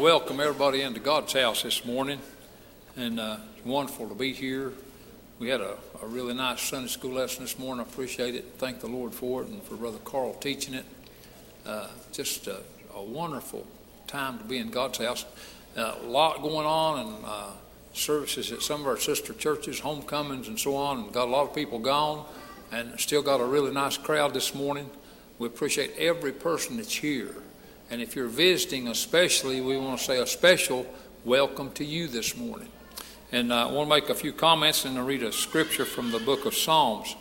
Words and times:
welcome 0.00 0.40
everybody 0.40 0.80
into 0.80 0.98
God's 0.98 1.34
house 1.34 1.62
this 1.62 1.84
morning, 1.84 2.20
and 2.96 3.20
uh, 3.20 3.36
it's 3.54 3.66
wonderful 3.66 4.08
to 4.08 4.14
be 4.14 4.32
here. 4.32 4.72
We 5.38 5.50
had 5.50 5.60
a, 5.60 5.76
a 6.00 6.06
really 6.06 6.32
nice 6.32 6.62
Sunday 6.62 6.88
school 6.88 7.12
lesson 7.12 7.42
this 7.42 7.58
morning. 7.58 7.84
I 7.84 7.88
appreciate 7.90 8.34
it. 8.34 8.54
Thank 8.56 8.80
the 8.80 8.86
Lord 8.86 9.12
for 9.12 9.42
it, 9.42 9.48
and 9.48 9.62
for 9.62 9.74
Brother 9.74 9.98
Carl 10.02 10.32
teaching 10.32 10.72
it. 10.72 10.86
Uh, 11.66 11.88
just 12.12 12.46
a, 12.46 12.60
a, 12.94 13.02
wonderful 13.02 13.66
time 14.06 14.38
to 14.38 14.44
be 14.44 14.56
in 14.56 14.70
God's 14.70 14.96
house. 14.96 15.26
Uh, 15.76 15.96
a 16.00 16.06
lot 16.06 16.40
going 16.40 16.66
on, 16.66 17.06
and 17.06 17.24
uh, 17.26 17.50
services 17.92 18.52
at 18.52 18.62
some 18.62 18.80
of 18.80 18.86
our 18.86 18.96
sister 18.96 19.34
churches, 19.34 19.80
homecomings, 19.80 20.48
and 20.48 20.58
so 20.58 20.76
on. 20.76 21.00
And 21.00 21.12
got 21.12 21.28
a 21.28 21.30
lot 21.30 21.46
of 21.46 21.54
people 21.54 21.78
gone, 21.78 22.24
and 22.72 22.98
still 22.98 23.20
got 23.20 23.42
a 23.42 23.44
really 23.44 23.70
nice 23.70 23.98
crowd 23.98 24.32
this 24.32 24.54
morning. 24.54 24.88
We 25.38 25.46
appreciate 25.46 25.92
every 25.98 26.32
person 26.32 26.78
that's 26.78 26.94
here. 26.94 27.34
And 27.90 28.00
if 28.00 28.14
you're 28.14 28.28
visiting, 28.28 28.86
especially, 28.86 29.60
we 29.60 29.76
want 29.76 29.98
to 29.98 30.04
say 30.04 30.20
a 30.20 30.26
special 30.26 30.86
welcome 31.24 31.72
to 31.72 31.84
you 31.84 32.06
this 32.06 32.36
morning. 32.36 32.68
And 33.32 33.52
I 33.52 33.66
want 33.66 33.90
to 33.90 33.96
make 33.96 34.08
a 34.08 34.14
few 34.14 34.32
comments 34.32 34.84
and 34.84 35.04
read 35.04 35.24
a 35.24 35.32
scripture 35.32 35.84
from 35.84 36.12
the 36.12 36.20
book 36.20 36.46
of 36.46 36.54
Psalms. 36.54 37.16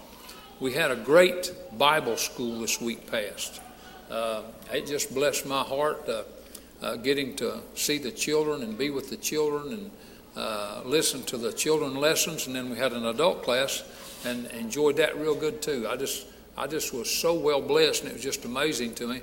We 0.59 0.73
had 0.73 0.91
a 0.91 0.95
great 0.95 1.51
Bible 1.75 2.17
school 2.17 2.59
this 2.59 2.79
week 2.79 3.09
past. 3.09 3.61
Uh, 4.11 4.43
it 4.71 4.85
just 4.85 5.11
blessed 5.13 5.45
my 5.45 5.61
heart 5.61 6.07
uh, 6.07 6.23
uh 6.81 6.95
getting 6.95 7.35
to 7.35 7.59
see 7.75 7.97
the 7.97 8.11
children 8.11 8.63
and 8.63 8.77
be 8.77 8.89
with 8.89 9.09
the 9.09 9.17
children 9.17 9.73
and 9.73 9.91
uh, 10.35 10.81
listen 10.85 11.23
to 11.23 11.37
the 11.37 11.51
children 11.51 11.95
lessons. 11.95 12.45
And 12.45 12.55
then 12.55 12.69
we 12.69 12.77
had 12.77 12.93
an 12.93 13.05
adult 13.05 13.41
class 13.41 13.83
and 14.23 14.45
enjoyed 14.51 14.97
that 14.97 15.17
real 15.17 15.35
good 15.35 15.63
too. 15.63 15.87
I 15.89 15.95
just, 15.95 16.27
I 16.55 16.67
just 16.67 16.93
was 16.93 17.09
so 17.09 17.33
well 17.33 17.61
blessed, 17.61 18.03
and 18.03 18.11
it 18.11 18.13
was 18.13 18.23
just 18.23 18.45
amazing 18.45 18.93
to 18.95 19.07
me. 19.07 19.21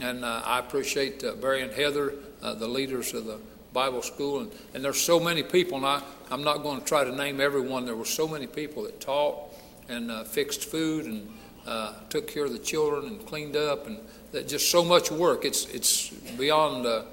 And 0.00 0.24
uh, 0.24 0.42
I 0.44 0.58
appreciate 0.58 1.24
uh, 1.24 1.34
Barry 1.34 1.62
and 1.62 1.72
Heather, 1.72 2.14
uh, 2.42 2.54
the 2.54 2.68
leaders 2.68 3.14
of 3.14 3.24
the 3.24 3.38
Bible 3.72 4.02
school. 4.02 4.40
And, 4.40 4.50
and 4.74 4.84
there's 4.84 5.00
so 5.00 5.18
many 5.18 5.42
people, 5.42 5.76
and 5.78 5.86
I, 5.86 6.02
I'm 6.30 6.44
not 6.44 6.62
going 6.62 6.80
to 6.80 6.84
try 6.84 7.04
to 7.04 7.14
name 7.14 7.40
everyone. 7.40 7.86
There 7.86 7.96
were 7.96 8.04
so 8.04 8.28
many 8.28 8.46
people 8.46 8.82
that 8.84 9.00
taught 9.00 9.54
and 9.88 10.10
uh, 10.10 10.24
fixed 10.24 10.64
food 10.64 11.06
and 11.06 11.28
uh, 11.66 11.94
took 12.10 12.28
care 12.28 12.44
of 12.44 12.52
the 12.52 12.58
children 12.58 13.06
and 13.06 13.26
cleaned 13.26 13.56
up, 13.56 13.86
and 13.86 13.98
that 14.32 14.46
just 14.48 14.70
so 14.70 14.84
much 14.84 15.10
work. 15.10 15.44
It's, 15.44 15.66
it's 15.66 16.10
beyond 16.36 16.86
uh, 16.86 17.04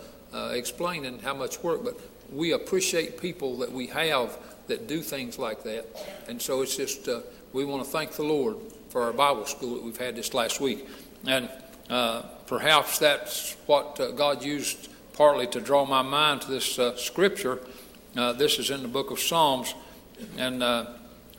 explaining 0.53 1.19
how 1.19 1.33
much 1.33 1.63
work, 1.63 1.83
but 1.83 1.99
we 2.31 2.51
appreciate 2.51 3.21
people 3.21 3.57
that 3.57 3.71
we 3.71 3.87
have 3.87 4.37
that 4.67 4.87
do 4.87 5.01
things 5.01 5.39
like 5.39 5.63
that. 5.63 5.85
And 6.27 6.41
so 6.41 6.61
it's 6.61 6.75
just, 6.75 7.07
we 7.53 7.63
want 7.63 7.85
to 7.85 7.89
thank 7.89 8.11
the 8.13 8.23
Lord 8.23 8.57
for 8.89 9.03
our 9.03 9.13
Bible 9.13 9.45
school 9.45 9.75
that 9.75 9.83
we've 9.83 9.97
had 9.97 10.15
this 10.15 10.33
last 10.33 10.59
week. 10.59 10.87
And 11.27 11.49
uh, 11.89 12.23
perhaps 12.47 12.99
that's 12.99 13.55
what 13.65 13.99
uh, 13.99 14.11
God 14.11 14.43
used 14.43 14.89
partly 15.13 15.47
to 15.47 15.61
draw 15.61 15.85
my 15.85 16.01
mind 16.01 16.41
to 16.41 16.51
this 16.51 16.77
uh, 16.77 16.95
scripture. 16.97 17.59
Uh, 18.15 18.33
this 18.33 18.59
is 18.59 18.69
in 18.69 18.81
the 18.81 18.87
book 18.87 19.11
of 19.11 19.19
Psalms, 19.19 19.73
and 20.37 20.61
uh, 20.61 20.85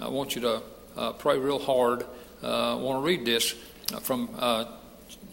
I 0.00 0.08
want 0.08 0.34
you 0.34 0.40
to 0.42 0.62
uh, 0.96 1.12
pray 1.12 1.38
real 1.38 1.58
hard. 1.58 2.04
I 2.42 2.74
want 2.74 3.02
to 3.02 3.06
read 3.06 3.24
this 3.24 3.54
from 4.02 4.28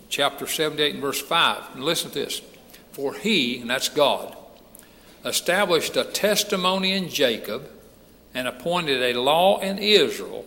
chapter 0.09 0.47
78 0.47 0.93
and 0.93 1.01
verse 1.01 1.21
5. 1.21 1.75
And 1.75 1.83
listen 1.83 2.11
to 2.11 2.19
this. 2.19 2.41
For 2.91 3.13
he, 3.13 3.59
and 3.59 3.69
that's 3.69 3.89
God, 3.89 4.35
established 5.25 5.97
a 5.97 6.03
testimony 6.03 6.91
in 6.91 7.09
Jacob 7.09 7.69
and 8.33 8.47
appointed 8.47 9.01
a 9.01 9.19
law 9.19 9.59
in 9.59 9.79
Israel, 9.79 10.45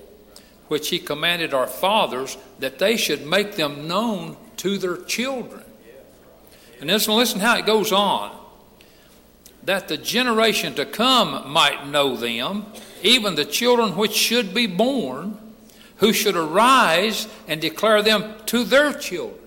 which 0.68 0.90
he 0.90 0.98
commanded 0.98 1.52
our 1.52 1.66
fathers 1.66 2.36
that 2.58 2.78
they 2.78 2.96
should 2.96 3.26
make 3.26 3.56
them 3.56 3.88
known 3.88 4.36
to 4.58 4.78
their 4.78 4.96
children. 4.96 5.62
And 6.80 6.90
listen, 6.90 7.14
listen 7.14 7.40
how 7.40 7.56
it 7.56 7.66
goes 7.66 7.92
on. 7.92 8.36
That 9.64 9.88
the 9.88 9.96
generation 9.96 10.74
to 10.74 10.86
come 10.86 11.50
might 11.50 11.88
know 11.88 12.16
them, 12.16 12.66
even 13.02 13.34
the 13.34 13.44
children 13.44 13.96
which 13.96 14.12
should 14.12 14.54
be 14.54 14.66
born, 14.66 15.38
who 15.96 16.12
should 16.12 16.36
arise 16.36 17.26
and 17.48 17.60
declare 17.60 18.02
them 18.02 18.34
to 18.46 18.64
their 18.64 18.92
children. 18.92 19.40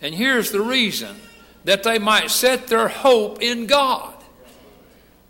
And 0.00 0.14
here's 0.14 0.50
the 0.50 0.60
reason 0.60 1.16
that 1.64 1.82
they 1.82 1.98
might 1.98 2.30
set 2.30 2.68
their 2.68 2.88
hope 2.88 3.42
in 3.42 3.66
God. 3.66 4.14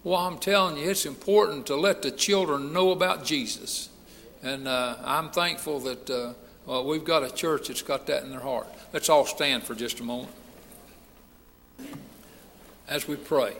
Well, 0.02 0.20
I'm 0.20 0.38
telling 0.38 0.76
you, 0.76 0.90
it's 0.90 1.06
important 1.06 1.66
to 1.66 1.76
let 1.76 2.02
the 2.02 2.10
children 2.10 2.72
know 2.72 2.90
about 2.90 3.24
Jesus. 3.24 3.88
And 4.42 4.68
uh, 4.68 4.96
I'm 5.02 5.30
thankful 5.30 5.80
that 5.80 6.10
uh, 6.10 6.34
well, 6.66 6.84
we've 6.84 7.04
got 7.04 7.22
a 7.22 7.30
church 7.30 7.68
that's 7.68 7.82
got 7.82 8.06
that 8.06 8.22
in 8.22 8.30
their 8.30 8.40
heart. 8.40 8.66
Let's 8.92 9.08
all 9.08 9.26
stand 9.26 9.64
for 9.64 9.74
just 9.74 10.00
a 10.00 10.02
moment 10.02 10.32
as 12.88 13.08
we 13.08 13.16
pray. 13.16 13.54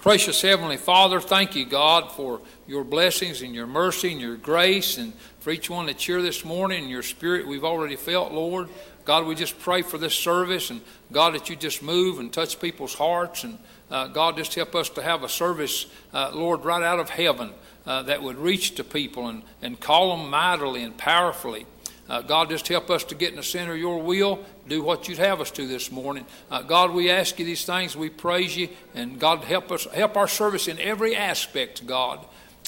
Gracious 0.00 0.42
Heavenly 0.42 0.76
Father, 0.76 1.20
thank 1.20 1.54
you, 1.54 1.64
God, 1.64 2.10
for 2.12 2.40
your 2.66 2.82
blessings 2.82 3.40
and 3.42 3.54
your 3.54 3.66
mercy 3.66 4.12
and 4.12 4.20
your 4.20 4.36
grace, 4.36 4.98
and 4.98 5.12
for 5.40 5.50
each 5.50 5.70
one 5.70 5.86
that's 5.86 6.04
here 6.04 6.20
this 6.20 6.44
morning 6.44 6.82
and 6.82 6.90
your 6.90 7.02
spirit 7.02 7.46
we've 7.46 7.64
already 7.64 7.96
felt, 7.96 8.32
Lord. 8.32 8.68
God, 9.04 9.26
we 9.26 9.34
just 9.34 9.58
pray 9.58 9.82
for 9.82 9.98
this 9.98 10.14
service, 10.14 10.70
and 10.70 10.80
God, 11.10 11.34
that 11.34 11.48
you 11.48 11.56
just 11.56 11.82
move 11.82 12.18
and 12.18 12.32
touch 12.32 12.60
people's 12.60 12.94
hearts, 12.94 13.44
and 13.44 13.58
uh, 13.90 14.08
God, 14.08 14.36
just 14.36 14.54
help 14.54 14.74
us 14.74 14.88
to 14.90 15.02
have 15.02 15.22
a 15.22 15.28
service, 15.28 15.86
uh, 16.12 16.30
Lord, 16.32 16.64
right 16.64 16.82
out 16.82 16.98
of 16.98 17.10
heaven 17.10 17.50
uh, 17.86 18.02
that 18.02 18.22
would 18.22 18.36
reach 18.36 18.74
to 18.76 18.84
people 18.84 19.28
and, 19.28 19.42
and 19.60 19.78
call 19.78 20.16
them 20.16 20.30
mightily 20.30 20.82
and 20.82 20.96
powerfully. 20.96 21.66
Uh, 22.08 22.20
God, 22.20 22.50
just 22.50 22.68
help 22.68 22.90
us 22.90 23.04
to 23.04 23.14
get 23.14 23.30
in 23.30 23.36
the 23.36 23.42
center 23.42 23.72
of 23.72 23.78
your 23.78 24.02
will, 24.02 24.44
do 24.68 24.82
what 24.82 25.08
you'd 25.08 25.18
have 25.18 25.40
us 25.40 25.50
to 25.52 25.66
this 25.66 25.90
morning. 25.90 26.26
Uh, 26.50 26.62
God, 26.62 26.90
we 26.90 27.10
ask 27.10 27.38
you 27.38 27.44
these 27.44 27.64
things, 27.64 27.96
we 27.96 28.10
praise 28.10 28.56
you, 28.56 28.68
and 28.94 29.18
God, 29.18 29.44
help 29.44 29.70
us, 29.70 29.84
help 29.84 30.16
our 30.16 30.28
service 30.28 30.68
in 30.68 30.78
every 30.78 31.14
aspect, 31.14 31.86
God, 31.86 32.18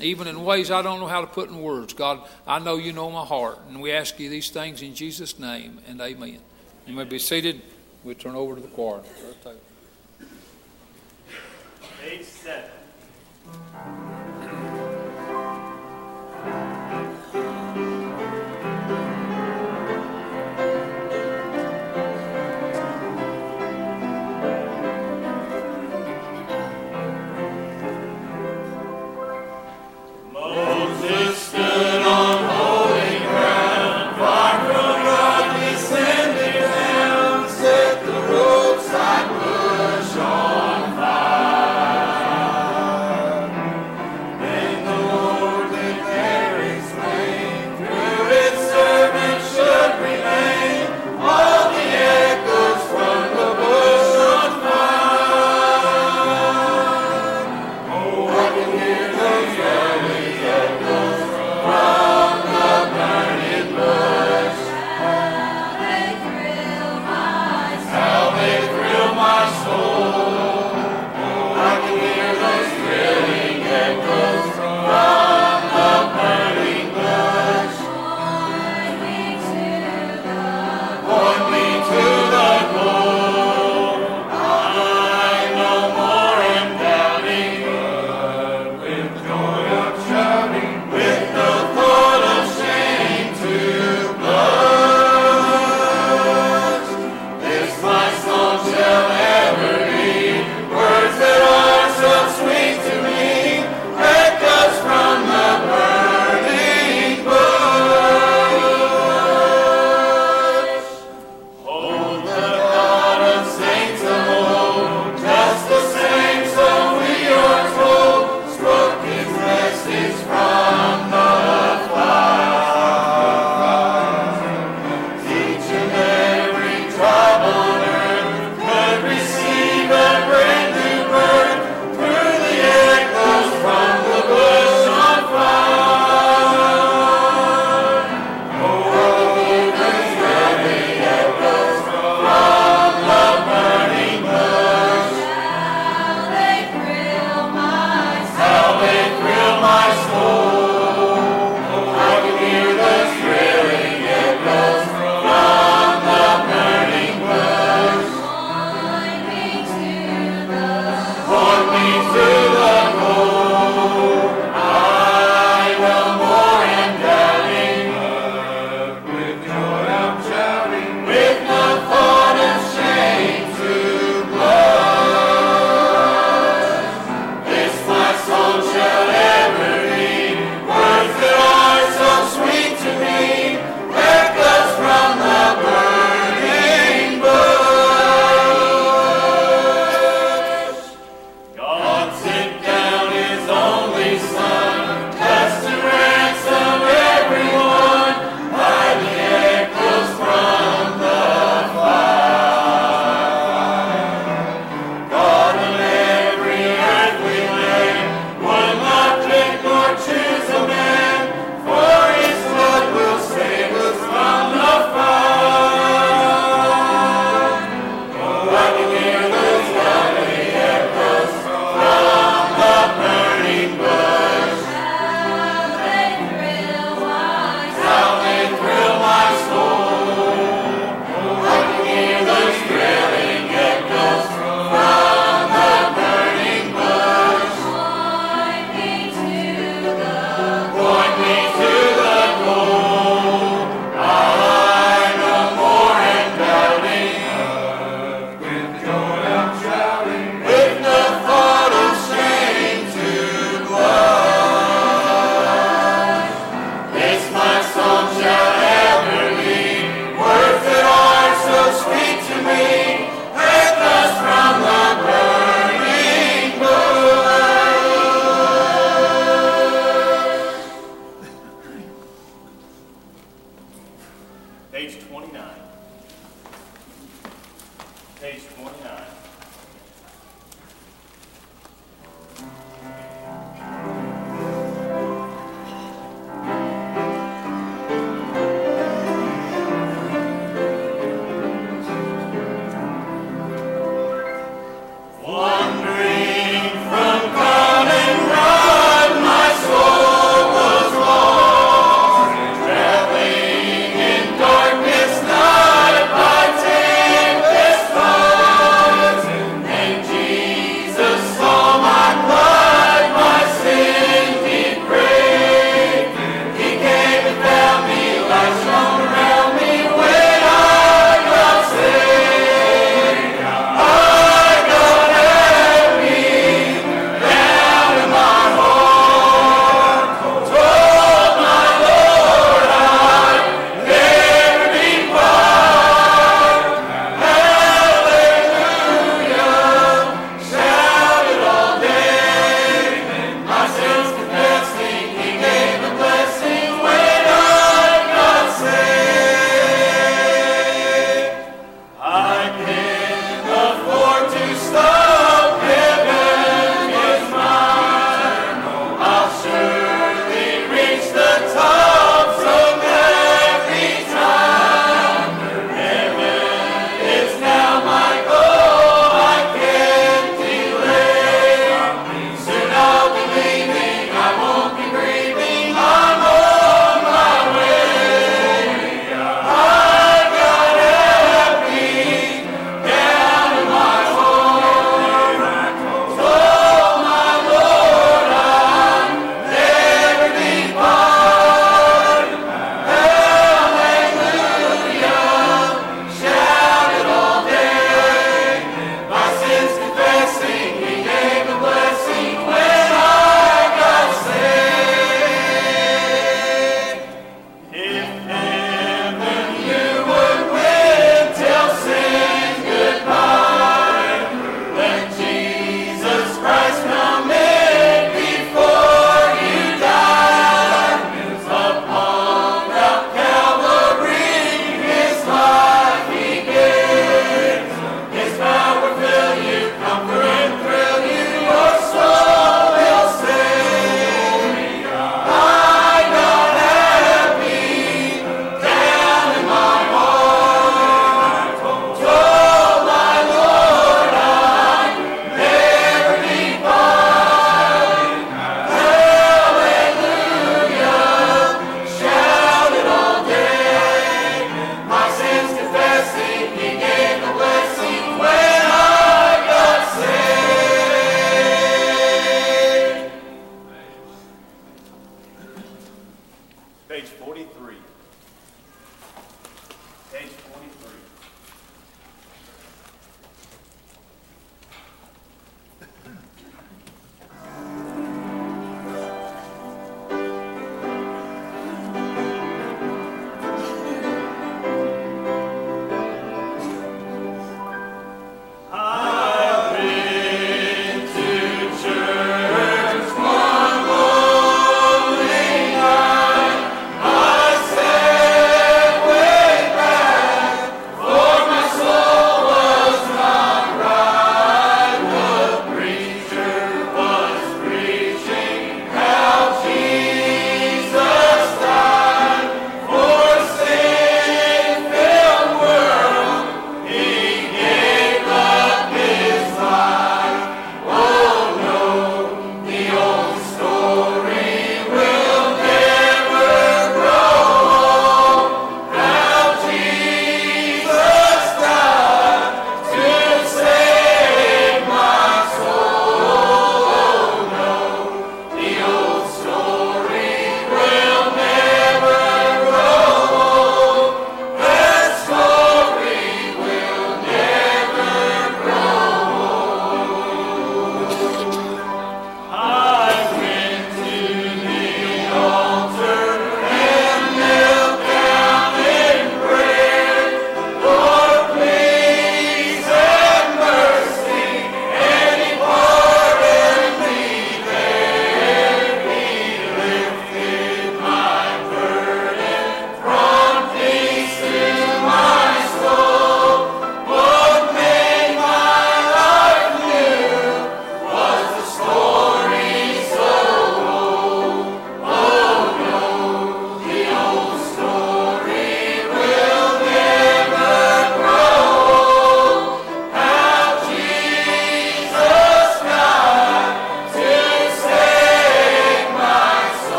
even 0.00 0.26
in 0.26 0.44
ways 0.44 0.70
I 0.70 0.82
don't 0.82 1.00
know 1.00 1.06
how 1.06 1.22
to 1.22 1.26
put 1.26 1.48
in 1.48 1.60
words. 1.60 1.94
God, 1.94 2.20
I 2.46 2.58
know 2.58 2.76
you 2.76 2.92
know 2.92 3.10
my 3.10 3.24
heart, 3.24 3.58
and 3.68 3.80
we 3.80 3.90
ask 3.90 4.20
you 4.20 4.28
these 4.28 4.50
things 4.50 4.82
in 4.82 4.94
Jesus' 4.94 5.38
name, 5.38 5.80
and 5.88 6.00
amen. 6.00 6.38
You 6.86 6.94
may 6.94 7.04
be 7.04 7.18
seated. 7.18 7.62
We 8.04 8.14
turn 8.14 8.34
over 8.34 8.54
to 8.56 8.60
the 8.60 8.68
choir. 8.68 9.00
Page 12.00 12.24
seven. 12.24 12.70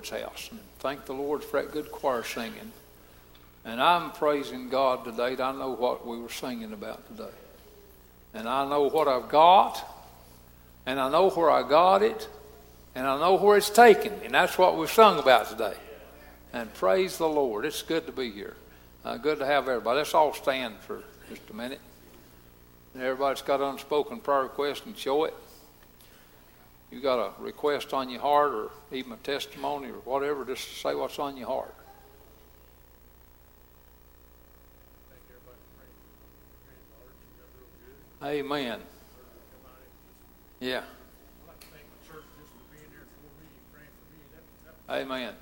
Lord's 0.00 0.10
house 0.10 0.48
and 0.50 0.60
thank 0.78 1.04
the 1.04 1.12
Lord 1.12 1.44
for 1.44 1.60
that 1.60 1.72
good 1.72 1.92
choir 1.92 2.24
singing. 2.24 2.72
And 3.66 3.82
I'm 3.82 4.12
praising 4.12 4.70
God 4.70 5.04
today. 5.04 5.36
I 5.42 5.52
know 5.52 5.72
what 5.72 6.06
we 6.06 6.18
were 6.18 6.30
singing 6.30 6.72
about 6.72 7.06
today. 7.08 7.34
and 8.32 8.48
I 8.48 8.66
know 8.66 8.88
what 8.88 9.08
I've 9.08 9.28
got, 9.28 9.84
and 10.86 10.98
I 10.98 11.10
know 11.10 11.28
where 11.28 11.50
I 11.50 11.68
got 11.68 12.02
it, 12.02 12.28
and 12.94 13.06
I 13.06 13.18
know 13.20 13.34
where 13.34 13.58
it's 13.58 13.68
taken. 13.68 14.14
And 14.24 14.32
that's 14.32 14.56
what 14.56 14.78
we've 14.78 14.90
sung 14.90 15.18
about 15.18 15.50
today. 15.50 15.76
And 16.54 16.72
praise 16.72 17.18
the 17.18 17.28
Lord. 17.28 17.66
It's 17.66 17.82
good 17.82 18.06
to 18.06 18.12
be 18.12 18.30
here. 18.30 18.56
Uh, 19.04 19.18
good 19.18 19.38
to 19.40 19.46
have 19.46 19.68
everybody. 19.68 19.98
Let's 19.98 20.14
all 20.14 20.32
stand 20.32 20.76
for 20.78 21.02
just 21.28 21.42
a 21.50 21.54
minute. 21.54 21.80
And 22.94 23.02
everybody's 23.02 23.42
got 23.42 23.60
unspoken 23.60 24.20
prayer 24.20 24.44
requests 24.44 24.86
and 24.86 24.96
show 24.96 25.24
it. 25.24 25.34
You 26.90 27.00
got 27.00 27.18
a 27.18 27.42
request 27.42 27.94
on 27.94 28.10
your 28.10 28.20
heart 28.20 28.52
or 28.52 28.70
even 28.90 29.12
a 29.12 29.16
testimony 29.16 29.88
or 29.88 30.00
whatever, 30.04 30.44
just 30.44 30.80
say 30.80 30.94
what's 30.94 31.18
on 31.18 31.36
your 31.36 31.46
heart. 31.46 31.74
Amen. 38.22 38.80
Yeah. 40.58 40.82
Amen. 44.90 45.34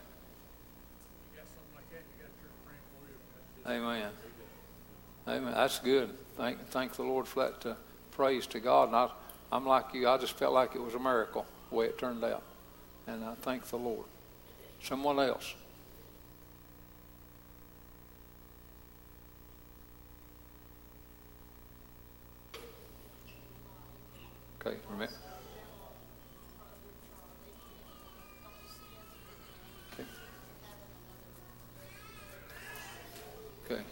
Amen. 3.67 4.11
Amen. 5.27 5.53
That's 5.55 5.79
good. 5.81 6.11
Thank, 6.37 6.69
thank 6.69 6.95
the 6.95 7.03
Lord 7.03 7.27
for 7.27 7.51
that 7.51 7.77
praise 8.13 8.47
to 8.49 8.61
God. 8.61 8.93
And 8.93 9.11
I'm 9.51 9.67
like 9.67 9.95
you. 9.95 10.09
I 10.09 10.19
just 10.19 10.35
felt 10.35 10.53
like 10.53 10.75
it 10.75 10.83
was 10.83 10.95
a 10.95 10.99
miracle 10.99 11.47
the 11.71 11.77
way 11.77 11.87
it 11.87 11.99
turned 11.99 12.23
out. 12.25 12.43
And 13.07 13.25
I 13.25 13.35
thank 13.35 13.65
the 13.65 13.77
Lord. 13.77 14.05
Someone 14.83 15.19
else. 15.19 15.55
Okay, 24.61 24.77
remember. 24.91 25.13
Okay. 29.95 30.09
Okay. 33.65 33.83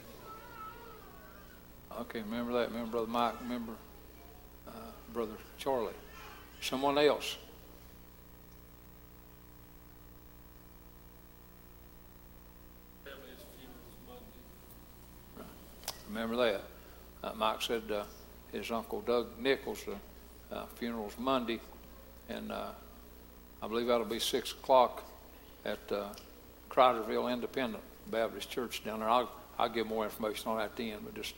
Okay, 2.00 2.20
remember 2.20 2.52
that. 2.52 2.68
Remember 2.70 2.90
Brother 2.90 3.06
Mike. 3.06 3.40
Remember 3.40 3.72
Brother 5.12 5.32
Charlie. 5.58 5.92
Someone 6.60 6.98
else. 6.98 7.36
Remember 16.08 16.36
that. 16.36 16.62
Uh, 17.22 17.32
Mike 17.36 17.60
said 17.60 17.82
uh, 17.90 18.04
his 18.52 18.70
uncle 18.70 19.00
Doug 19.02 19.26
Nichols' 19.38 19.84
uh, 19.88 20.54
uh, 20.54 20.64
funeral's 20.76 21.18
Monday, 21.18 21.60
and 22.28 22.52
uh, 22.52 22.68
I 23.62 23.68
believe 23.68 23.86
that'll 23.86 24.06
be 24.06 24.18
six 24.18 24.52
o'clock 24.52 25.04
at 25.64 25.80
uh, 25.90 26.06
Criderville 26.70 27.32
Independent 27.32 27.82
Baptist 28.10 28.50
Church 28.50 28.84
down 28.84 29.00
there. 29.00 29.08
I'll, 29.08 29.30
I'll 29.58 29.68
give 29.68 29.86
more 29.86 30.04
information 30.04 30.48
on 30.48 30.58
that 30.58 30.76
then, 30.76 30.98
but 31.04 31.14
just 31.14 31.34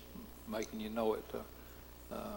making 0.47 0.81
you 0.81 0.91
know 0.91 1.15
it. 1.15 1.25
Uh, 1.33 2.15
uh, 2.15 2.37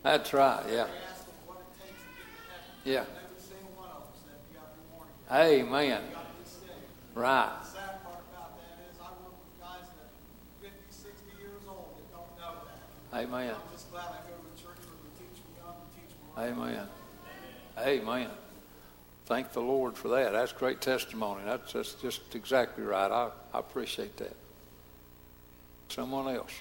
teach 15.17 15.41
them 15.41 15.51
young 15.57 15.75
and 15.79 15.91
teach 15.95 16.13
them 16.13 16.57
old. 16.57 16.67
Amen. 16.67 16.87
Amen. 17.79 18.29
Thank 19.25 19.53
the 19.53 19.61
Lord 19.61 19.95
for 19.95 20.09
that. 20.09 20.33
That's 20.33 20.51
great 20.51 20.81
testimony. 20.81 21.43
That's, 21.45 21.71
that's 21.71 21.93
just 21.93 22.35
exactly 22.35 22.83
right. 22.83 23.09
I, 23.09 23.29
I 23.53 23.59
appreciate 23.59 24.17
that. 24.17 24.35
Someone 25.87 26.33
else. 26.33 26.51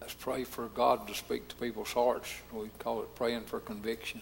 Let's 0.00 0.14
pray 0.44 0.50
for 0.50 0.68
God 0.68 1.06
to 1.06 1.14
speak 1.14 1.46
to 1.48 1.54
people's 1.56 1.92
hearts. 1.92 2.28
We 2.52 2.68
call 2.80 3.02
it 3.02 3.14
praying 3.14 3.44
for 3.44 3.60
conviction. 3.60 4.20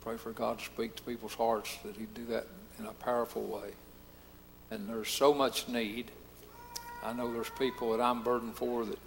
Pray 0.00 0.16
for 0.16 0.32
God 0.32 0.60
to 0.60 0.64
speak 0.64 0.96
to 0.96 1.02
people's 1.02 1.34
hearts, 1.34 1.76
that 1.84 1.96
He'd 1.96 2.14
do 2.14 2.24
that 2.26 2.46
in 2.78 2.86
a 2.86 2.92
powerful 2.92 3.42
way. 3.42 3.70
And 4.70 4.88
there's 4.88 5.10
so 5.10 5.34
much 5.34 5.68
need. 5.68 6.10
I 7.04 7.12
know 7.12 7.30
there's 7.30 7.50
people 7.58 7.94
that 7.94 8.02
I'm 8.02 8.22
burdened 8.22 8.56
for 8.56 8.86
that 8.86 8.98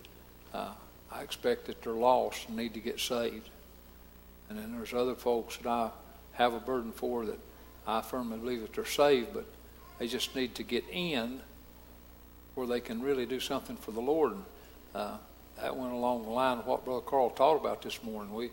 uh, 0.54 0.72
I 1.12 1.22
expect 1.22 1.66
that 1.66 1.82
they're 1.82 1.94
lost 1.94 2.48
and 2.48 2.58
need 2.58 2.76
to 2.76 2.80
get 2.80 3.00
saved. 3.00 3.50
And 4.50 4.60
then 4.60 4.72
there's 4.76 4.94
other 4.94 5.16
folks 5.16 5.58
that 5.58 5.68
I 5.68 5.90
have 6.34 6.54
a 6.54 6.60
burden 6.60 6.92
for 6.92 7.26
that 7.26 7.40
I 7.88 8.02
firmly 8.02 8.38
believe 8.38 8.62
that 8.62 8.74
they're 8.74 8.86
saved, 8.86 9.30
but 9.34 9.46
they 9.98 10.08
just 10.08 10.36
need 10.36 10.54
to 10.56 10.64
get 10.64 10.84
in 10.92 11.42
where 12.54 12.68
they 12.68 12.82
can 12.82 13.02
really 13.02 13.26
do 13.26 13.40
something 13.40 13.78
for 13.78 13.92
the 13.92 14.02
Lord. 14.02 14.34
Uh, 14.94 15.18
that 15.58 15.76
went 15.76 15.94
along 15.94 16.24
the 16.24 16.30
line 16.30 16.60
of 16.60 16.66
what 16.66 16.86
Brother 16.86 17.02
Carl 17.02 17.30
taught 17.30 17.58
about 17.58 17.82
this 17.82 18.04
morning. 18.04 18.34
We, 18.34 18.50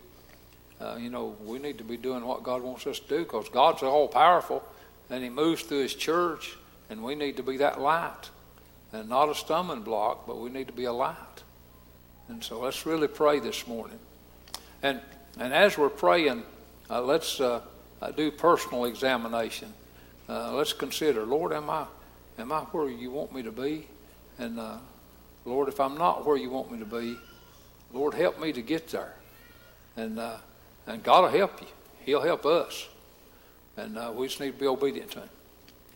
uh, 0.80 0.96
you 1.00 1.10
know, 1.10 1.36
we 1.44 1.58
need 1.58 1.78
to 1.78 1.84
be 1.84 1.96
doing 1.96 2.24
what 2.24 2.42
God 2.42 2.62
wants 2.62 2.86
us 2.86 2.98
to 3.00 3.08
do 3.08 3.18
because 3.20 3.48
God's 3.48 3.82
all 3.82 4.08
powerful 4.08 4.62
and 5.10 5.22
He 5.22 5.30
moves 5.30 5.62
through 5.62 5.82
His 5.82 5.94
church, 5.94 6.56
and 6.90 7.02
we 7.02 7.14
need 7.14 7.36
to 7.38 7.42
be 7.42 7.56
that 7.58 7.80
light 7.80 8.30
and 8.92 9.08
not 9.08 9.28
a 9.28 9.34
stumbling 9.34 9.82
block, 9.82 10.26
but 10.26 10.38
we 10.38 10.50
need 10.50 10.66
to 10.66 10.72
be 10.72 10.84
a 10.84 10.92
light. 10.92 11.16
And 12.28 12.42
so 12.42 12.60
let's 12.60 12.86
really 12.86 13.08
pray 13.08 13.40
this 13.40 13.66
morning. 13.66 13.98
And 14.82 15.00
and 15.38 15.52
as 15.52 15.78
we're 15.78 15.88
praying, 15.88 16.42
uh, 16.90 17.02
let's 17.02 17.40
uh, 17.40 17.60
uh 18.02 18.10
do 18.10 18.30
personal 18.30 18.84
examination. 18.84 19.72
Uh, 20.28 20.52
let's 20.54 20.72
consider, 20.72 21.24
Lord, 21.24 21.52
am 21.52 21.70
I 21.70 21.86
am 22.38 22.52
I 22.52 22.60
where 22.60 22.88
you 22.88 23.10
want 23.10 23.32
me 23.32 23.42
to 23.42 23.52
be? 23.52 23.86
And 24.38 24.58
uh, 24.58 24.78
Lord, 25.48 25.68
if 25.68 25.80
I'm 25.80 25.96
not 25.96 26.26
where 26.26 26.36
you 26.36 26.50
want 26.50 26.70
me 26.70 26.78
to 26.78 26.84
be, 26.84 27.16
Lord, 27.92 28.12
help 28.14 28.38
me 28.40 28.52
to 28.52 28.60
get 28.60 28.88
there. 28.88 29.14
And, 29.96 30.18
uh, 30.18 30.36
and 30.86 31.02
God 31.02 31.22
will 31.22 31.38
help 31.38 31.60
you. 31.60 31.66
He'll 32.00 32.20
help 32.22 32.44
us. 32.44 32.86
And 33.76 33.96
uh, 33.96 34.12
we 34.14 34.26
just 34.26 34.40
need 34.40 34.52
to 34.52 34.58
be 34.58 34.66
obedient 34.66 35.10
to 35.12 35.20
Him. 35.20 35.30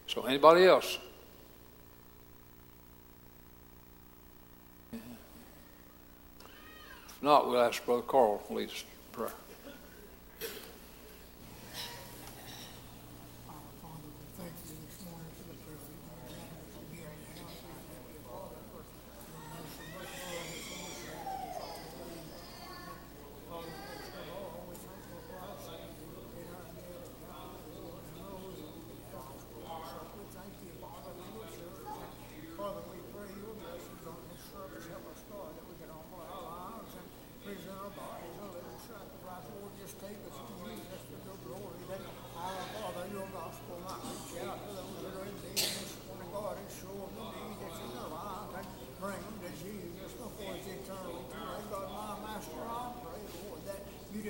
So, 0.07 0.25
anybody 0.25 0.65
else? 0.65 0.99
If 4.93 5.01
not, 7.21 7.49
we'll 7.49 7.61
ask 7.61 7.85
Brother 7.85 8.03
Carl 8.03 8.38
to 8.49 8.55
lead 8.55 8.71
us 8.71 8.83
in 8.83 9.12
prayer. 9.12 9.33
Father, 13.83 14.11
we 14.11 14.27
thank 14.35 14.57
you 14.67 14.75
this 14.83 14.99
morning 15.07 15.31
for 15.38 15.47
the 15.47 15.59
privilege 15.62 16.03
of 16.03 16.19
gathering 16.19 16.75
to 16.75 16.83
be 16.91 16.99
in 16.99 17.07
your 17.07 17.15
house. 17.31 17.62
I 17.62 17.79
thank 17.87 18.11
you, 18.11 18.19
Father, 18.27 18.59
for 18.75 18.83
your 19.31 19.43
mercy, 19.55 19.87
much 19.95 20.11
love, 20.19 20.51
and 20.51 20.59
so 20.67 20.75
much 20.83 20.99
love. 21.07 21.31
Father, 23.47 23.71
we 23.71 24.03
pray 24.11 24.27
all 24.35 24.59
always 24.59 24.83
thankful 24.83 25.23
for 25.31 25.38
our 25.47 25.59
sins. 25.62 25.95
We 26.03 26.11
look 26.11 26.35
at 26.43 26.51
our 26.59 26.67
dead, 26.75 27.07
God, 27.23 27.55
Lord, 27.71 28.03
and 28.03 28.19
those 28.19 28.59
that 28.59 28.73
we 28.75 28.83
can 28.83 28.99
help 29.15 29.31
us 29.31 29.47
for 29.47 29.62
us. 29.62 29.87
So 29.95 29.99
we 30.19 30.27
thank 30.35 30.55
you, 30.59 30.75
Father, 30.83 31.12
for 31.15 31.27
your 31.38 31.49
church. 31.55 31.87
Father, 32.59 32.83
we 32.91 32.99
pray 33.15 33.31
your 33.38 33.55
blessings 33.62 34.05
on 34.11 34.19
this 34.27 34.43
service. 34.51 34.91
Help 34.91 35.07
us, 35.07 35.23
Lord, 35.31 35.55
that 35.55 35.67
we 35.71 35.79
can 35.79 35.91
offer 35.95 36.19
our 36.19 36.43
lives 36.51 36.93
and 36.99 37.07
present 37.47 37.79
our 37.79 37.95
bodies 37.95 38.35
a 38.43 38.47
living 38.59 38.83
sacrifice 38.83 39.53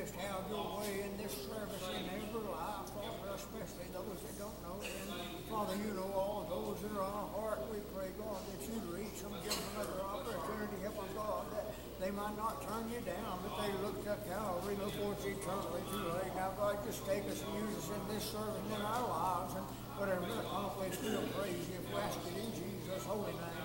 just 0.03 0.19
have 0.19 0.43
your 0.51 0.83
way 0.83 1.07
in 1.07 1.15
this 1.15 1.31
service 1.47 1.87
in 1.95 2.03
every 2.11 2.43
life, 2.51 2.91
Father, 2.91 3.39
especially 3.39 3.87
those 3.95 4.19
that 4.19 4.35
don't 4.35 4.59
know. 4.67 4.83
And 4.83 5.47
Father, 5.47 5.79
you 5.79 5.95
know 5.95 6.11
all 6.11 6.43
those 6.51 6.83
that 6.83 6.91
are 6.99 7.07
on 7.07 7.23
our 7.23 7.31
heart. 7.39 7.63
We 7.71 7.79
pray, 7.95 8.11
God, 8.19 8.43
that 8.51 8.67
you 8.67 8.83
reach 8.91 9.23
them, 9.23 9.31
give 9.47 9.55
them 9.55 9.63
another 9.79 10.03
opportunity, 10.03 10.75
help 10.83 10.99
them, 10.99 11.07
God, 11.15 11.47
that 11.55 11.71
they 12.03 12.11
might 12.11 12.35
not 12.35 12.67
turn 12.67 12.91
you 12.91 12.99
down, 13.07 13.47
but 13.47 13.55
they 13.63 13.71
look 13.79 14.03
to 14.03 14.19
Calvary, 14.27 14.75
look 14.83 14.91
forward 14.99 15.23
to 15.23 15.29
eternally 15.39 15.87
too 15.87 16.03
late. 16.19 16.35
Now, 16.35 16.51
God, 16.59 16.83
just 16.83 17.07
take 17.07 17.23
us 17.31 17.39
and 17.47 17.53
use 17.63 17.79
us 17.79 17.95
in 17.95 18.03
this 18.11 18.27
service 18.27 18.59
and 18.59 18.75
in 18.75 18.83
our 18.83 19.07
lives, 19.07 19.55
and 19.55 19.67
whatever 20.03 20.27
we 20.27 20.35
accomplish, 20.35 20.99
we'll 20.99 21.31
praise 21.39 21.63
you 21.71 21.79
if 21.79 21.87
we 21.87 21.95
ask 22.03 22.19
it 22.27 22.43
in 22.43 22.51
Jesus' 22.59 23.07
holy 23.07 23.39
name. 23.39 23.63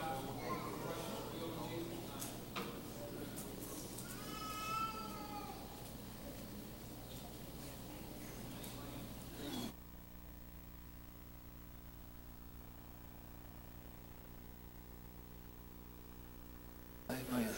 Amen. 17.10 17.50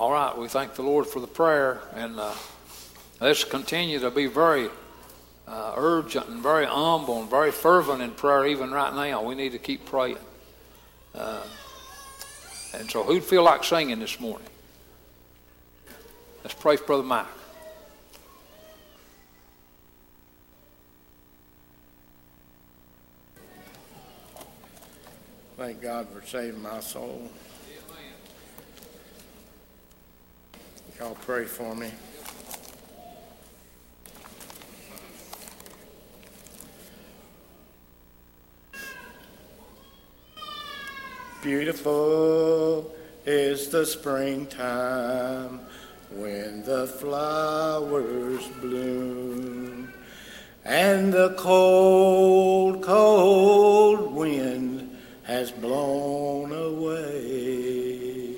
All 0.00 0.12
right, 0.12 0.34
we 0.34 0.48
thank 0.48 0.76
the 0.76 0.82
Lord 0.82 1.06
for 1.06 1.20
the 1.20 1.26
prayer, 1.26 1.82
and 1.94 2.18
uh, 2.18 2.32
let's 3.20 3.44
continue 3.44 3.98
to 3.98 4.10
be 4.10 4.28
very 4.28 4.70
uh, 5.46 5.74
urgent 5.76 6.26
and 6.28 6.42
very 6.42 6.64
humble 6.64 7.20
and 7.20 7.28
very 7.28 7.50
fervent 7.50 8.00
in 8.00 8.12
prayer, 8.12 8.46
even 8.46 8.70
right 8.70 8.94
now. 8.94 9.22
We 9.22 9.34
need 9.34 9.52
to 9.52 9.58
keep 9.58 9.84
praying. 9.84 10.16
Uh, 11.14 11.42
and 12.72 12.90
so, 12.90 13.02
who'd 13.02 13.22
feel 13.22 13.42
like 13.42 13.62
singing 13.62 13.98
this 13.98 14.18
morning? 14.18 14.48
Let's 16.44 16.54
pray 16.54 16.76
for 16.76 16.84
Brother 16.84 17.02
Mike. 17.02 17.26
Thank 25.58 25.82
God 25.82 26.08
for 26.08 26.26
saving 26.26 26.62
my 26.62 26.80
soul. 26.80 27.28
Y'all 31.00 31.16
pray 31.22 31.46
for 31.46 31.74
me. 31.74 31.90
Beautiful 41.42 42.94
is 43.24 43.70
the 43.70 43.86
springtime 43.86 45.60
when 46.10 46.62
the 46.64 46.86
flowers 46.86 48.46
bloom 48.60 49.90
and 50.66 51.10
the 51.10 51.34
cold, 51.38 52.82
cold 52.82 54.12
wind 54.12 54.98
has 55.22 55.50
blown 55.50 56.52
away. 56.52 58.36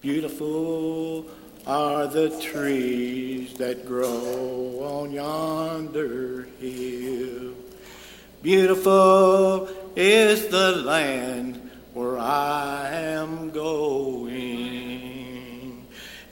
Beautiful 0.00 1.26
are 1.66 2.06
the 2.06 2.28
trees 2.40 3.54
that 3.54 3.86
grow 3.86 4.80
on 4.82 5.10
yonder 5.12 6.46
hill. 6.60 7.54
Beautiful 8.42 9.68
is 9.96 10.48
the 10.48 10.72
land 10.84 11.70
where 11.94 12.18
I 12.18 12.90
am 12.90 13.48
going. 13.50 14.44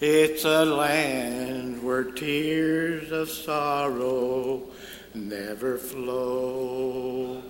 It's 0.01 0.45
a 0.45 0.67
land 0.67 1.83
where 1.83 2.05
tears 2.05 3.11
of 3.11 3.31
sorrow 3.31 4.65
never 5.15 5.79
flow. 5.79 7.43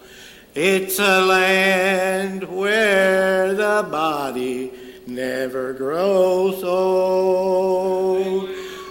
It's 0.55 1.01
a 1.01 1.21
land 1.23 2.45
where 2.45 3.55
the 3.55 3.89
body 3.91 4.71
never 5.15 5.73
grows 5.73 6.63
old. 6.65 8.49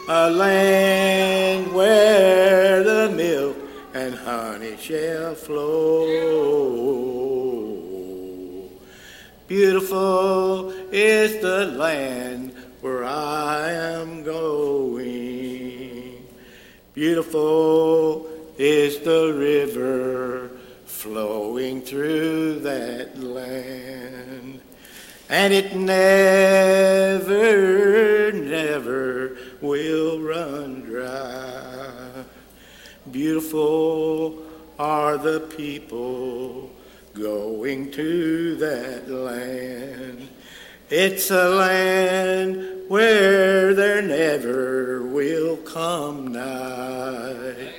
A 0.08 0.30
land 0.30 1.74
where 1.74 2.84
the 2.84 3.10
milk 3.10 3.58
and 3.94 4.14
honey 4.16 4.78
shall 4.78 5.36
flow. 5.36 6.06
Beautiful 9.48 10.72
is 10.92 11.42
the 11.42 11.66
land 11.66 12.54
where 12.82 13.04
I 13.04 13.72
am 13.72 14.24
going. 14.24 15.12
Beautiful 16.94 18.28
is 18.58 19.00
the 19.00 19.34
river 19.34 20.52
flowing 20.86 21.82
through 21.82 22.60
that 22.60 23.18
land. 23.20 24.62
And 25.32 25.54
it 25.54 25.74
never, 25.74 27.32
never 28.34 29.38
will 29.62 30.20
run 30.20 30.82
dry. 30.82 32.26
Beautiful 33.10 34.44
are 34.78 35.18
the 35.18 35.40
people 35.40 36.70
going 37.14 37.92
to 37.92 38.58
that 38.58 39.10
land. 39.10 40.28
It's 40.90 41.32
a 41.32 41.48
land 41.48 42.90
where 42.90 43.74
there 43.74 44.02
never 44.02 45.02
will 45.02 45.56
come 45.56 46.34
night. 46.34 47.76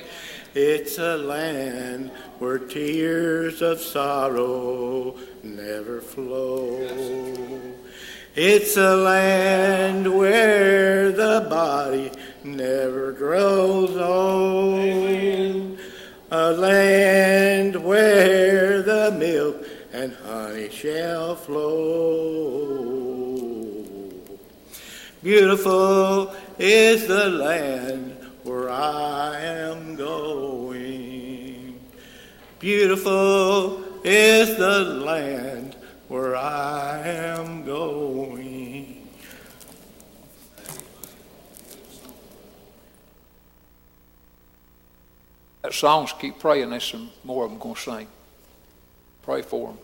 It's 0.55 0.97
a 0.97 1.17
land 1.17 2.09
where 2.43 2.59
tears 2.59 3.61
of 3.61 3.79
sorrow 3.79 5.15
never 5.43 6.01
flow. 6.01 6.77
It's 8.35 8.75
a 8.75 8.97
land 8.97 10.13
where 10.13 11.13
the 11.13 11.47
body 11.49 12.11
never 12.43 13.13
grows 13.13 13.95
old. 13.95 15.79
A 16.31 16.51
land 16.51 17.81
where 17.81 18.81
the 18.81 19.15
milk 19.17 19.65
and 19.93 20.13
honey 20.13 20.69
shall 20.69 21.37
flow. 21.37 21.63
Beautiful 25.23 26.35
is 26.59 27.07
the 27.07 27.29
land 27.29 28.17
where 28.43 28.69
I 28.69 29.39
am 29.39 29.95
going. 29.95 30.52
Beautiful 32.63 33.83
is 34.05 34.57
the 34.57 34.85
land 34.85 35.75
where 36.07 36.33
I 36.33 37.01
am 37.05 37.65
going. 37.65 39.05
That 45.61 45.73
songs 45.73 46.13
keep 46.17 46.39
praying. 46.39 46.69
There's 46.69 46.85
some 46.85 47.09
more 47.25 47.43
of 47.43 47.51
them 47.51 47.59
going 47.59 47.75
to 47.75 47.81
sing. 47.81 48.07
Pray 49.23 49.41
for 49.41 49.67
them. 49.67 49.77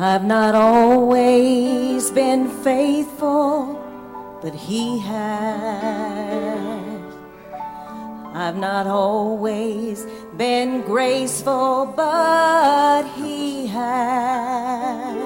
I've 0.00 0.24
not 0.24 0.54
always 0.54 2.12
been 2.12 2.48
faithful, 2.62 3.74
but 4.40 4.54
He 4.54 5.00
has. 5.00 7.02
I've 8.32 8.56
not 8.56 8.86
always 8.86 10.06
been 10.36 10.82
graceful, 10.82 11.92
but 11.96 13.08
He 13.16 13.66
has. 13.66 15.16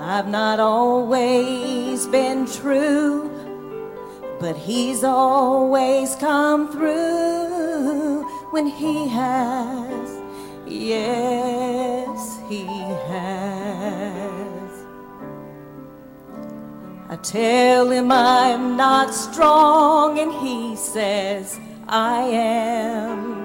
I've 0.00 0.28
not 0.28 0.58
always 0.58 2.06
been 2.06 2.46
true, 2.46 3.28
but 4.40 4.56
He's 4.56 5.04
always 5.04 6.16
come 6.16 6.72
through 6.72 8.22
when 8.52 8.68
He 8.68 9.06
has. 9.08 10.18
Yes, 10.66 11.21
tell 17.22 17.90
Him 17.90 18.10
I'm 18.12 18.76
not 18.76 19.14
strong, 19.14 20.18
and 20.18 20.32
He 20.32 20.76
says, 20.76 21.58
I 21.88 22.22
am. 22.22 23.42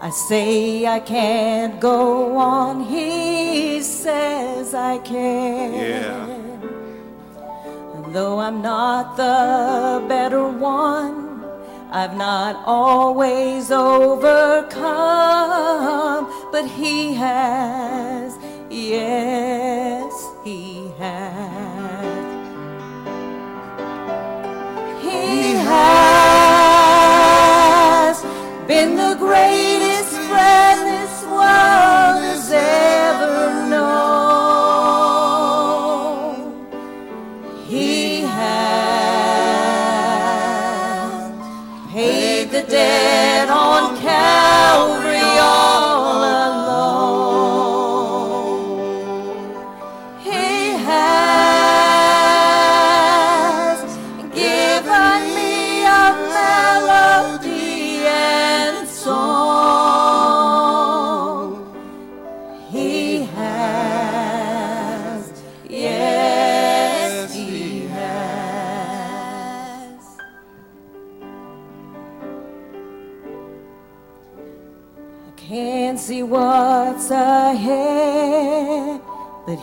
I 0.00 0.10
say 0.10 0.86
I 0.86 0.98
can't 0.98 1.78
go 1.80 2.36
on, 2.36 2.82
He 2.84 3.80
says 3.82 4.74
I 4.74 4.98
can. 4.98 5.74
Yeah. 5.74 6.26
And 7.94 8.12
though 8.14 8.40
I'm 8.40 8.60
not 8.62 9.16
the 9.16 10.02
better 10.08 10.48
one, 10.48 11.44
I've 11.92 12.16
not 12.16 12.62
always 12.66 13.70
overcome, 13.70 14.80
but 16.50 16.66
He 16.66 17.14
has, 17.14 18.36
yes, 18.70 19.41
world 31.24 31.61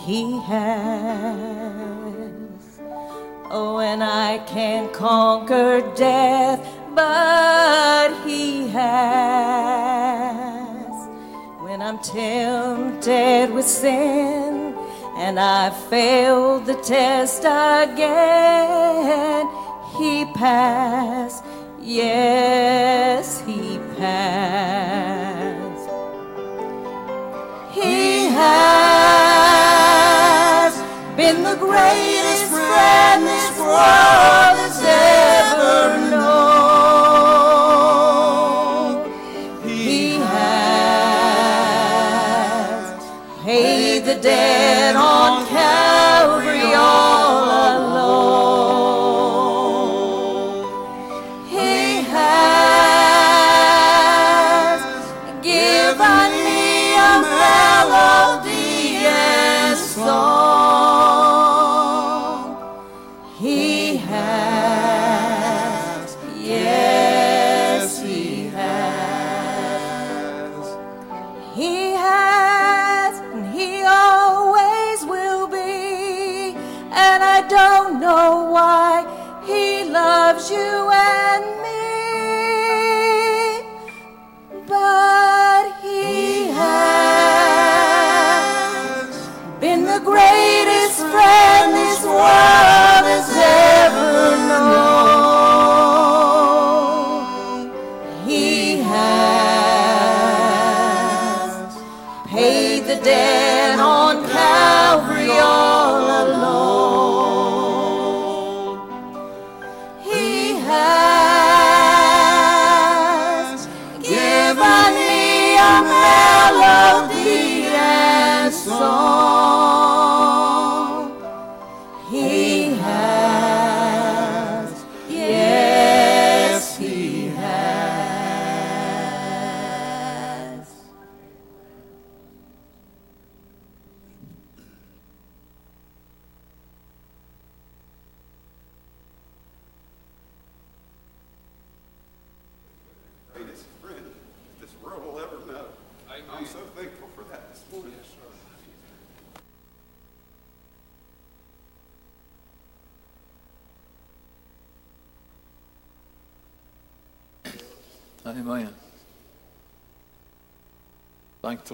He 0.09 0.25
has. 0.39 1.37
Oh, 3.51 3.77
and 3.77 4.03
I 4.03 4.39
can't 4.47 4.91
conquer 4.91 5.81
death, 5.95 6.67
but 6.95 8.09
He 8.25 8.69
has. 8.69 10.09
When 11.61 11.83
I'm 11.83 11.99
tempted 11.99 13.53
with 13.53 13.67
sin 13.67 14.73
and 15.15 15.39
I 15.39 15.69
fail 15.69 16.59
the 16.59 16.73
test 16.73 17.41
again, 17.41 19.47
He 19.99 20.25
passed. 20.33 21.43
Yes, 21.79 23.41
He 23.41 23.77
passed. 23.99 24.38
The 31.49 31.55
greatest 31.55 32.43
friend 32.45 33.25
this 33.25 33.49
world 33.57 34.68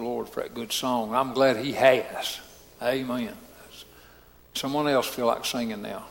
Lord 0.06 0.30
for 0.30 0.44
that 0.44 0.54
good 0.54 0.72
song. 0.72 1.16
I'm 1.16 1.34
glad 1.34 1.58
He 1.58 1.72
has. 1.72 2.40
Amen. 2.80 3.34
Someone 4.54 4.88
else 4.88 5.08
feel 5.08 5.26
like 5.26 5.44
singing 5.44 5.82
now. 5.82 6.06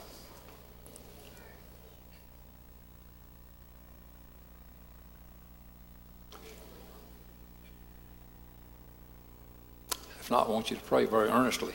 If 10.18 10.28
not, 10.28 10.48
I 10.48 10.50
want 10.50 10.70
you 10.70 10.76
to 10.76 10.82
pray 10.82 11.04
very 11.04 11.28
earnestly. 11.28 11.74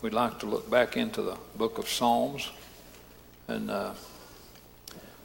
We'd 0.00 0.14
like 0.14 0.38
to 0.38 0.46
look 0.46 0.70
back 0.70 0.96
into 0.96 1.20
the 1.20 1.36
book 1.56 1.76
of 1.76 1.88
Psalms, 1.90 2.48
and 3.48 3.70
uh, 3.70 3.92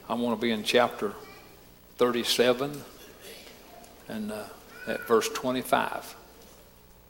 I 0.06 0.14
want 0.14 0.38
to 0.38 0.44
be 0.44 0.50
in 0.50 0.64
chapter 0.64 1.14
37 1.96 2.82
and 4.08 4.32
uh, 4.32 4.44
at 4.86 5.06
verse 5.06 5.30
25. 5.30 6.14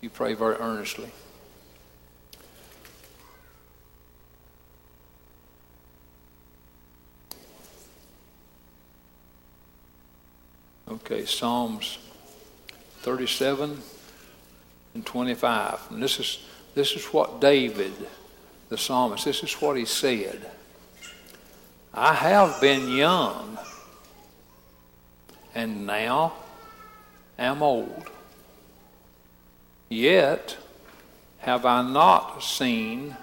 You 0.00 0.10
pray 0.10 0.34
very 0.34 0.56
earnestly. 0.56 1.10
Okay, 10.88 11.24
Psalms 11.24 11.98
37 13.00 13.80
and 14.94 15.06
25. 15.06 15.80
And 15.90 16.02
this 16.02 16.18
is, 16.18 16.38
this 16.74 16.92
is 16.92 17.04
what 17.06 17.40
David, 17.40 17.92
the 18.68 18.78
psalmist, 18.78 19.24
this 19.24 19.42
is 19.42 19.52
what 19.54 19.76
he 19.76 19.84
said. 19.84 20.50
I 21.92 22.14
have 22.14 22.60
been 22.60 22.88
young 22.88 23.58
and 25.54 25.86
now 25.86 26.34
am 27.38 27.62
old. 27.62 28.10
Yet 29.88 30.56
have 31.40 31.64
I 31.64 31.82
not 31.82 32.42
seen 32.42 33.16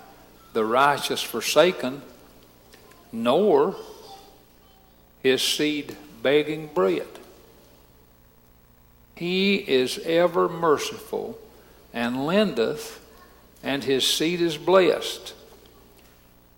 the 0.54 0.64
righteous 0.64 1.22
forsaken, 1.22 2.02
nor 3.12 3.76
his 5.22 5.42
seed 5.42 5.98
begging 6.22 6.68
bread. 6.68 7.08
He 9.16 9.56
is 9.56 10.00
ever 10.00 10.50
merciful 10.50 11.38
and 11.94 12.26
lendeth, 12.26 13.00
and 13.62 13.84
his 13.84 14.08
seed 14.08 14.42
is 14.42 14.58
blessed. 14.58 15.34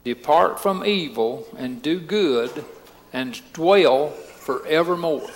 Depart 0.04 0.60
from 0.60 0.86
evil 0.86 1.48
and 1.58 1.82
do 1.82 2.00
good, 2.00 2.64
and 3.12 3.42
dwell 3.54 4.10
forevermore. 4.10 5.30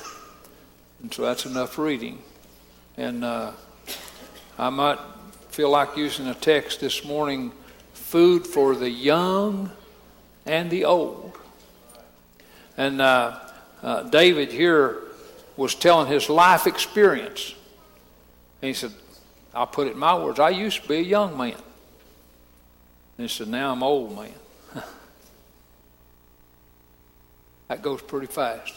And 1.01 1.13
so 1.13 1.23
that's 1.23 1.45
enough 1.45 1.77
reading. 1.77 2.19
And 2.97 3.23
uh, 3.23 3.51
I 4.59 4.69
might 4.69 4.99
feel 5.51 5.69
like 5.69 5.95
using 5.95 6.27
a 6.27 6.33
text 6.33 6.81
this 6.81 7.05
morning 7.05 7.53
food 7.93 8.45
for 8.45 8.75
the 8.75 8.89
young 8.89 9.71
and 10.45 10.69
the 10.69 10.83
old. 10.83 11.37
And 12.75 12.99
uh, 12.99 13.39
uh, 13.81 14.03
David 14.03 14.51
here 14.51 14.97
was 15.55 15.75
telling 15.75 16.07
his 16.07 16.29
life 16.29 16.67
experience. 16.67 17.55
And 18.61 18.67
he 18.67 18.73
said, 18.73 18.91
I'll 19.53 19.65
put 19.65 19.87
it 19.87 19.91
in 19.91 19.97
my 19.97 20.21
words. 20.21 20.41
I 20.41 20.49
used 20.49 20.81
to 20.81 20.89
be 20.89 20.97
a 20.97 21.03
young 21.03 21.37
man. 21.37 21.53
And 23.17 23.29
he 23.29 23.29
said, 23.29 23.47
Now 23.47 23.71
I'm 23.71 23.81
old 23.81 24.13
man. 24.13 24.33
that 27.69 27.81
goes 27.81 28.01
pretty 28.01 28.27
fast. 28.27 28.73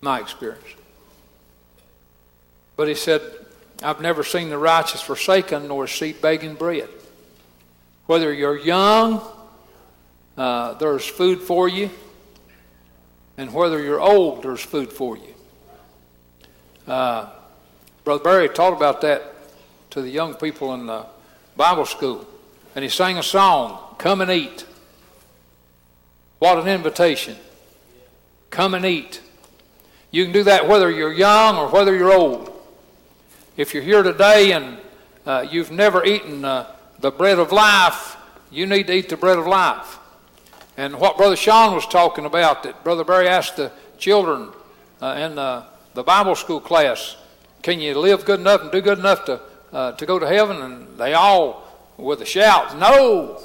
My 0.00 0.18
experience. 0.18 0.66
But 2.74 2.88
he 2.88 2.96
said, 2.96 3.22
I've 3.84 4.00
never 4.00 4.24
seen 4.24 4.48
the 4.48 4.58
righteous 4.58 5.02
forsaken 5.02 5.68
nor 5.68 5.86
seed 5.86 6.22
begging 6.22 6.54
bread. 6.54 6.88
Whether 8.06 8.32
you're 8.32 8.58
young, 8.58 9.20
uh, 10.36 10.74
there's 10.74 11.06
food 11.06 11.40
for 11.40 11.68
you. 11.68 11.90
And 13.36 13.52
whether 13.52 13.82
you're 13.82 14.00
old, 14.00 14.42
there's 14.42 14.62
food 14.62 14.92
for 14.92 15.16
you. 15.16 15.34
Uh, 16.86 17.28
Brother 18.04 18.24
Barry 18.24 18.48
taught 18.48 18.72
about 18.72 19.00
that 19.02 19.34
to 19.90 20.00
the 20.02 20.10
young 20.10 20.34
people 20.34 20.72
in 20.74 20.86
the 20.86 21.06
Bible 21.56 21.84
school. 21.84 22.26
And 22.74 22.82
he 22.82 22.88
sang 22.88 23.18
a 23.18 23.22
song, 23.22 23.96
Come 23.98 24.20
and 24.20 24.30
Eat. 24.30 24.66
What 26.38 26.58
an 26.58 26.68
invitation. 26.68 27.36
Come 28.50 28.74
and 28.74 28.84
eat. 28.84 29.20
You 30.10 30.24
can 30.24 30.32
do 30.32 30.44
that 30.44 30.68
whether 30.68 30.90
you're 30.90 31.12
young 31.12 31.56
or 31.56 31.68
whether 31.68 31.94
you're 31.96 32.12
old. 32.12 32.53
If 33.56 33.72
you're 33.72 33.84
here 33.84 34.02
today 34.02 34.50
and 34.50 34.78
uh, 35.24 35.46
you've 35.48 35.70
never 35.70 36.04
eaten 36.04 36.44
uh, 36.44 36.74
the 36.98 37.12
bread 37.12 37.38
of 37.38 37.52
life, 37.52 38.16
you 38.50 38.66
need 38.66 38.88
to 38.88 38.92
eat 38.92 39.08
the 39.08 39.16
bread 39.16 39.38
of 39.38 39.46
life. 39.46 40.00
And 40.76 40.98
what 40.98 41.16
Brother 41.16 41.36
Sean 41.36 41.72
was 41.72 41.86
talking 41.86 42.24
about, 42.24 42.64
that 42.64 42.82
Brother 42.82 43.04
Barry 43.04 43.28
asked 43.28 43.56
the 43.56 43.70
children 43.96 44.48
uh, 45.00 45.14
in 45.20 45.36
the, 45.36 46.02
Bible 46.02 46.34
school 46.34 46.58
class, 46.58 47.16
can 47.62 47.78
you 47.78 47.96
live 47.96 48.24
good 48.24 48.40
enough 48.40 48.62
and 48.62 48.72
do 48.72 48.80
good 48.80 48.98
enough 48.98 49.24
to, 49.26 49.40
uh, 49.72 49.92
to 49.92 50.04
go 50.04 50.18
to 50.18 50.26
heaven? 50.26 50.60
And 50.60 50.98
they 50.98 51.14
all, 51.14 51.62
with 51.96 52.22
a 52.22 52.26
shout, 52.26 52.76
no. 52.76 53.40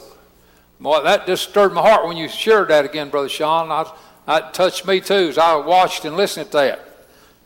Boy, 0.79 1.03
that 1.03 1.27
disturbed 1.27 1.75
my 1.75 1.81
heart 1.81 2.07
when 2.07 2.17
you 2.17 2.27
shared 2.27 2.69
that 2.69 2.83
again, 2.83 3.11
Brother 3.11 3.29
Sean. 3.29 3.69
I, 3.69 3.91
that 4.25 4.55
touched 4.55 4.87
me 4.87 5.01
too 5.01 5.29
as 5.29 5.37
I 5.37 5.55
watched 5.57 6.03
and 6.03 6.17
listened 6.17 6.47
to 6.47 6.57
that. 6.57 6.88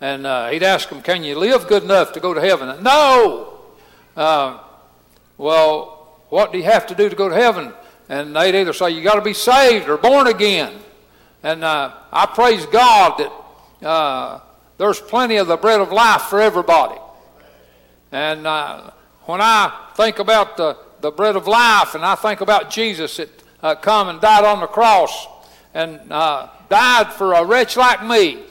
And 0.04 0.28
uh, 0.28 0.50
he'd 0.50 0.64
ask 0.64 0.90
them, 0.90 1.02
Can 1.02 1.24
you 1.24 1.40
live 1.40 1.66
good 1.70 1.84
enough 1.84 2.12
to 2.12 2.20
go 2.20 2.34
to 2.34 2.42
heaven? 2.42 2.84
No! 2.84 3.58
Uh, 4.18 4.60
well, 5.38 6.26
what 6.28 6.52
do 6.52 6.58
you 6.58 6.66
have 6.66 6.88
to 6.88 6.96
do 6.96 7.08
to 7.08 7.16
go 7.16 7.30
to 7.30 7.36
heaven? 7.36 7.72
And 8.10 8.36
they'd 8.36 8.54
either 8.54 8.74
say, 8.74 8.90
You 8.90 9.02
got 9.02 9.16
to 9.16 9.22
be 9.22 9.34
saved 9.34 9.88
or 9.88 9.96
born 9.96 10.28
again. 10.28 10.74
And 11.42 11.64
uh, 11.64 11.94
I 12.12 12.26
praise 12.26 12.66
God 12.66 13.18
that 13.18 13.88
uh, 13.88 14.42
there's 14.78 15.00
plenty 15.00 15.38
of 15.38 15.48
the 15.48 15.56
bread 15.56 15.80
of 15.80 15.94
life 15.94 16.24
for 16.24 16.42
everybody. 16.42 17.00
And 18.12 18.46
uh, 18.46 18.92
when 19.22 19.40
I 19.40 19.72
think 19.96 20.20
about 20.20 20.58
the, 20.58 20.76
the 21.00 21.12
bread 21.12 21.38
of 21.38 21.48
life 21.48 21.96
and 21.96 22.04
I 22.04 22.16
think 22.16 22.42
about 22.42 22.70
Jesus 22.70 23.16
that 23.16 23.30
uh, 23.62 23.76
come 23.76 24.10
and 24.10 24.20
died 24.20 24.44
on 24.44 24.60
the 24.60 24.68
cross 24.68 25.28
and 25.74 26.10
died 26.10 27.14
for 27.14 27.36
a 27.36 27.46
wretch 27.46 27.78
like 27.78 28.06
me, 28.06 28.44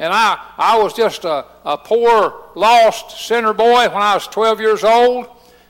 and 0.00 0.14
I, 0.14 0.42
I 0.56 0.78
was 0.82 0.94
just 0.94 1.26
a, 1.26 1.44
a 1.62 1.76
poor, 1.76 2.46
lost 2.54 3.26
sinner 3.26 3.52
boy 3.52 3.86
when 3.86 4.02
I 4.02 4.14
was 4.14 4.26
12 4.28 4.58
years 4.58 4.82
old. 4.82 5.28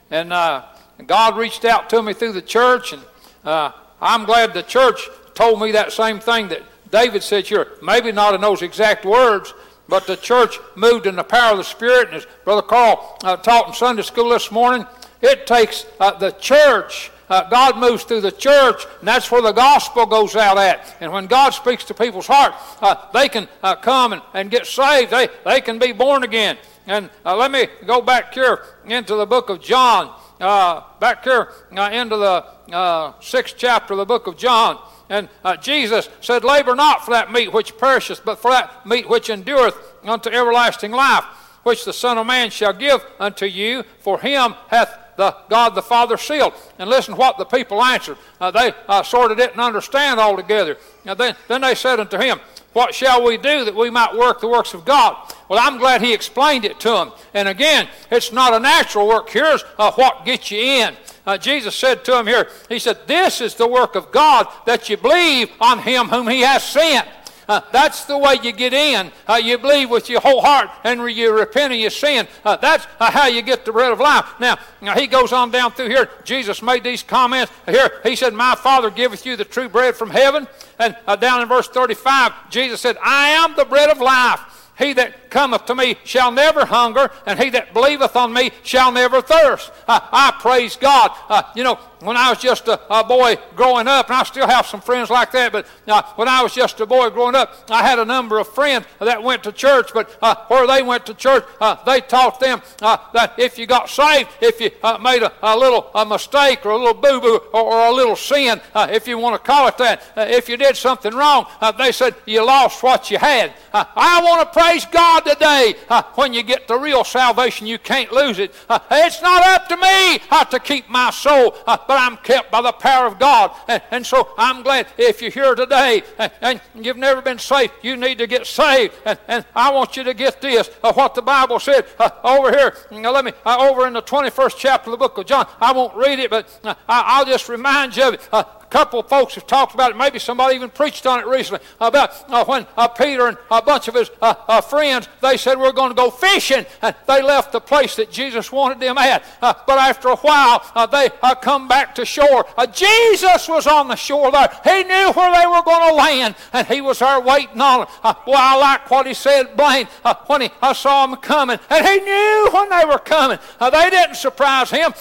And 0.08 0.32
uh, 0.32 0.66
God 1.04 1.36
reached 1.36 1.64
out 1.64 1.90
to 1.90 2.00
me 2.00 2.14
through 2.14 2.32
the 2.32 2.42
church. 2.42 2.92
And 2.92 3.02
uh, 3.44 3.72
I'm 4.00 4.24
glad 4.26 4.54
the 4.54 4.62
church 4.62 5.08
told 5.34 5.60
me 5.60 5.72
that 5.72 5.90
same 5.90 6.20
thing 6.20 6.46
that 6.48 6.62
David 6.92 7.24
said 7.24 7.48
here. 7.48 7.72
Maybe 7.82 8.12
not 8.12 8.34
in 8.34 8.40
those 8.40 8.62
exact 8.62 9.04
words, 9.04 9.52
but 9.88 10.06
the 10.06 10.16
church 10.16 10.60
moved 10.76 11.06
in 11.06 11.16
the 11.16 11.24
power 11.24 11.50
of 11.50 11.58
the 11.58 11.64
Spirit. 11.64 12.10
And 12.10 12.18
as 12.18 12.26
Brother 12.44 12.62
Carl 12.62 13.18
uh, 13.24 13.36
taught 13.36 13.66
in 13.66 13.74
Sunday 13.74 14.02
school 14.02 14.28
this 14.28 14.52
morning, 14.52 14.86
it 15.22 15.44
takes 15.48 15.86
uh, 15.98 16.12
the 16.12 16.30
church 16.30 17.10
uh, 17.30 17.48
God 17.48 17.78
moves 17.78 18.02
through 18.02 18.22
the 18.22 18.32
church, 18.32 18.84
and 18.98 19.06
that's 19.06 19.30
where 19.30 19.40
the 19.40 19.52
gospel 19.52 20.04
goes 20.04 20.34
out 20.34 20.58
at. 20.58 20.96
And 21.00 21.12
when 21.12 21.26
God 21.26 21.50
speaks 21.50 21.84
to 21.84 21.94
people's 21.94 22.26
heart, 22.26 22.54
uh, 22.82 22.96
they 23.12 23.28
can 23.28 23.48
uh, 23.62 23.76
come 23.76 24.12
and, 24.12 24.22
and 24.34 24.50
get 24.50 24.66
saved. 24.66 25.12
They, 25.12 25.28
they 25.44 25.60
can 25.60 25.78
be 25.78 25.92
born 25.92 26.24
again. 26.24 26.58
And 26.86 27.08
uh, 27.24 27.36
let 27.36 27.52
me 27.52 27.68
go 27.86 28.02
back 28.02 28.34
here 28.34 28.64
into 28.84 29.14
the 29.14 29.26
book 29.26 29.48
of 29.48 29.62
John, 29.62 30.12
uh, 30.40 30.82
back 30.98 31.22
here 31.22 31.52
uh, 31.76 31.90
into 31.92 32.16
the 32.16 33.14
sixth 33.20 33.54
chapter 33.56 33.94
of 33.94 33.98
the 33.98 34.04
book 34.04 34.26
of 34.26 34.36
John. 34.36 34.82
And 35.08 35.28
Jesus 35.60 36.08
said, 36.20 36.44
Labor 36.44 36.74
not 36.74 37.04
for 37.04 37.12
that 37.12 37.32
meat 37.32 37.52
which 37.52 37.76
perisheth, 37.78 38.24
but 38.24 38.38
for 38.38 38.50
that 38.50 38.86
meat 38.86 39.08
which 39.08 39.28
endureth 39.28 39.76
unto 40.04 40.30
everlasting 40.30 40.92
life, 40.92 41.24
which 41.62 41.84
the 41.84 41.92
Son 41.92 42.16
of 42.16 42.26
Man 42.26 42.50
shall 42.50 42.72
give 42.72 43.04
unto 43.18 43.44
you. 43.44 43.84
For 44.00 44.20
him 44.20 44.54
hath 44.68 44.99
the 45.20 45.36
God 45.48 45.74
the 45.74 45.82
Father 45.82 46.16
sealed. 46.16 46.54
And 46.78 46.88
listen 46.88 47.14
what 47.14 47.36
the 47.36 47.44
people 47.44 47.82
answered. 47.82 48.16
Uh, 48.40 48.50
they 48.50 48.72
uh, 48.88 49.02
sort 49.02 49.30
of 49.30 49.36
didn't 49.36 49.60
understand 49.60 50.18
altogether. 50.18 50.78
Now 51.04 51.14
then, 51.14 51.36
then 51.46 51.60
they 51.60 51.74
said 51.74 52.00
unto 52.00 52.18
him, 52.18 52.40
What 52.72 52.94
shall 52.94 53.22
we 53.22 53.36
do 53.36 53.64
that 53.66 53.76
we 53.76 53.90
might 53.90 54.16
work 54.16 54.40
the 54.40 54.48
works 54.48 54.72
of 54.72 54.84
God? 54.84 55.32
Well, 55.48 55.58
I'm 55.60 55.78
glad 55.78 56.00
he 56.00 56.14
explained 56.14 56.64
it 56.64 56.80
to 56.80 56.90
them. 56.90 57.12
And 57.34 57.48
again, 57.48 57.88
it's 58.10 58.32
not 58.32 58.54
a 58.54 58.60
natural 58.60 59.06
work. 59.06 59.28
Here's 59.28 59.62
uh, 59.78 59.92
what 59.92 60.24
gets 60.24 60.50
you 60.50 60.58
in. 60.58 60.96
Uh, 61.26 61.36
Jesus 61.36 61.76
said 61.76 62.02
to 62.06 62.18
him 62.18 62.26
here, 62.26 62.48
He 62.68 62.78
said, 62.78 63.06
This 63.06 63.42
is 63.42 63.54
the 63.54 63.68
work 63.68 63.94
of 63.94 64.10
God, 64.10 64.48
that 64.64 64.88
you 64.88 64.96
believe 64.96 65.50
on 65.60 65.80
him 65.80 66.08
whom 66.08 66.28
he 66.28 66.40
has 66.40 66.64
sent. 66.64 67.06
Uh, 67.50 67.60
that's 67.72 68.04
the 68.04 68.16
way 68.16 68.36
you 68.44 68.52
get 68.52 68.72
in. 68.72 69.10
Uh, 69.26 69.34
you 69.34 69.58
believe 69.58 69.90
with 69.90 70.08
your 70.08 70.20
whole 70.20 70.40
heart 70.40 70.70
and 70.84 71.00
you 71.10 71.36
repent 71.36 71.72
of 71.72 71.80
your 71.80 71.90
sin. 71.90 72.28
Uh, 72.44 72.54
that's 72.54 72.86
uh, 73.00 73.10
how 73.10 73.26
you 73.26 73.42
get 73.42 73.64
the 73.64 73.72
bread 73.72 73.90
of 73.90 73.98
life. 73.98 74.24
Now, 74.38 74.56
now, 74.80 74.96
he 74.96 75.08
goes 75.08 75.32
on 75.32 75.50
down 75.50 75.72
through 75.72 75.88
here. 75.88 76.08
Jesus 76.22 76.62
made 76.62 76.84
these 76.84 77.02
comments. 77.02 77.50
Here, 77.66 77.90
he 78.04 78.14
said, 78.14 78.34
My 78.34 78.54
Father 78.54 78.88
giveth 78.88 79.26
you 79.26 79.34
the 79.34 79.44
true 79.44 79.68
bread 79.68 79.96
from 79.96 80.10
heaven. 80.10 80.46
And 80.78 80.96
uh, 81.08 81.16
down 81.16 81.42
in 81.42 81.48
verse 81.48 81.66
35, 81.66 82.50
Jesus 82.50 82.80
said, 82.80 82.96
I 83.02 83.30
am 83.30 83.56
the 83.56 83.64
bread 83.64 83.90
of 83.90 83.98
life. 83.98 84.60
He 84.78 84.92
that 84.94 85.28
cometh 85.28 85.66
to 85.66 85.74
me 85.74 85.96
shall 86.04 86.32
never 86.32 86.64
hunger, 86.64 87.10
and 87.26 87.38
he 87.38 87.50
that 87.50 87.74
believeth 87.74 88.16
on 88.16 88.32
me 88.32 88.50
shall 88.62 88.90
never 88.90 89.20
thirst. 89.20 89.70
Uh, 89.86 90.00
I 90.10 90.34
praise 90.40 90.76
God. 90.76 91.10
Uh, 91.28 91.42
you 91.54 91.64
know, 91.64 91.78
when 92.00 92.16
I 92.16 92.30
was 92.30 92.38
just 92.38 92.68
a, 92.68 92.80
a, 92.92 93.04
boy 93.04 93.36
growing 93.56 93.86
up, 93.86 94.08
and 94.08 94.16
I 94.16 94.22
still 94.22 94.46
have 94.46 94.66
some 94.66 94.80
friends 94.80 95.10
like 95.10 95.32
that, 95.32 95.52
but 95.52 95.66
uh, 95.86 96.02
when 96.16 96.28
I 96.28 96.42
was 96.42 96.54
just 96.54 96.80
a 96.80 96.86
boy 96.86 97.10
growing 97.10 97.34
up, 97.34 97.54
I 97.70 97.82
had 97.82 97.98
a 97.98 98.04
number 98.04 98.38
of 98.38 98.48
friends 98.48 98.86
that 99.00 99.22
went 99.22 99.44
to 99.44 99.52
church, 99.52 99.90
but 99.92 100.16
uh, 100.22 100.34
where 100.48 100.66
they 100.66 100.82
went 100.82 101.06
to 101.06 101.14
church, 101.14 101.44
uh, 101.60 101.76
they 101.84 102.00
taught 102.00 102.40
them 102.40 102.62
uh, 102.80 102.96
that 103.12 103.34
if 103.38 103.58
you 103.58 103.66
got 103.66 103.90
saved, 103.90 104.30
if 104.40 104.60
you 104.60 104.70
uh, 104.82 104.98
made 104.98 105.22
a, 105.22 105.32
a, 105.42 105.56
little 105.56 105.90
a 105.94 106.06
mistake 106.06 106.64
or 106.64 106.70
a 106.70 106.76
little 106.76 106.94
boo 106.94 107.20
boo 107.20 107.36
or, 107.52 107.62
or, 107.62 107.86
a 107.88 107.92
little 107.92 108.16
sin, 108.16 108.60
uh, 108.74 108.88
if 108.90 109.06
you 109.06 109.18
want 109.18 109.34
to 109.34 109.46
call 109.46 109.68
it 109.68 109.76
that, 109.78 110.02
if 110.16 110.48
you 110.48 110.56
did 110.56 110.76
something 110.76 111.14
wrong, 111.14 111.46
they 111.78 111.92
said 111.92 112.14
you 112.26 112.44
lost 112.44 112.82
what 112.82 113.10
you 113.10 113.18
had. 113.18 113.52
I 113.72 114.20
want 114.22 114.40
to 114.52 114.58
praise 114.58 114.86
God 114.86 115.20
today. 115.20 115.74
when 116.14 116.32
you 116.32 116.42
get 116.42 116.66
the 116.66 116.78
real 116.78 117.04
salvation, 117.04 117.66
you 117.66 117.78
can't 117.78 118.12
lose 118.12 118.38
it. 118.38 118.54
it's 118.90 119.22
not 119.22 119.42
up 119.46 119.68
to 119.68 119.76
me 119.76 120.18
to 120.50 120.58
keep 120.58 120.88
my 120.88 121.10
soul 121.10 121.56
but 121.90 121.98
I'm 122.00 122.18
kept 122.18 122.52
by 122.52 122.62
the 122.62 122.70
power 122.70 123.04
of 123.08 123.18
God. 123.18 123.50
And, 123.66 123.82
and 123.90 124.06
so 124.06 124.32
I'm 124.38 124.62
glad 124.62 124.86
if 124.96 125.20
you're 125.20 125.32
here 125.32 125.56
today 125.56 126.04
and, 126.18 126.30
and, 126.40 126.60
you've 126.76 126.96
never 126.96 127.20
been 127.20 127.40
saved, 127.40 127.72
you 127.82 127.96
need 127.96 128.18
to 128.18 128.28
get 128.28 128.46
saved. 128.46 128.94
And, 129.04 129.18
and 129.26 129.44
I 129.56 129.72
want 129.72 129.96
you 129.96 130.04
to 130.04 130.14
get 130.14 130.40
this 130.40 130.70
uh, 130.84 130.92
what 130.92 131.16
the 131.16 131.22
Bible 131.22 131.58
said 131.58 131.84
uh, 131.98 132.10
over 132.22 132.52
here. 132.52 132.76
Let 132.92 133.24
me, 133.24 133.32
uh, 133.44 133.68
over 133.68 133.88
in 133.88 133.94
the 133.94 134.02
21st 134.02 134.54
chapter 134.56 134.90
of 134.90 134.92
the 134.92 134.98
book 134.98 135.18
of 135.18 135.26
John. 135.26 135.48
I 135.60 135.72
won't 135.72 135.96
read 135.96 136.20
it, 136.20 136.30
but 136.30 136.60
uh, 136.62 136.76
I, 136.88 137.24
will 137.24 137.26
just 137.26 137.48
remind 137.48 137.96
you 137.96 138.04
of 138.04 138.14
it. 138.14 138.28
Couple 138.70 139.00
of 139.00 139.08
folks 139.08 139.34
have 139.34 139.48
talked 139.48 139.74
about 139.74 139.90
it. 139.90 139.96
Maybe 139.96 140.20
somebody 140.20 140.54
even 140.54 140.70
preached 140.70 141.04
on 141.04 141.18
it 141.18 141.26
recently 141.26 141.58
about 141.80 142.12
uh, 142.30 142.44
when 142.44 142.68
uh, 142.76 142.86
Peter 142.86 143.26
and 143.26 143.36
a 143.50 143.60
bunch 143.60 143.88
of 143.88 143.96
his 143.96 144.10
uh, 144.22 144.32
uh 144.46 144.60
friends 144.60 145.08
they 145.20 145.36
said 145.36 145.58
we're 145.58 145.72
going 145.72 145.90
to 145.90 145.94
go 145.94 146.08
fishing, 146.08 146.64
and 146.80 146.94
they 147.08 147.20
left 147.20 147.50
the 147.50 147.60
place 147.60 147.96
that 147.96 148.12
Jesus 148.12 148.52
wanted 148.52 148.78
them 148.78 148.96
at. 148.96 149.24
Uh, 149.42 149.52
but 149.66 149.78
after 149.78 150.08
a 150.08 150.16
while, 150.16 150.64
uh, 150.76 150.86
they 150.86 151.10
come 151.42 151.66
back 151.66 151.96
to 151.96 152.04
shore. 152.04 152.46
Jesus 152.72 153.48
was 153.48 153.66
on 153.66 153.88
the 153.88 153.96
shore 153.96 154.30
there. 154.30 154.48
He 154.62 154.84
knew 154.84 155.12
where 155.12 155.40
they 155.40 155.46
were 155.46 155.62
going 155.62 155.90
to 155.90 155.94
land, 155.96 156.36
and 156.52 156.66
he 156.68 156.80
was 156.80 157.00
there 157.00 157.20
waiting 157.20 157.60
on 157.60 157.80
them. 157.80 157.88
well, 158.04 158.36
I 158.36 158.56
like 158.56 158.88
what 158.88 159.06
he 159.06 159.14
said, 159.14 159.56
Blaine, 159.56 159.88
when 160.26 160.42
he 160.42 160.50
I 160.62 160.74
saw 160.74 161.06
them 161.06 161.16
coming, 161.16 161.58
and 161.68 161.86
he 161.86 162.00
knew 162.00 162.50
when 162.52 162.68
they 162.68 162.84
were 162.84 162.98
coming. 162.98 163.38
they 163.58 163.90
didn't 163.90 164.14
surprise 164.14 164.70
him. 164.70 164.92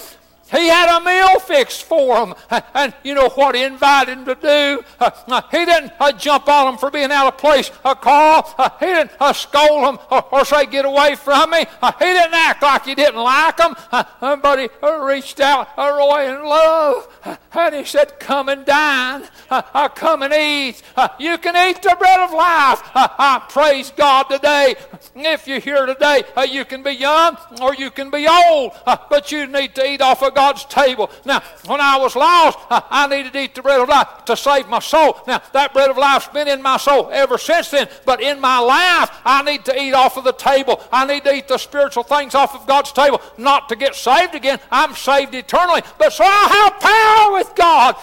He 0.52 0.68
had 0.68 0.98
a 0.98 1.04
meal 1.04 1.40
fixed 1.40 1.84
for 1.84 2.26
them. 2.26 2.36
And 2.74 2.94
you 3.04 3.14
know 3.14 3.30
what 3.30 3.56
he 3.56 3.64
invited 3.64 4.20
them 4.20 4.26
to 4.26 4.36
do? 4.36 4.84
He 5.52 5.66
didn't 5.66 5.94
uh, 6.00 6.12
jump 6.14 6.48
on 6.48 6.66
them 6.66 6.78
for 6.78 6.90
being 6.90 7.12
out 7.12 7.28
of 7.28 7.38
place. 7.38 7.72
Uh, 7.84 7.96
Carl, 7.96 8.54
uh, 8.58 8.70
he 8.80 8.86
didn't 8.86 9.12
uh, 9.20 9.34
scold 9.34 9.86
them 9.86 10.00
uh, 10.10 10.22
or, 10.32 10.46
say, 10.46 10.66
get 10.66 10.86
away 10.86 11.16
from 11.16 11.52
me. 11.52 11.66
Uh, 11.82 11.92
he 12.00 12.06
didn't 12.06 12.34
act 12.34 12.62
like 12.62 12.86
he 12.86 12.96
didn't 12.96 13.22
like 13.22 13.58
them. 13.58 13.76
but 13.92 14.60
he 14.60 14.70
reached 15.04 15.40
out, 15.40 15.78
Roy, 15.78 16.34
in 16.34 16.44
love. 16.44 17.08
And 17.54 17.76
he 17.76 17.86
said, 17.86 18.20
come 18.20 18.50
and 18.50 18.66
dine. 18.66 19.24
come 19.96 20.24
and 20.24 20.34
eat. 20.34 20.82
you 21.20 21.38
can 21.38 21.56
eat 21.70 21.82
the 21.82 21.96
bread 21.98 22.20
of 22.20 22.32
life. 22.32 22.82
I 22.96 23.46
praise 23.50 23.92
God 23.96 24.24
today. 24.24 24.76
If 25.16 25.48
you're 25.48 25.60
here 25.60 25.86
today, 25.86 26.24
you 26.50 26.66
can 26.66 26.84
be 26.84 26.92
young 26.92 27.38
or 27.62 27.76
you 27.76 27.92
can 27.92 28.10
be 28.10 28.28
old. 28.28 28.74
but 28.86 29.32
you 29.32 29.48
need 29.48 29.76
to 29.76 29.86
eat 29.86 30.02
off 30.02 30.24
of 30.24 30.34
God's 30.40 30.64
table. 30.64 31.12
Now, 31.26 31.42
when 31.66 31.82
I 31.82 31.98
was 31.98 32.16
lost, 32.16 32.60
I 32.70 33.08
needed 33.08 33.34
to 33.34 33.42
eat 33.42 33.56
the 33.56 33.62
bread 33.62 33.82
of 33.82 33.90
life 33.90 34.24
to 34.24 34.38
save 34.38 34.70
my 34.70 34.80
soul. 34.80 35.20
Now, 35.28 35.42
that 35.52 35.74
bread 35.74 35.90
of 35.90 35.98
life's 35.98 36.30
been 36.30 36.48
in 36.48 36.62
my 36.62 36.78
soul 36.78 37.10
ever 37.12 37.38
since 37.38 37.72
then. 37.72 37.90
But 38.06 38.22
in 38.22 38.40
my 38.40 38.60
life, 38.60 39.10
I 39.26 39.44
need 39.44 39.66
to 39.66 39.78
eat 39.78 39.94
off 39.94 40.16
of 40.16 40.24
the 40.24 40.32
table. 40.32 40.82
I 40.94 41.06
need 41.06 41.26
to 41.26 41.34
eat 41.34 41.50
the 41.50 41.58
spiritual 41.58 42.04
things 42.04 42.36
off 42.36 42.56
of 42.56 42.66
God's 42.66 42.94
table, 42.94 43.22
not 43.38 43.68
to 43.68 43.76
get 43.76 43.96
saved 43.96 44.34
again. 44.34 44.62
I'm 44.72 44.96
saved 44.96 45.36
eternally, 45.36 45.82
but 45.98 46.14
so 46.14 46.24
I 46.24 46.48
have 46.58 46.80
power 46.80 47.34
with 47.34 47.54
God 47.56 47.98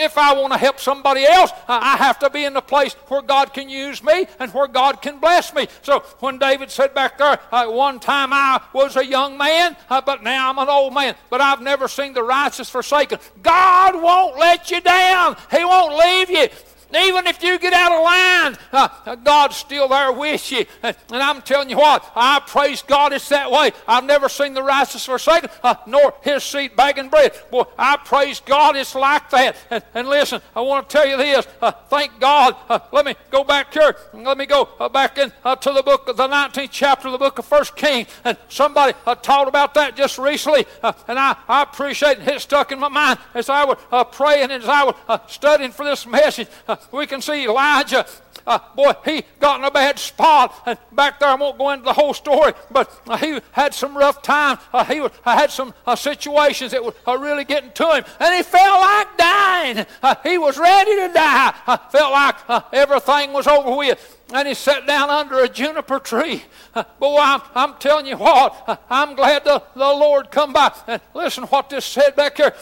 if 0.00 0.18
I 0.18 0.34
want 0.34 0.52
to 0.52 0.58
help 0.58 0.80
somebody 0.80 1.24
else, 1.24 1.50
I 1.68 1.96
have 1.96 2.18
to 2.20 2.30
be 2.30 2.44
in 2.44 2.54
the 2.54 2.60
place 2.60 2.94
where 3.08 3.22
God 3.22 3.52
can 3.52 3.68
use 3.68 4.02
me 4.02 4.26
and 4.38 4.52
where 4.52 4.66
God 4.66 5.02
can 5.02 5.18
bless 5.18 5.54
me. 5.54 5.68
So 5.82 6.00
when 6.20 6.38
David 6.38 6.70
said 6.70 6.94
back 6.94 7.18
there, 7.18 7.38
uh, 7.52 7.66
one 7.66 8.00
time 8.00 8.32
I 8.32 8.60
was 8.72 8.96
a 8.96 9.04
young 9.04 9.36
man, 9.36 9.76
uh, 9.90 10.00
but 10.00 10.22
now 10.22 10.50
I'm 10.50 10.58
an 10.58 10.68
old 10.68 10.94
man, 10.94 11.14
but 11.30 11.40
I've 11.40 11.60
never 11.60 11.88
seen 11.88 12.12
the 12.12 12.22
righteous 12.22 12.70
forsaken. 12.70 13.18
God 13.42 14.00
won't 14.00 14.38
let 14.38 14.70
you 14.70 14.80
down. 14.80 15.36
He 15.50 15.64
won't 15.64 15.96
leave 15.96 16.30
you. 16.30 16.48
Even 16.94 17.26
if 17.26 17.42
you 17.42 17.58
get 17.58 17.72
out 17.72 17.92
of 17.92 18.04
line, 18.04 18.56
uh, 18.72 19.16
God's 19.16 19.56
still 19.56 19.88
there 19.88 20.12
with 20.12 20.52
you. 20.52 20.64
And, 20.82 20.96
and, 21.12 21.22
I'm 21.22 21.42
telling 21.42 21.68
you 21.68 21.76
what, 21.76 22.04
I 22.14 22.40
praise 22.46 22.82
God 22.82 23.12
it's 23.12 23.28
that 23.30 23.50
way. 23.50 23.72
I've 23.88 24.04
never 24.04 24.28
seen 24.28 24.54
the 24.54 24.62
righteous 24.62 25.04
forsaken, 25.04 25.50
uh, 25.64 25.74
nor 25.86 26.14
his 26.22 26.44
seed 26.44 26.76
begging 26.76 27.08
bread. 27.08 27.32
Boy, 27.50 27.64
I 27.76 27.96
praise 27.96 28.40
God 28.40 28.76
it's 28.76 28.94
like 28.94 29.28
that. 29.30 29.56
And, 29.70 29.82
and 29.94 30.08
listen, 30.08 30.40
I 30.54 30.60
want 30.60 30.88
to 30.88 30.96
tell 30.96 31.06
you 31.06 31.16
this. 31.16 31.46
Uh, 31.60 31.72
thank 31.88 32.20
God. 32.20 32.54
Uh, 32.68 32.78
let 32.92 33.04
me 33.04 33.16
go 33.30 33.42
back 33.42 33.72
here. 33.72 33.96
Let 34.12 34.38
me 34.38 34.46
go 34.46 34.68
uh, 34.78 34.88
back 34.88 35.18
in 35.18 35.32
uh, 35.44 35.56
to 35.56 35.72
the 35.72 35.82
book 35.82 36.08
of 36.08 36.16
the 36.16 36.28
19th 36.28 36.68
chapter 36.70 37.08
of 37.08 37.12
the 37.12 37.18
book 37.18 37.38
of 37.40 37.46
First 37.46 37.74
Kings. 37.74 38.08
And 38.24 38.36
somebody 38.48 38.92
taught 39.22 39.48
about 39.48 39.74
that 39.74 39.96
just 39.96 40.18
recently. 40.18 40.66
and 40.82 41.18
I, 41.18 41.36
I 41.48 41.62
appreciate 41.62 42.18
it. 42.18 42.28
It 42.28 42.40
stuck 42.40 42.70
in 42.70 42.78
my 42.78 42.88
mind 42.88 43.18
as 43.34 43.48
I 43.48 43.64
was 43.64 43.78
praying 44.12 44.50
and 44.50 44.62
as 44.62 44.68
I 44.68 44.84
was 44.84 45.20
studying 45.26 45.72
for 45.72 45.84
this 45.84 46.06
message 46.06 46.48
we 46.92 47.06
can 47.06 47.20
see 47.20 47.44
Elijah. 47.44 48.06
Uh, 48.46 48.58
boy, 48.76 48.92
he 49.04 49.24
got 49.40 49.58
in 49.58 49.64
a 49.64 49.70
bad 49.70 49.98
spot. 49.98 50.54
And 50.66 50.78
back 50.92 51.18
there, 51.18 51.28
I 51.28 51.34
won't 51.34 51.58
go 51.58 51.70
into 51.70 51.84
the 51.84 51.92
whole 51.92 52.14
story, 52.14 52.52
but 52.70 52.90
uh, 53.08 53.16
he 53.16 53.40
had 53.50 53.74
some 53.74 53.96
rough 53.96 54.22
times. 54.22 54.60
Uh, 54.72 54.84
he 54.84 55.00
was, 55.00 55.10
had 55.24 55.50
some 55.50 55.74
uh, 55.84 55.96
situations 55.96 56.70
that 56.70 56.84
were 56.84 56.94
uh, 57.06 57.18
really 57.18 57.44
getting 57.44 57.72
to 57.72 57.96
him. 57.96 58.04
And 58.20 58.34
he 58.34 58.42
felt 58.42 58.80
like 58.80 59.18
dying. 59.18 59.86
Uh, 60.02 60.14
he 60.22 60.38
was 60.38 60.58
ready 60.58 60.94
to 60.94 61.12
die. 61.12 61.54
felt 61.90 62.12
like 62.12 62.64
everything 62.72 63.32
was 63.32 63.46
over 63.46 63.76
with 63.76 64.16
and 64.32 64.48
he 64.48 64.54
sat 64.54 64.86
down 64.86 65.08
under 65.08 65.38
a 65.40 65.48
juniper 65.48 65.98
tree. 65.98 66.42
Uh, 66.74 66.84
boy, 66.98 67.18
I'm, 67.20 67.40
I'm, 67.54 67.74
telling 67.74 68.06
you 68.06 68.16
what, 68.16 68.64
uh, 68.66 68.76
I'm 68.90 69.14
glad 69.14 69.44
the, 69.44 69.62
the 69.74 69.80
Lord 69.80 70.30
come 70.30 70.52
by. 70.52 70.72
And 70.86 71.00
listen 71.14 71.44
what 71.44 71.70
this 71.70 71.84
said 71.84 72.16
back 72.16 72.36
here. 72.36 72.54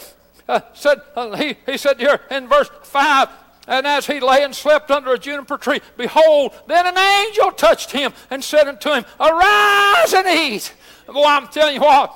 Uh, 0.47 0.61
said 0.73 1.01
he, 1.37 1.55
he 1.65 1.77
said 1.77 1.99
here 1.99 2.21
in 2.29 2.47
verse 2.47 2.69
5 2.83 3.29
and 3.67 3.87
as 3.87 4.05
he 4.07 4.19
lay 4.19 4.43
and 4.43 4.55
slept 4.55 4.91
under 4.91 5.13
a 5.13 5.19
juniper 5.19 5.57
tree, 5.57 5.81
behold, 5.97 6.53
then 6.67 6.85
an 6.85 6.97
angel 6.97 7.51
touched 7.51 7.91
him 7.91 8.13
and 8.29 8.43
said 8.43 8.67
unto 8.67 8.91
him, 8.91 9.05
Arise 9.19 10.13
and 10.13 10.27
eat. 10.27 10.73
Boy, 11.07 11.23
I'm 11.25 11.47
telling 11.47 11.75
you 11.75 11.81
what, 11.81 12.13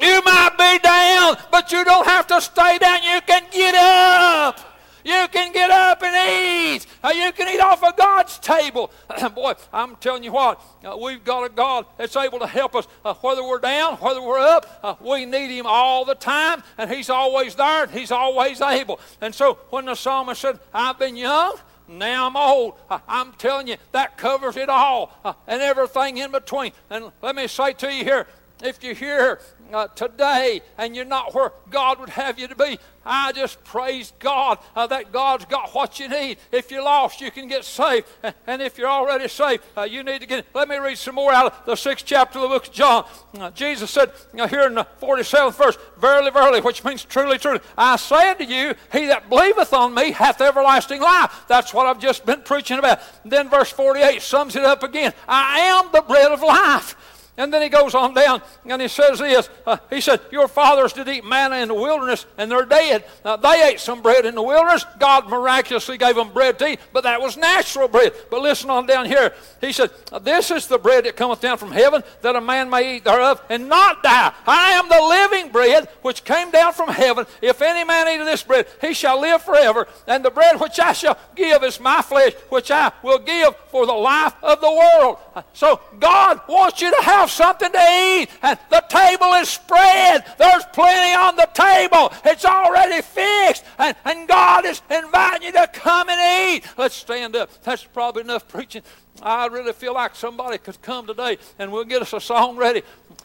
you 0.00 0.22
might 0.24 0.56
be 0.56 0.78
down, 0.78 1.36
but 1.50 1.72
you 1.72 1.84
don't 1.84 2.06
have 2.06 2.26
to 2.28 2.40
stay 2.40 2.78
down. 2.78 3.02
You 3.02 3.20
can 3.22 3.44
get 3.50 3.74
up. 3.74 4.69
You 5.04 5.26
can 5.32 5.52
get 5.52 5.70
up 5.70 6.02
and 6.02 6.14
eat. 6.30 6.86
Uh, 7.02 7.12
you 7.14 7.32
can 7.32 7.48
eat 7.48 7.60
off 7.60 7.82
of 7.82 7.96
God's 7.96 8.38
table. 8.38 8.90
Boy, 9.34 9.54
I'm 9.72 9.96
telling 9.96 10.24
you 10.24 10.32
what, 10.32 10.60
uh, 10.84 10.96
we've 10.96 11.24
got 11.24 11.44
a 11.44 11.48
God 11.48 11.86
that's 11.96 12.16
able 12.16 12.38
to 12.40 12.46
help 12.46 12.74
us 12.74 12.86
uh, 13.04 13.14
whether 13.14 13.42
we're 13.42 13.58
down, 13.58 13.96
whether 13.96 14.20
we're 14.20 14.38
up. 14.38 15.00
we 15.02 15.24
need 15.24 15.56
Him 15.56 15.66
all 15.66 16.04
the 16.04 16.14
time, 16.14 16.62
and 16.78 16.90
He's 16.90 17.10
always 17.10 17.54
there, 17.54 17.84
and 17.84 17.92
He's 17.92 18.10
always 18.10 18.60
able. 18.60 19.00
And 19.20 19.34
so 19.34 19.58
when 19.70 19.86
the 19.86 19.94
psalmist 19.94 20.40
said, 20.40 20.58
I've 20.72 20.98
been 20.98 21.16
young, 21.16 21.56
now 21.88 22.28
I'm 22.28 22.36
old. 22.36 22.74
I'm 23.08 23.32
telling 23.32 23.66
you, 23.66 23.76
that 23.92 24.16
covers 24.16 24.56
it 24.56 24.68
all 24.68 25.12
and 25.46 25.60
everything 25.60 26.18
in 26.18 26.30
between. 26.30 26.72
And 26.88 27.10
let 27.20 27.34
me 27.34 27.48
say 27.48 27.72
to 27.74 27.92
you 27.92 28.04
here 28.04 28.26
if 28.62 28.82
you're 28.82 28.94
here 28.94 29.40
uh, 29.74 29.88
today 29.88 30.62
and 30.78 30.94
you're 30.94 31.04
not 31.04 31.34
where 31.34 31.52
God 31.70 31.98
would 32.00 32.10
have 32.10 32.38
you 32.38 32.48
to 32.48 32.54
be, 32.56 32.78
I 33.04 33.32
just 33.32 33.62
praise 33.64 34.12
God 34.18 34.58
uh, 34.76 34.86
that 34.88 35.10
God's 35.10 35.46
got 35.46 35.74
what 35.74 35.98
you 35.98 36.08
need. 36.08 36.38
If 36.52 36.70
you're 36.70 36.82
lost, 36.82 37.20
you 37.20 37.30
can 37.30 37.48
get 37.48 37.64
saved. 37.64 38.06
And 38.46 38.60
if 38.60 38.78
you're 38.78 38.88
already 38.88 39.28
saved, 39.28 39.62
uh, 39.76 39.82
you 39.82 40.02
need 40.02 40.20
to 40.22 40.26
get. 40.26 40.44
Let 40.54 40.68
me 40.68 40.76
read 40.76 40.98
some 40.98 41.14
more 41.14 41.32
out 41.32 41.46
of 41.46 41.66
the 41.66 41.76
sixth 41.76 42.04
chapter 42.04 42.38
of 42.38 42.42
the 42.42 42.48
book 42.48 42.66
of 42.66 42.72
John. 42.72 43.06
Uh, 43.38 43.50
Jesus 43.50 43.90
said 43.90 44.10
uh, 44.38 44.48
here 44.48 44.62
in 44.62 44.74
the 44.74 44.86
47th 45.00 45.56
verse, 45.56 45.78
Verily, 45.98 46.30
verily, 46.30 46.60
which 46.60 46.82
means 46.82 47.04
truly, 47.04 47.38
truly, 47.38 47.60
I 47.78 47.96
say 47.96 48.30
unto 48.30 48.44
you, 48.44 48.74
he 48.92 49.06
that 49.06 49.28
believeth 49.28 49.72
on 49.72 49.94
me 49.94 50.10
hath 50.10 50.40
everlasting 50.40 51.00
life. 51.00 51.44
That's 51.46 51.72
what 51.72 51.86
I've 51.86 52.00
just 52.00 52.26
been 52.26 52.42
preaching 52.42 52.78
about. 52.78 53.00
then 53.24 53.48
verse 53.48 53.70
48 53.70 54.20
sums 54.20 54.56
it 54.56 54.64
up 54.64 54.82
again 54.82 55.12
I 55.28 55.60
am 55.60 55.90
the 55.92 56.02
bread 56.02 56.32
of 56.32 56.42
life. 56.42 56.96
And 57.36 57.52
then 57.52 57.62
he 57.62 57.68
goes 57.68 57.94
on 57.94 58.12
down 58.12 58.42
and 58.66 58.82
he 58.82 58.88
says 58.88 59.18
this. 59.18 59.48
Uh, 59.64 59.78
he 59.88 60.00
said, 60.00 60.20
Your 60.30 60.48
fathers 60.48 60.92
did 60.92 61.08
eat 61.08 61.24
manna 61.24 61.56
in 61.56 61.68
the 61.68 61.74
wilderness 61.74 62.26
and 62.36 62.50
they're 62.50 62.66
dead. 62.66 63.04
They 63.24 63.68
ate 63.70 63.80
some 63.80 64.02
bread 64.02 64.26
in 64.26 64.34
the 64.34 64.42
wilderness. 64.42 64.84
God 64.98 65.28
miraculously 65.28 65.96
gave 65.96 66.16
them 66.16 66.32
bread 66.32 66.58
to 66.58 66.72
eat, 66.72 66.80
but 66.92 67.04
that 67.04 67.20
was 67.20 67.36
natural 67.36 67.88
bread. 67.88 68.12
But 68.30 68.42
listen 68.42 68.68
on 68.68 68.86
down 68.86 69.06
here. 69.06 69.32
He 69.60 69.72
said, 69.72 69.90
This 70.22 70.50
is 70.50 70.66
the 70.66 70.78
bread 70.78 71.04
that 71.04 71.16
cometh 71.16 71.40
down 71.40 71.56
from 71.58 71.72
heaven, 71.72 72.02
that 72.22 72.36
a 72.36 72.40
man 72.40 72.68
may 72.68 72.96
eat 72.96 73.04
thereof 73.04 73.42
and 73.48 73.68
not 73.68 74.02
die. 74.02 74.32
I 74.46 74.72
am 74.72 74.88
the 74.88 75.00
living 75.00 75.52
bread 75.52 75.88
which 76.02 76.24
came 76.24 76.50
down 76.50 76.72
from 76.72 76.88
heaven. 76.88 77.26
If 77.40 77.62
any 77.62 77.84
man 77.84 78.08
eat 78.08 78.20
of 78.20 78.26
this 78.26 78.42
bread, 78.42 78.66
he 78.80 78.92
shall 78.92 79.20
live 79.20 79.42
forever. 79.42 79.86
And 80.06 80.24
the 80.24 80.30
bread 80.30 80.60
which 80.60 80.78
I 80.78 80.92
shall 80.92 81.18
give 81.36 81.62
is 81.62 81.80
my 81.80 82.02
flesh, 82.02 82.34
which 82.48 82.70
I 82.70 82.92
will 83.02 83.18
give 83.18 83.54
for 83.70 83.86
the 83.86 83.92
life 83.92 84.34
of 84.42 84.60
the 84.60 84.70
world. 84.70 85.18
So 85.52 85.80
God 85.98 86.40
wants 86.48 86.80
you 86.80 86.90
to 86.90 87.02
have 87.02 87.30
something 87.30 87.70
to 87.70 87.78
eat. 87.78 88.28
And 88.42 88.58
the 88.70 88.84
table 88.88 89.32
is 89.34 89.48
spread. 89.48 90.24
There's 90.38 90.64
plenty 90.72 91.14
on 91.14 91.36
the 91.36 91.48
table. 91.52 92.12
It's 92.24 92.44
already 92.44 93.02
fixed. 93.02 93.64
And, 93.78 93.96
and 94.04 94.28
God 94.28 94.64
is 94.64 94.82
inviting 94.90 95.46
you 95.46 95.52
to 95.52 95.68
come 95.72 96.08
and 96.08 96.54
eat. 96.54 96.64
Let's 96.76 96.94
stand 96.94 97.36
up. 97.36 97.50
That's 97.62 97.84
probably 97.84 98.22
enough 98.22 98.48
preaching. 98.48 98.82
I 99.22 99.46
really 99.46 99.72
feel 99.72 99.94
like 99.94 100.14
somebody 100.14 100.58
could 100.58 100.80
come 100.82 101.06
today 101.06 101.38
and 101.58 101.72
we'll 101.72 101.84
get 101.84 102.02
us 102.02 102.12
a 102.12 102.20
song 102.20 102.56
ready. 102.56 102.82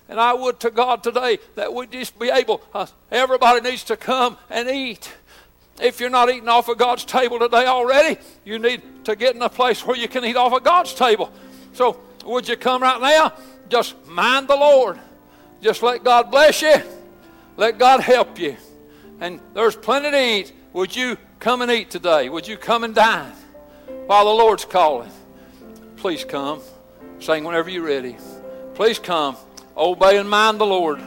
And 0.09 0.19
I 0.19 0.33
would 0.33 0.59
to 0.59 0.71
God 0.71 1.03
today 1.03 1.39
that 1.55 1.73
we 1.73 1.87
just 1.87 2.19
be 2.19 2.29
able, 2.29 2.61
uh, 2.73 2.85
everybody 3.11 3.61
needs 3.61 3.83
to 3.85 3.97
come 3.97 4.37
and 4.49 4.69
eat. 4.69 5.11
If 5.81 5.99
you're 5.99 6.09
not 6.09 6.29
eating 6.29 6.47
off 6.47 6.69
of 6.69 6.77
God's 6.77 7.03
table 7.03 7.39
today 7.39 7.65
already, 7.65 8.19
you 8.45 8.59
need 8.59 9.05
to 9.05 9.15
get 9.15 9.35
in 9.35 9.41
a 9.41 9.49
place 9.49 9.85
where 9.85 9.97
you 9.97 10.07
can 10.07 10.23
eat 10.23 10.37
off 10.37 10.53
of 10.53 10.63
God's 10.63 10.93
table. 10.93 11.31
So, 11.75 11.99
would 12.25 12.47
you 12.47 12.55
come 12.55 12.81
right 12.81 13.01
now? 13.01 13.33
Just 13.67 14.07
mind 14.07 14.47
the 14.47 14.55
Lord. 14.55 14.97
Just 15.61 15.83
let 15.83 16.05
God 16.05 16.31
bless 16.31 16.61
you. 16.61 16.75
Let 17.57 17.77
God 17.77 17.99
help 17.99 18.39
you. 18.39 18.55
And 19.19 19.41
there's 19.53 19.75
plenty 19.75 20.09
to 20.09 20.17
eat. 20.17 20.53
Would 20.71 20.95
you 20.95 21.17
come 21.39 21.61
and 21.61 21.69
eat 21.69 21.89
today? 21.89 22.29
Would 22.29 22.47
you 22.47 22.55
come 22.55 22.85
and 22.85 22.95
dine 22.95 23.33
while 24.05 24.23
the 24.23 24.31
Lord's 24.31 24.63
calling? 24.63 25.11
Please 25.97 26.23
come. 26.23 26.61
Sing 27.19 27.43
whenever 27.43 27.69
you're 27.69 27.83
ready. 27.83 28.15
Please 28.73 28.97
come. 28.97 29.35
Obey 29.75 30.17
and 30.17 30.29
mind 30.29 30.61
the 30.61 30.65
Lord 30.65 31.01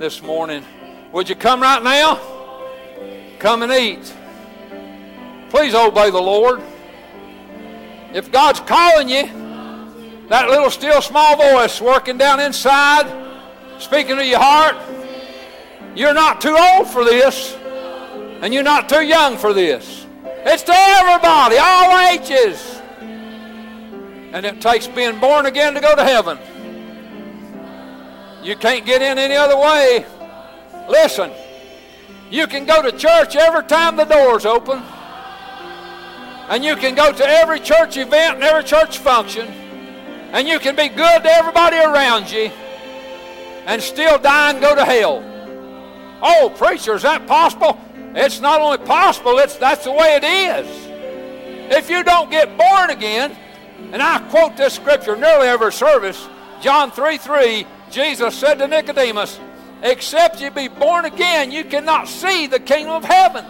this 0.00 0.20
morning. 0.20 0.64
Would 1.12 1.28
you 1.28 1.36
come 1.36 1.62
right 1.62 1.82
now? 1.82 2.18
Come 3.38 3.62
and 3.62 3.70
eat. 3.70 4.12
Please 5.50 5.76
obey 5.76 6.10
the 6.10 6.20
Lord. 6.20 6.60
If 8.12 8.32
God's 8.32 8.58
calling 8.58 9.08
you, 9.08 9.37
that 10.28 10.50
little 10.50 10.70
still 10.70 11.00
small 11.00 11.36
voice 11.36 11.80
working 11.80 12.18
down 12.18 12.40
inside, 12.40 13.06
speaking 13.78 14.16
to 14.16 14.24
your 14.24 14.38
heart, 14.38 14.76
you're 15.94 16.14
not 16.14 16.40
too 16.40 16.56
old 16.56 16.86
for 16.88 17.04
this, 17.04 17.56
and 18.42 18.52
you're 18.52 18.62
not 18.62 18.88
too 18.88 19.04
young 19.04 19.38
for 19.38 19.52
this. 19.52 20.06
It's 20.22 20.62
to 20.64 20.72
everybody, 20.74 21.56
all 21.58 22.08
ages. 22.08 22.80
And 24.32 24.44
it 24.44 24.60
takes 24.60 24.86
being 24.86 25.18
born 25.18 25.46
again 25.46 25.74
to 25.74 25.80
go 25.80 25.96
to 25.96 26.04
heaven. 26.04 26.38
You 28.42 28.54
can't 28.56 28.84
get 28.84 29.02
in 29.02 29.18
any 29.18 29.34
other 29.34 29.56
way. 29.56 30.04
Listen, 30.88 31.32
you 32.30 32.46
can 32.46 32.66
go 32.66 32.82
to 32.82 32.92
church 32.92 33.34
every 33.34 33.64
time 33.64 33.96
the 33.96 34.04
door's 34.04 34.44
open. 34.44 34.82
And 36.50 36.64
you 36.64 36.76
can 36.76 36.94
go 36.94 37.12
to 37.12 37.26
every 37.26 37.60
church 37.60 37.96
event 37.96 38.36
and 38.36 38.44
every 38.44 38.64
church 38.64 38.98
function. 38.98 39.67
And 40.32 40.46
you 40.46 40.58
can 40.58 40.76
be 40.76 40.88
good 40.88 41.22
to 41.22 41.30
everybody 41.30 41.78
around 41.78 42.30
you 42.30 42.50
and 43.66 43.82
still 43.82 44.18
die 44.18 44.50
and 44.50 44.60
go 44.60 44.74
to 44.74 44.84
hell. 44.84 45.22
Oh, 46.22 46.52
preacher, 46.56 46.94
is 46.94 47.02
that 47.02 47.26
possible? 47.26 47.78
It's 48.14 48.40
not 48.40 48.60
only 48.60 48.78
possible, 48.78 49.38
it's 49.38 49.56
that's 49.56 49.84
the 49.84 49.92
way 49.92 50.16
it 50.20 50.24
is. 50.24 50.88
If 51.76 51.90
you 51.90 52.02
don't 52.02 52.30
get 52.30 52.56
born 52.56 52.90
again, 52.90 53.36
and 53.92 54.02
I 54.02 54.18
quote 54.30 54.56
this 54.56 54.74
scripture 54.74 55.16
nearly 55.16 55.48
every 55.48 55.72
service, 55.72 56.28
John 56.60 56.90
3 56.90 57.18
3, 57.18 57.66
Jesus 57.90 58.34
said 58.34 58.54
to 58.54 58.66
Nicodemus, 58.66 59.38
Except 59.82 60.40
you 60.40 60.50
be 60.50 60.68
born 60.68 61.04
again, 61.04 61.52
you 61.52 61.64
cannot 61.64 62.08
see 62.08 62.46
the 62.46 62.58
kingdom 62.58 62.94
of 62.94 63.04
heaven. 63.04 63.44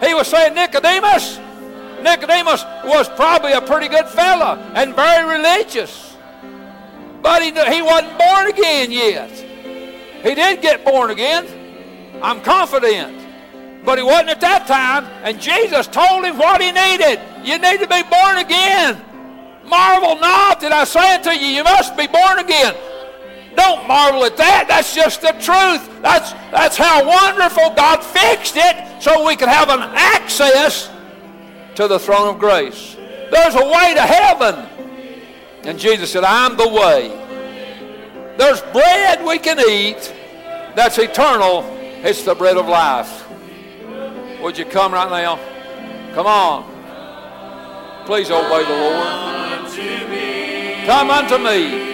He 0.00 0.12
was 0.14 0.26
saying, 0.26 0.54
Nicodemus, 0.54 1.38
Nicodemus 2.04 2.62
was 2.84 3.08
probably 3.08 3.52
a 3.52 3.62
pretty 3.62 3.88
good 3.88 4.06
fella 4.06 4.58
and 4.74 4.94
very 4.94 5.24
religious. 5.38 6.14
But 7.22 7.42
he, 7.42 7.48
he 7.48 7.80
wasn't 7.80 8.18
born 8.18 8.46
again 8.48 8.92
yet. 8.92 9.30
He 10.22 10.34
did 10.34 10.60
get 10.60 10.84
born 10.84 11.10
again. 11.10 11.46
I'm 12.22 12.42
confident. 12.42 13.22
But 13.86 13.96
he 13.96 14.04
wasn't 14.04 14.30
at 14.30 14.40
that 14.42 14.66
time. 14.66 15.04
And 15.24 15.40
Jesus 15.40 15.86
told 15.86 16.26
him 16.26 16.36
what 16.36 16.60
he 16.60 16.72
needed. 16.72 17.20
You 17.42 17.58
need 17.58 17.80
to 17.80 17.88
be 17.88 18.02
born 18.02 18.36
again. 18.36 19.02
Marvel 19.64 20.16
not 20.20 20.60
that 20.60 20.72
I 20.72 20.84
say 20.84 21.16
unto 21.16 21.30
you, 21.30 21.46
you 21.46 21.64
must 21.64 21.96
be 21.96 22.06
born 22.06 22.38
again. 22.38 22.74
Don't 23.56 23.88
marvel 23.88 24.24
at 24.24 24.36
that. 24.36 24.66
That's 24.68 24.94
just 24.94 25.22
the 25.22 25.32
truth. 25.40 25.88
That's, 26.02 26.32
that's 26.52 26.76
how 26.76 27.06
wonderful 27.06 27.72
God 27.74 28.04
fixed 28.04 28.56
it 28.56 29.02
so 29.02 29.26
we 29.26 29.36
could 29.36 29.48
have 29.48 29.70
an 29.70 29.80
access 29.94 30.90
to 31.76 31.86
the 31.88 31.98
throne 31.98 32.34
of 32.34 32.38
grace. 32.38 32.96
There's 33.30 33.54
a 33.54 33.66
way 33.66 33.94
to 33.94 34.02
heaven. 34.02 34.66
And 35.64 35.78
Jesus 35.78 36.12
said, 36.12 36.24
I'm 36.24 36.56
the 36.56 36.68
way. 36.68 37.08
There's 38.36 38.60
bread 38.72 39.24
we 39.24 39.38
can 39.38 39.60
eat 39.60 40.12
that's 40.74 40.98
eternal. 40.98 41.62
It's 42.02 42.24
the 42.24 42.34
bread 42.34 42.56
of 42.56 42.66
life. 42.66 43.28
Would 44.42 44.58
you 44.58 44.64
come 44.64 44.92
right 44.92 45.08
now? 45.08 45.38
Come 46.14 46.26
on. 46.26 46.64
Please 48.06 48.28
obey 48.30 48.64
the 48.64 48.70
Lord. 48.70 49.06
Come 50.86 51.10
unto 51.10 51.38
me. 51.38 51.92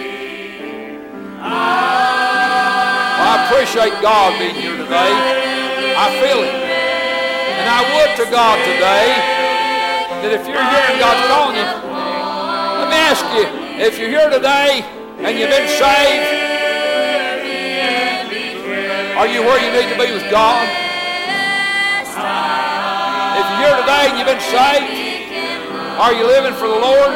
I 1.43 3.45
appreciate 3.45 3.99
God 4.01 4.37
being 4.37 4.55
here 4.55 4.75
today. 4.75 5.13
I 5.95 6.11
feel 6.19 6.43
it. 6.43 6.49
And 6.49 7.69
I 7.69 7.81
would 7.95 8.15
to 8.25 8.31
God 8.31 8.57
today 8.65 9.40
that 10.21 10.37
if 10.37 10.45
you're 10.45 10.61
here 10.61 10.85
and 10.93 10.97
God's 11.01 11.25
calling 11.25 11.57
you, 11.57 11.65
let 11.65 12.87
me 12.93 12.97
ask 12.97 13.25
you, 13.33 13.49
if 13.81 13.97
you're 13.97 14.13
here 14.13 14.29
today 14.29 14.85
and 15.25 15.33
you've 15.33 15.49
been 15.49 15.65
saved, 15.65 16.29
are 19.17 19.25
you 19.25 19.41
where 19.41 19.57
you 19.57 19.73
need 19.73 19.89
to 19.89 19.97
be 19.97 20.13
with 20.13 20.29
God? 20.29 20.61
If 23.33 23.45
you're 23.49 23.61
here 23.65 23.77
today 23.81 24.03
and 24.09 24.17
you've 24.21 24.29
been 24.29 24.45
saved, 24.45 24.89
are 25.97 26.13
you 26.13 26.25
living 26.25 26.53
for 26.53 26.69
the 26.69 26.77
Lord? 26.77 27.13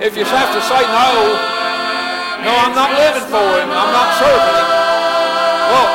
If 0.00 0.16
you 0.16 0.24
have 0.24 0.50
to 0.56 0.62
say 0.64 0.80
no, 0.80 1.12
no, 2.40 2.52
I'm 2.56 2.72
not 2.72 2.96
living 2.96 3.28
for 3.28 3.44
him. 3.60 3.68
I'm 3.68 3.92
not 3.92 4.08
serving 4.16 4.56
him. 4.56 4.68
Well, 5.68 5.88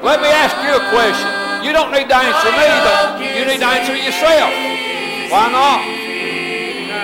let 0.00 0.22
me 0.22 0.28
ask 0.28 0.56
you 0.64 0.72
a 0.72 0.84
question. 0.88 1.39
You 1.62 1.72
don't 1.72 1.92
need 1.92 2.08
to 2.08 2.16
answer 2.16 2.50
me, 2.56 2.66
but 2.84 3.20
you 3.20 3.44
need 3.44 3.60
to 3.60 3.66
answer 3.66 3.96
yourself. 3.96 4.50
Why 5.30 5.48
not? 5.52 5.84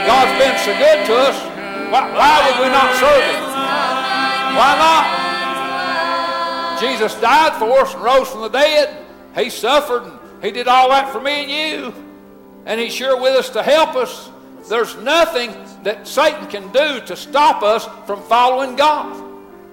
God's 0.07 0.39
been 0.39 0.57
so 0.65 0.73
good 0.79 1.07
to 1.07 1.15
us. 1.15 1.37
Why, 1.91 2.11
why 2.13 2.41
would 2.47 2.59
we 2.65 2.69
not 2.73 2.95
serve 2.97 3.23
him? 3.23 3.43
Why 4.57 4.77
not? 4.79 5.05
Jesus 6.81 7.15
died 7.21 7.55
for 7.59 7.81
us 7.81 7.95
and 7.95 8.03
rose 8.03 8.29
from 8.29 8.41
the 8.43 8.49
dead. 8.49 9.05
He 9.35 9.51
suffered 9.51 10.05
and 10.05 10.19
he 10.43 10.51
did 10.51 10.67
all 10.69 10.89
that 10.91 11.13
for 11.13 11.21
me 11.21 11.43
and 11.43 11.51
you. 11.51 11.93
And 12.65 12.81
he's 12.81 12.95
sure 12.95 13.21
with 13.21 13.35
us 13.35 13.51
to 13.51 13.63
help 13.63 13.95
us. 13.97 14.31
There's 14.69 14.97
nothing 14.97 15.53
that 15.85 16.09
Satan 16.09 16.49
can 16.49 16.73
do 16.73 17.01
to 17.07 17.17
stop 17.17 17.63
us 17.63 17.87
from 18.07 18.23
following 18.23 18.77
God. 18.77 19.23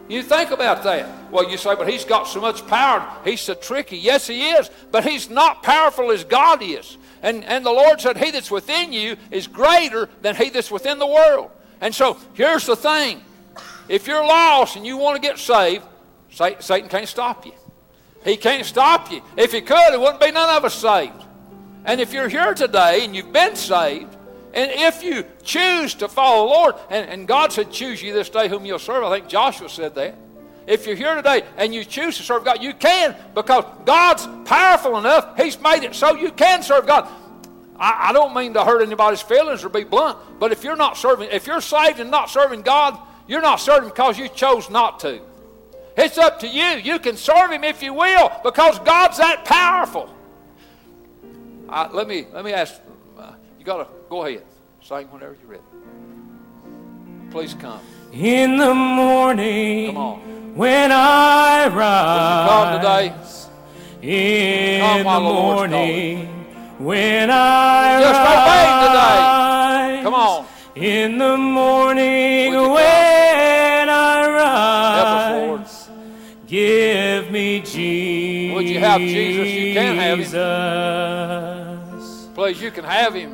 You 0.07 0.21
think 0.21 0.51
about 0.51 0.84
that. 0.84 1.09
Well, 1.34 1.49
you 1.49 1.57
say, 1.57 1.73
but 1.75 1.89
he's 1.89 2.05
got 2.05 2.27
so 2.27 2.39
much 2.39 2.65
power. 2.67 3.11
He's 3.25 3.41
so 3.41 3.55
tricky. 3.55 3.97
Yes, 3.97 4.27
he 4.27 4.51
is. 4.51 4.69
But 4.91 5.03
he's 5.03 5.31
not 5.31 5.63
powerful 5.63 6.11
as 6.11 6.23
God 6.23 6.61
is. 6.61 6.97
And, 7.23 7.43
and 7.45 7.65
the 7.65 7.71
Lord 7.71 7.99
said, 7.99 8.17
He 8.17 8.29
that's 8.29 8.51
within 8.51 8.93
you 8.93 9.17
is 9.31 9.47
greater 9.47 10.09
than 10.21 10.36
he 10.36 10.51
that's 10.51 10.69
within 10.69 10.99
the 10.99 11.07
world. 11.07 11.49
And 11.81 11.95
so 11.95 12.19
here's 12.34 12.67
the 12.67 12.75
thing 12.75 13.23
if 13.89 14.05
you're 14.05 14.23
lost 14.23 14.75
and 14.75 14.86
you 14.86 14.97
want 14.97 15.19
to 15.19 15.27
get 15.27 15.39
saved, 15.39 15.84
Satan 16.29 16.88
can't 16.88 17.09
stop 17.09 17.47
you. 17.47 17.53
He 18.23 18.38
can't 18.38 18.65
stop 18.65 19.11
you. 19.11 19.23
If 19.36 19.53
he 19.53 19.61
could, 19.61 19.91
it 19.91 19.99
wouldn't 19.99 20.21
be 20.21 20.31
none 20.31 20.55
of 20.55 20.63
us 20.63 20.75
saved. 20.75 21.23
And 21.84 21.99
if 21.99 22.13
you're 22.13 22.29
here 22.29 22.53
today 22.53 23.03
and 23.03 23.15
you've 23.15 23.34
been 23.34 23.55
saved, 23.55 24.15
and 24.53 24.69
if 24.71 25.03
you 25.03 25.25
choose 25.43 25.95
to 25.95 26.07
follow 26.07 26.47
the 26.47 26.53
Lord, 26.53 26.75
and, 26.91 27.09
and 27.09 27.27
God 27.27 27.51
said, 27.51 27.71
choose 27.71 28.03
you 28.03 28.13
this 28.13 28.29
day 28.29 28.47
whom 28.47 28.65
you'll 28.65 28.77
serve. 28.77 29.03
I 29.03 29.17
think 29.17 29.27
Joshua 29.27 29.67
said 29.67 29.95
that. 29.95 30.15
If 30.66 30.86
you're 30.88 30.95
here 30.95 31.16
today 31.16 31.43
and 31.57 31.74
you 31.74 31.84
choose 31.84 32.18
to 32.18 32.24
serve 32.24 32.45
God, 32.45 32.61
you 32.61 32.74
can 32.74 33.16
because 33.36 33.66
God's 33.86 34.28
powerful 34.47 34.97
enough. 34.97 35.38
He's 35.38 35.59
made 35.59 35.84
it 35.84 35.93
so 35.95 36.16
you 36.16 36.32
can 36.32 36.64
serve 36.64 36.88
God. 36.88 37.07
I, 37.78 38.09
I 38.09 38.14
don't 38.14 38.34
mean 38.34 38.53
to 38.53 38.64
hurt 38.64 38.82
anybody's 38.82 39.22
feelings 39.22 39.64
or 39.64 39.70
be 39.70 39.84
blunt, 39.84 40.18
but 40.39 40.51
if 40.51 40.64
you're 40.64 40.76
not 40.76 40.95
serving, 40.97 41.30
if 41.32 41.47
you're 41.47 41.61
saved 41.61 41.99
and 41.99 42.11
not 42.11 42.30
serving 42.30 42.61
God, 42.61 42.97
You're 43.28 43.41
not 43.41 43.59
serving 43.59 43.89
because 43.89 44.18
you 44.18 44.28
chose 44.28 44.70
not 44.70 44.99
to. 45.01 45.22
It's 45.95 46.18
up 46.18 46.39
to 46.39 46.47
you. 46.47 46.82
You 46.84 46.99
can 46.99 47.16
serve 47.16 47.51
Him 47.51 47.64
if 47.64 47.82
you 47.82 47.93
will 47.93 48.32
because 48.43 48.80
God's 48.80 49.18
that 49.18 49.45
powerful. 49.45 50.14
I, 51.70 51.89
let 51.91 52.07
me 52.07 52.26
let 52.34 52.43
me 52.43 52.51
ask. 52.51 52.82
Uh, 53.18 53.34
you 53.57 53.66
got 53.66 53.78
to 53.78 53.88
go 54.09 54.26
ahead. 54.26 54.43
Sing 54.82 55.07
whenever 55.07 55.38
you're 55.41 55.51
ready. 55.51 55.64
Please 57.32 57.53
come. 57.53 57.80
In 58.11 58.57
the 58.57 58.74
morning, 58.74 59.88
Come 59.88 59.97
on. 59.97 60.42
When 60.56 60.91
I 60.91 61.64
today. 61.66 61.76
rise, 63.12 63.49
in 64.01 64.82
Come 64.82 65.04
the 65.04 65.20
morning, 65.20 66.28
when 66.80 67.30
I 67.32 67.99
Just 68.01 68.20
rise, 68.20 70.04
Come 70.04 70.14
on. 70.14 70.45
in 70.76 71.18
the 71.18 71.38
morning, 71.38 72.54
Would 72.54 72.60
you 72.60 72.66
come? 72.66 72.74
when 72.74 73.89
I 73.89 74.24
Help 74.95 75.08
us, 75.08 75.32
Lord. 75.32 75.60
rise, 75.62 75.89
give 76.47 77.32
me 77.32 77.60
Jesus. 77.62 78.56
Would 78.56 78.68
you 78.70 78.80
have 78.80 78.99
Jesus? 78.99 79.47
You 79.54 79.74
can 79.74 79.95
have 79.97 80.18
him. 80.20 80.26
Jesus. 80.26 80.43
Please, 82.36 82.62
you 82.62 82.72
can 82.72 82.84
have 82.84 83.14
Him. 83.14 83.32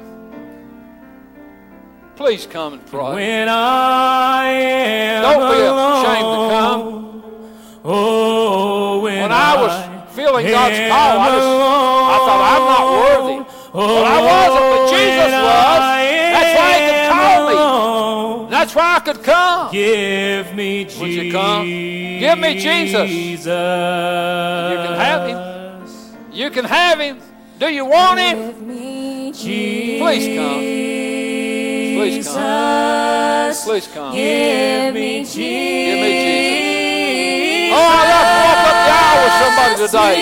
Please 2.17 2.45
come 2.45 2.73
and 2.73 2.85
pray. 2.85 3.13
When 3.13 3.47
I 3.47 4.45
am 4.51 5.23
Don't 5.23 5.51
be 5.55 5.61
alone, 5.61 6.05
ashamed 6.05 6.19
to 6.19 6.49
come. 6.53 6.98
Oh, 7.85 8.99
when, 9.01 9.21
When 9.21 9.31
I 9.31 9.55
was 9.61 10.15
feeling 10.15 10.47
God's 10.47 10.75
am 10.77 10.91
call, 10.91 11.19
I 11.19 11.29
just- 11.29 11.47
I 11.47 12.17
thought, 12.25 12.41
I'm 12.53 12.65
not 12.73 12.85
worthy. 12.91 13.33
alone, 13.33 13.45
But 13.73 14.05
I 14.05 14.19
wasn't, 14.29 14.67
but 14.71 14.79
oh, 14.79 14.91
Jesus 14.91 15.31
was. 15.47 15.81
That's 16.35 16.53
why 16.59 16.69
he 16.73 16.79
could 16.87 16.95
am 16.95 17.11
call 17.13 17.39
me. 17.49 18.49
That's 18.49 18.75
why 18.75 18.95
I 18.95 18.99
could 18.99 19.23
come. 19.23 19.71
Give 19.71 20.55
me 20.55 20.83
Jesus. 20.83 20.99
Would 20.99 21.09
you 21.11 21.31
come? 21.31 21.65
Give 21.65 22.37
me 22.39 22.59
Jesus. 22.59 23.09
You 23.11 23.37
can 23.47 24.95
have 24.95 25.27
him. 25.27 25.49
You 26.39 26.49
can 26.49 26.63
have 26.63 26.99
Him. 26.99 27.17
Do 27.59 27.67
you 27.67 27.83
want 27.85 28.17
Him? 28.17 28.65
Me 28.65 29.33
Please 29.33 30.37
come. 30.37 30.59
Please 31.97 32.27
come. 32.27 33.53
Please 33.65 33.87
come. 33.87 34.15
Give 34.15 34.93
me 34.93 35.19
Jesus. 35.19 35.35
Give 35.35 35.99
me 35.99 36.11
Jesus. 36.23 36.68
Oh, 37.89 38.05
like 38.09 38.29
to 38.29 38.37
walk 38.45 38.61
up 38.69 38.77
the 38.85 38.93
aisle 39.01 39.19
with 39.23 39.35
somebody 39.41 39.75
today. 39.85 40.13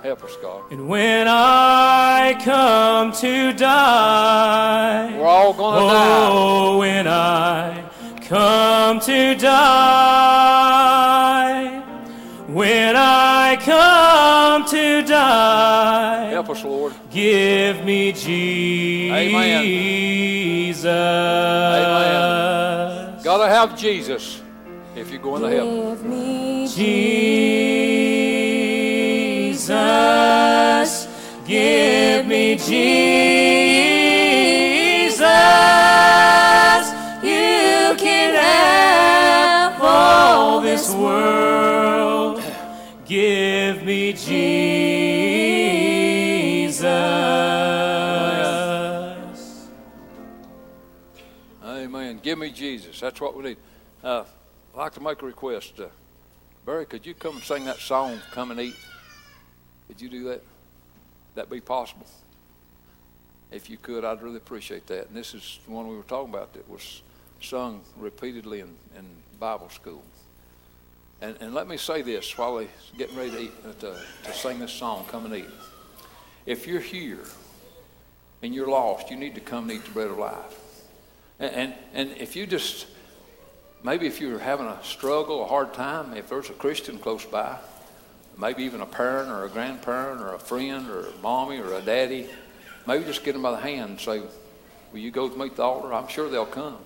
Help 0.02 0.22
us, 0.24 0.36
God. 0.40 0.70
And 0.72 0.88
when 0.88 1.26
I 1.28 2.34
come 2.44 3.10
to 3.12 3.52
die, 3.52 5.16
We're 5.18 5.26
all 5.26 5.52
going 5.52 5.82
to 5.82 5.88
die. 5.88 6.28
oh, 6.30 6.78
when 6.78 7.08
I 7.08 7.82
come 8.22 9.00
to 9.00 9.34
die, 10.78 11.77
when 12.58 12.96
I 12.96 13.56
come 13.62 14.64
to 14.68 15.02
die, 15.02 16.30
Help 16.30 16.50
us, 16.50 16.64
Lord. 16.64 16.92
give 17.10 17.84
me 17.84 18.10
Jesus. 18.12 19.12
Amen. 21.88 23.22
Got 23.22 23.38
to 23.44 23.48
have 23.48 23.78
Jesus 23.78 24.42
if 24.96 25.10
you're 25.12 25.22
going 25.22 25.42
to 25.42 25.48
heaven. 25.48 25.90
Give 25.90 26.04
me 26.04 26.66
Jesus, 29.58 31.08
give 31.46 32.26
me 32.26 32.56
Jesus. 32.56 32.78
You 37.22 37.94
can 37.96 38.34
have 38.34 39.80
all 39.80 40.60
this 40.60 40.90
world. 40.92 41.47
Jesus. 44.12 44.78
Amen. 51.64 52.20
Give 52.22 52.38
me 52.38 52.50
Jesus. 52.50 53.00
That's 53.00 53.20
what 53.20 53.36
we 53.36 53.42
need. 53.42 53.56
Uh, 54.02 54.24
I'd 54.74 54.78
like 54.78 54.94
to 54.94 55.00
make 55.00 55.22
a 55.22 55.26
request. 55.26 55.80
Uh, 55.80 55.88
Barry, 56.64 56.86
could 56.86 57.06
you 57.06 57.14
come 57.14 57.36
and 57.36 57.44
sing 57.44 57.64
that 57.64 57.78
song, 57.78 58.20
Come 58.32 58.50
and 58.50 58.60
Eat? 58.60 58.76
Could 59.88 60.00
you 60.00 60.08
do 60.08 60.24
that? 60.24 60.42
That 61.34 61.48
be 61.50 61.60
possible? 61.60 62.06
If 63.50 63.70
you 63.70 63.78
could, 63.78 64.04
I'd 64.04 64.20
really 64.20 64.36
appreciate 64.36 64.86
that. 64.88 65.08
And 65.08 65.16
this 65.16 65.32
is 65.34 65.60
the 65.64 65.72
one 65.72 65.88
we 65.88 65.96
were 65.96 66.02
talking 66.02 66.28
about 66.28 66.52
that 66.52 66.68
was 66.68 67.02
sung 67.40 67.80
repeatedly 67.96 68.60
in, 68.60 68.76
in 68.96 69.06
Bible 69.40 69.70
school. 69.70 70.02
And, 71.20 71.36
and 71.40 71.54
let 71.54 71.66
me 71.66 71.76
say 71.76 72.02
this 72.02 72.38
while 72.38 72.54
we're 72.54 72.68
getting 72.96 73.16
ready 73.16 73.30
to, 73.30 73.40
eat, 73.40 73.52
uh, 73.64 73.72
to, 73.80 74.00
to 74.24 74.32
sing 74.32 74.60
this 74.60 74.72
song, 74.72 75.04
Come 75.08 75.24
and 75.24 75.34
Eat. 75.34 75.48
If 76.46 76.66
you're 76.66 76.80
here 76.80 77.24
and 78.42 78.54
you're 78.54 78.68
lost, 78.68 79.10
you 79.10 79.16
need 79.16 79.34
to 79.34 79.40
come 79.40 79.68
and 79.68 79.78
eat 79.78 79.84
the 79.84 79.90
bread 79.90 80.08
of 80.08 80.18
life. 80.18 80.60
And, 81.40 81.52
and, 81.52 81.74
and 81.92 82.10
if 82.18 82.36
you 82.36 82.46
just, 82.46 82.86
maybe 83.82 84.06
if 84.06 84.20
you're 84.20 84.38
having 84.38 84.66
a 84.66 84.82
struggle, 84.84 85.42
a 85.42 85.46
hard 85.46 85.74
time, 85.74 86.14
if 86.14 86.28
there's 86.28 86.50
a 86.50 86.54
Christian 86.54 86.98
close 86.98 87.24
by, 87.24 87.58
maybe 88.38 88.62
even 88.62 88.80
a 88.80 88.86
parent 88.86 89.28
or 89.28 89.44
a 89.44 89.48
grandparent 89.48 90.20
or 90.20 90.34
a 90.34 90.38
friend 90.38 90.88
or 90.88 91.08
a 91.08 91.12
mommy 91.20 91.58
or 91.58 91.74
a 91.74 91.82
daddy, 91.82 92.28
maybe 92.86 93.04
just 93.04 93.24
get 93.24 93.32
them 93.32 93.42
by 93.42 93.50
the 93.50 93.56
hand 93.56 93.90
and 93.90 94.00
say, 94.00 94.22
Will 94.92 95.00
you 95.00 95.10
go 95.10 95.28
to 95.28 95.48
the 95.48 95.62
altar? 95.62 95.92
I'm 95.92 96.08
sure 96.08 96.30
they'll 96.30 96.46
come. 96.46 96.78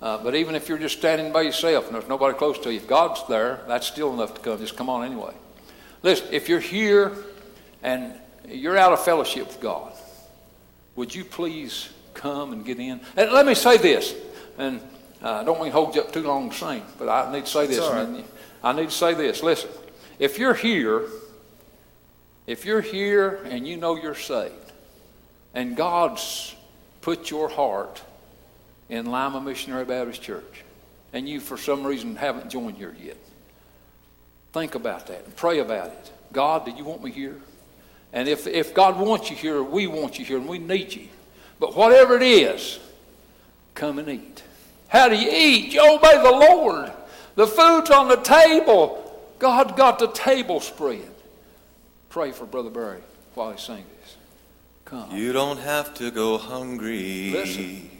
Uh, 0.00 0.22
but 0.22 0.34
even 0.34 0.54
if 0.54 0.68
you're 0.68 0.78
just 0.78 0.98
standing 0.98 1.32
by 1.32 1.42
yourself 1.42 1.86
and 1.86 1.94
there's 1.94 2.08
nobody 2.08 2.36
close 2.36 2.58
to 2.60 2.70
you, 2.70 2.76
if 2.76 2.86
God's 2.86 3.26
there, 3.26 3.60
that's 3.66 3.86
still 3.86 4.14
enough 4.14 4.34
to 4.34 4.40
come. 4.40 4.58
Just 4.58 4.76
come 4.76 4.88
on 4.88 5.04
anyway. 5.04 5.34
Listen, 6.02 6.28
if 6.30 6.48
you're 6.48 6.60
here 6.60 7.12
and 7.82 8.12
you're 8.48 8.76
out 8.76 8.92
of 8.92 9.04
fellowship 9.04 9.48
with 9.48 9.60
God, 9.60 9.92
would 10.94 11.14
you 11.14 11.24
please 11.24 11.88
come 12.14 12.52
and 12.52 12.64
get 12.64 12.78
in? 12.78 13.00
And 13.16 13.32
let 13.32 13.44
me 13.44 13.54
say 13.54 13.76
this, 13.76 14.14
and 14.56 14.80
uh, 15.22 15.40
I 15.40 15.44
don't 15.44 15.58
mean 15.58 15.70
to 15.70 15.72
hold 15.72 15.94
you 15.96 16.02
up 16.02 16.12
too 16.12 16.22
long 16.22 16.50
to 16.50 16.56
sing, 16.56 16.82
but 16.98 17.08
I 17.08 17.32
need 17.32 17.46
to 17.46 17.50
say 17.50 17.66
this. 17.66 17.80
right. 17.80 18.24
I 18.62 18.72
need 18.72 18.86
to 18.86 18.94
say 18.94 19.14
this. 19.14 19.42
Listen, 19.42 19.70
if 20.18 20.38
you're 20.38 20.54
here, 20.54 21.06
if 22.46 22.64
you're 22.64 22.80
here 22.80 23.40
and 23.44 23.66
you 23.66 23.76
know 23.76 23.96
you're 23.96 24.14
saved, 24.14 24.54
and 25.54 25.76
God's 25.76 26.54
put 27.00 27.30
your 27.30 27.48
heart 27.48 28.02
in 28.88 29.06
Lima 29.06 29.40
Missionary 29.40 29.84
Baptist 29.84 30.22
Church, 30.22 30.64
and 31.12 31.28
you 31.28 31.40
for 31.40 31.56
some 31.56 31.84
reason 31.84 32.16
haven't 32.16 32.50
joined 32.50 32.76
here 32.76 32.94
yet, 33.02 33.16
think 34.52 34.74
about 34.74 35.06
that 35.08 35.24
and 35.24 35.36
pray 35.36 35.58
about 35.58 35.88
it. 35.88 36.12
God, 36.32 36.64
do 36.64 36.70
you 36.70 36.84
want 36.84 37.02
me 37.02 37.10
here? 37.10 37.36
And 38.12 38.28
if, 38.28 38.46
if 38.46 38.74
God 38.74 38.98
wants 38.98 39.30
you 39.30 39.36
here, 39.36 39.62
we 39.62 39.86
want 39.86 40.18
you 40.18 40.24
here, 40.24 40.38
and 40.38 40.48
we 40.48 40.58
need 40.58 40.94
you. 40.94 41.08
But 41.60 41.76
whatever 41.76 42.16
it 42.16 42.22
is, 42.22 42.78
come 43.74 43.98
and 43.98 44.08
eat. 44.08 44.42
How 44.88 45.08
do 45.08 45.16
you 45.16 45.30
eat? 45.30 45.74
You 45.74 45.96
obey 45.96 46.16
the 46.22 46.30
Lord. 46.30 46.92
The 47.34 47.46
food's 47.46 47.90
on 47.90 48.08
the 48.08 48.16
table. 48.16 49.04
God 49.38 49.76
got 49.76 49.98
the 49.98 50.08
table 50.08 50.60
spread. 50.60 51.10
Pray 52.08 52.32
for 52.32 52.46
Brother 52.46 52.70
Barry 52.70 53.00
while 53.34 53.52
he 53.52 53.58
sings 53.58 53.84
this. 54.00 54.16
Come. 54.86 55.14
You 55.14 55.32
don't 55.32 55.58
have 55.58 55.92
to 55.94 56.10
go 56.10 56.38
hungry. 56.38 57.30
Listen. 57.32 57.90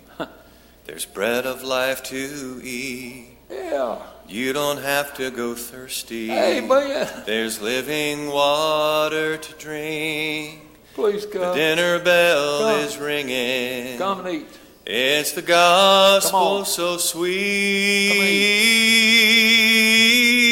There's 0.89 1.05
bread 1.05 1.45
of 1.45 1.63
life 1.63 2.03
to 2.05 2.61
eat. 2.65 3.37
Yeah. 3.51 3.99
You 4.27 4.55
don't 4.55 4.79
have 4.79 5.13
to 5.19 5.31
go 5.31 5.55
thirsty. 5.55 6.31
Amen. 6.33 7.07
There's 7.27 7.61
living 7.61 8.29
water 8.29 9.37
to 9.37 9.53
drink. 9.59 10.63
Please 10.95 11.27
The 11.27 11.39
come. 11.41 11.55
dinner 11.55 11.99
bell 11.99 12.61
Come. 12.61 12.81
is 12.81 12.97
ringing. 12.97 13.99
Come 13.99 14.21
and 14.25 14.29
eat. 14.37 14.49
It's 14.87 15.33
the 15.33 15.43
Come 15.43 15.49
gospel 15.49 16.65
so 16.65 16.97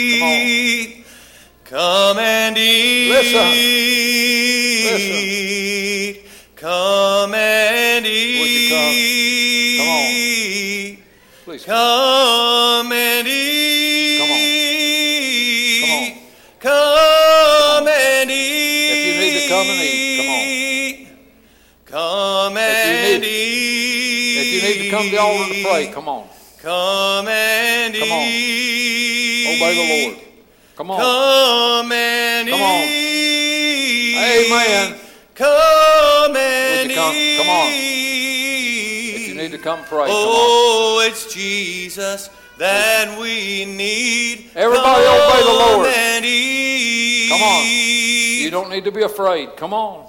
sweet. 0.07 1.05
Come 1.65 2.19
and 2.19 2.59
eat. 2.59 3.09
Listen. 3.09 3.53
Come 6.57 7.35
and 7.35 7.46
Please 11.57 11.65
come. 11.65 12.93
And 12.93 13.27
eat. 13.27 14.19
Come 14.21 15.91
on. 15.91 16.13
Come 16.61 16.73
on. 16.77 17.79
Come 17.81 17.89
and 17.89 18.31
eat. 18.31 18.93
If 18.93 19.01
you 19.07 19.15
need 19.23 19.41
to 19.41 19.49
come 19.49 19.67
and 19.67 19.81
eat, 19.81 21.09
come 21.87 21.97
on. 21.97 22.53
Come 22.53 22.57
If 22.59 22.61
you 22.61 23.15
and 23.15 23.23
need- 23.23 23.29
eat. 23.29 24.37
If 24.39 24.47
you 24.53 24.61
need 24.69 24.85
to 24.85 24.91
come 24.91 25.05
to 25.05 25.11
the 25.13 25.19
altar 25.19 25.55
to 25.55 25.63
pray, 25.65 25.87
come 25.95 26.09
on. 26.11 26.29
Come 26.61 27.29
and 27.29 27.95
Come 27.95 28.13
on. 28.13 28.23
eat. 28.27 29.47
Obey 29.57 29.75
the 29.75 30.09
Lord. 30.13 30.17
Come 30.77 30.91
on. 30.91 31.01
Come 31.01 31.93
and 31.93 32.49
Come 32.51 32.61
on. 32.61 32.83
eat. 32.85 34.17
Amen. 34.19 34.96
Come 39.67 39.83
pray, 39.85 40.07
come. 40.07 40.11
Oh, 40.11 41.05
it's 41.05 41.35
Jesus 41.35 42.31
that 42.57 43.19
we 43.19 43.65
need. 43.65 44.53
Everybody 44.55 45.05
come 45.05 45.21
obey 45.29 45.43
the 45.43 45.51
Lord. 45.51 45.87
Come 47.31 47.43
on. 47.43 47.67
You 47.67 48.51
don't 48.53 48.71
need 48.71 48.85
to 48.85 48.93
be 48.93 49.03
afraid. 49.03 49.57
Come 49.57 49.75
on. 49.75 50.07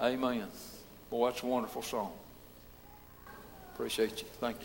Amen. 0.00 0.46
Boy, 1.10 1.28
that's 1.28 1.42
a 1.42 1.46
wonderful 1.46 1.82
song. 1.82 2.12
Appreciate 3.74 4.22
you. 4.22 4.28
Thank 4.40 4.58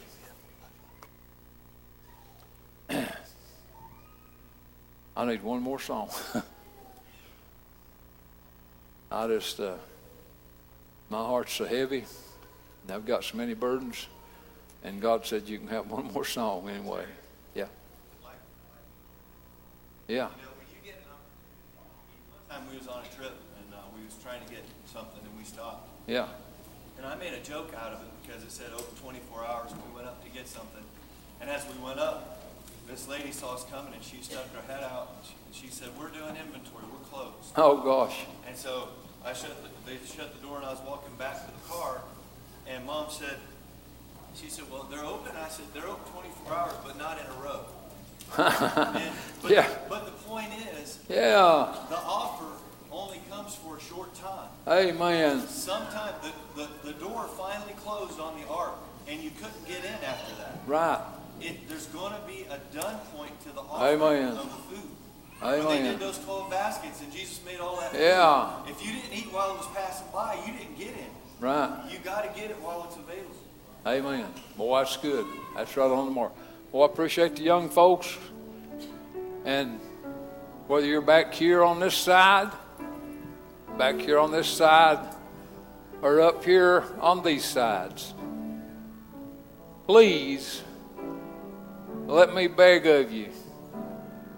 you. 2.92 2.98
I 5.18 5.26
need 5.26 5.42
one 5.42 5.64
more 5.64 5.80
song. 5.80 6.10
I 9.12 9.28
just, 9.28 9.60
uh, 9.60 9.74
my 11.10 11.18
heart's 11.18 11.54
so 11.54 11.66
heavy, 11.66 12.06
and 12.92 13.00
I've 13.00 13.08
got 13.08 13.24
so 13.24 13.38
many 13.38 13.54
burdens, 13.54 14.08
and 14.84 15.00
God 15.00 15.26
said 15.26 15.48
you 15.48 15.60
can 15.60 15.70
have 15.70 15.90
one 15.90 16.12
more 16.12 16.26
song 16.26 16.68
anyway. 16.68 17.06
Yeah. 17.56 17.68
Yeah. 20.10 20.12
You 20.12 20.20
know, 20.20 20.52
when 20.60 20.68
you 20.76 20.84
get, 20.84 21.00
um, 21.08 21.16
one 22.36 22.44
time 22.52 22.68
we 22.70 22.78
was 22.78 22.92
on 22.92 23.00
a 23.00 23.16
trip 23.16 23.32
and 23.32 23.72
uh, 23.72 23.78
we 23.96 24.04
was 24.04 24.20
trying 24.22 24.44
to 24.44 24.50
get 24.52 24.66
something 24.92 25.24
and 25.24 25.32
we 25.40 25.46
stopped. 25.46 25.88
Yeah. 26.06 26.28
And 26.98 27.06
I 27.08 27.16
made 27.16 27.32
a 27.32 27.40
joke 27.40 27.72
out 27.80 27.94
of 27.94 28.04
it 28.04 28.12
because 28.28 28.44
it 28.44 28.52
said 28.52 28.76
open 28.76 28.92
24 29.00 29.40
hours 29.40 29.72
and 29.72 29.80
we 29.88 29.96
went 29.96 30.08
up 30.08 30.22
to 30.26 30.30
get 30.30 30.46
something. 30.46 30.84
And 31.40 31.50
as 31.50 31.64
we 31.72 31.82
went 31.82 32.00
up, 32.00 32.44
this 32.90 33.08
lady 33.08 33.32
saw 33.32 33.56
us 33.56 33.64
coming 33.72 33.94
and 33.94 34.04
she 34.04 34.18
stuck 34.20 34.52
her 34.52 34.68
head 34.68 34.84
out 34.84 35.16
and 35.16 35.24
she, 35.24 35.36
and 35.48 35.56
she 35.56 35.68
said, 35.72 35.88
we're 35.98 36.12
doing 36.12 36.36
inventory, 36.36 36.84
we're 36.92 37.08
closed. 37.08 37.56
Oh, 37.56 37.80
gosh. 37.80 38.28
And 38.46 38.58
so 38.58 38.90
I 39.24 39.32
shut 39.32 39.56
the, 39.64 39.70
they 39.88 39.96
shut 40.04 40.36
the 40.36 40.46
door 40.46 40.58
and 40.58 40.66
I 40.66 40.72
was 40.72 40.84
walking 40.86 41.16
back 41.16 41.40
to 41.40 41.48
the 41.48 41.72
car 41.72 42.04
and 42.68 42.86
mom 42.86 43.08
said, 43.10 43.36
she 44.36 44.50
said, 44.50 44.66
well, 44.72 44.84
they're 44.90 45.04
open. 45.06 45.32
I 45.36 45.50
said, 45.50 45.66
they're 45.74 45.88
open 45.88 46.12
24 46.14 46.54
hours, 46.54 46.74
but 46.86 46.98
not 46.98 47.20
in 47.20 47.26
a 47.26 47.44
row. 47.44 47.66
And, 48.38 49.12
but, 49.42 49.52
Yeah. 49.52 49.68
but 49.90 50.06
the 50.06 50.12
point 50.12 50.52
is, 50.80 51.00
Yeah. 51.10 51.74
the 51.90 51.98
offer 51.98 52.46
only 52.92 53.20
comes 53.30 53.56
for 53.56 53.78
a 53.78 53.82
short 53.82 54.14
time. 54.16 54.48
Amen. 54.68 55.46
Sometime 55.48 56.14
the, 56.56 56.62
the, 56.62 56.92
the 56.92 57.00
door 57.00 57.28
finally 57.38 57.74
closed 57.84 58.20
on 58.20 58.40
the 58.40 58.48
ark, 58.48 58.74
and 59.08 59.22
you 59.22 59.32
couldn't 59.32 59.66
get 59.68 59.84
in 59.84 60.04
after 60.06 60.34
that. 60.36 60.60
Right. 60.66 61.00
It, 61.42 61.68
there's 61.68 61.88
going 61.88 62.14
to 62.14 62.22
be 62.28 62.46
a 62.50 62.60
done 62.74 62.98
point 63.16 63.38
to 63.42 63.50
the 63.52 63.62
offer 63.62 63.86
Amen. 63.88 64.28
of 64.38 64.44
the 64.44 64.76
food. 64.76 64.90
Amen. 65.42 65.66
When 65.66 65.84
they 65.84 65.90
did 65.90 66.00
those 66.00 66.20
12 66.20 66.50
baskets, 66.52 67.02
and 67.02 67.12
Jesus 67.12 67.42
made 67.46 67.60
all 67.60 67.80
that 67.82 67.92
food, 67.92 68.00
Yeah. 68.02 68.50
if 68.68 68.86
you 68.86 68.94
didn't 68.94 69.12
eat 69.14 69.34
while 69.34 69.52
it 69.52 69.58
was 69.58 69.68
passing 69.76 70.08
by, 70.14 70.36
you 70.46 70.54
didn't 70.54 70.78
get 70.78 70.90
in. 70.96 71.12
Right. 71.42 71.90
You 71.90 71.98
got 71.98 72.22
to 72.24 72.40
get 72.40 72.52
it 72.52 72.58
while 72.62 72.86
it's 72.86 72.96
available. 72.98 73.36
Amen. 73.88 74.32
Boy, 74.56 74.78
that's 74.78 74.96
good. 74.98 75.26
That's 75.56 75.76
right 75.76 75.90
on 75.90 76.06
the 76.06 76.12
mark. 76.12 76.34
Well, 76.72 76.84
I 76.84 76.86
appreciate 76.86 77.36
the 77.36 77.42
young 77.42 77.68
folks. 77.68 78.16
And 79.44 79.80
whether 80.68 80.86
you're 80.86 81.02
back 81.02 81.34
here 81.34 81.64
on 81.64 81.80
this 81.80 81.96
side, 81.96 82.52
back 83.76 84.00
here 84.00 84.20
on 84.20 84.32
this 84.32 84.48
side, 84.48 85.00
or 86.04 86.22
up 86.22 86.46
here 86.46 86.84
on 87.00 87.24
these 87.24 87.44
sides, 87.44 88.14
please 89.88 90.62
let 92.06 92.36
me 92.36 92.46
beg 92.46 92.86
of 92.86 93.12
you. 93.12 93.30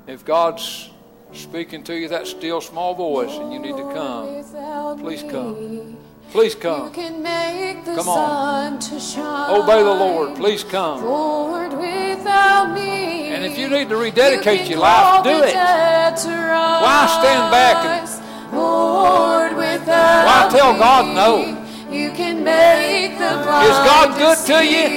If 0.08 0.24
God's 0.24 0.90
speaking 1.34 1.84
to 1.84 1.98
you, 1.98 2.08
that 2.08 2.28
still 2.28 2.62
small 2.62 2.96
voice, 2.96 3.32
and 3.32 3.52
you 3.52 3.60
need 3.60 3.76
to 3.76 3.94
come, 3.94 5.00
please 5.00 5.24
come. 5.24 5.98
Please 6.34 6.56
You 6.56 6.60
come. 6.62 6.92
can 6.92 7.22
make 7.22 7.86
the 7.86 7.94
Come 7.94 8.10
on. 8.10 8.82
sun 8.82 8.90
to 8.90 9.00
shine. 9.00 9.52
Obey 9.52 9.84
the 9.84 9.94
Lord. 9.94 10.36
Please 10.36 10.64
come. 10.64 11.06
Lord, 11.06 11.74
without 11.74 12.74
me. 12.74 13.28
And 13.30 13.46
if 13.46 13.56
you 13.56 13.70
need 13.70 13.88
to 13.90 13.98
rededicate 13.98 14.62
you 14.62 14.72
your 14.72 14.80
life, 14.80 15.24
do 15.24 15.30
it. 15.30 15.54
Why 15.54 17.06
stand 17.22 17.52
back 17.54 17.78
and- 17.86 18.10
Lord, 18.58 19.56
without 19.56 20.26
Why 20.26 20.50
tell 20.58 20.74
me, 20.74 20.80
God 20.80 21.06
no? 21.14 21.56
You 21.92 22.10
can 22.12 22.44
make 22.44 23.20
the 23.20 23.38
blind 23.44 23.70
Is 23.70 23.78
God 23.86 24.18
good 24.18 24.38
to 24.48 24.66
you? 24.66 24.90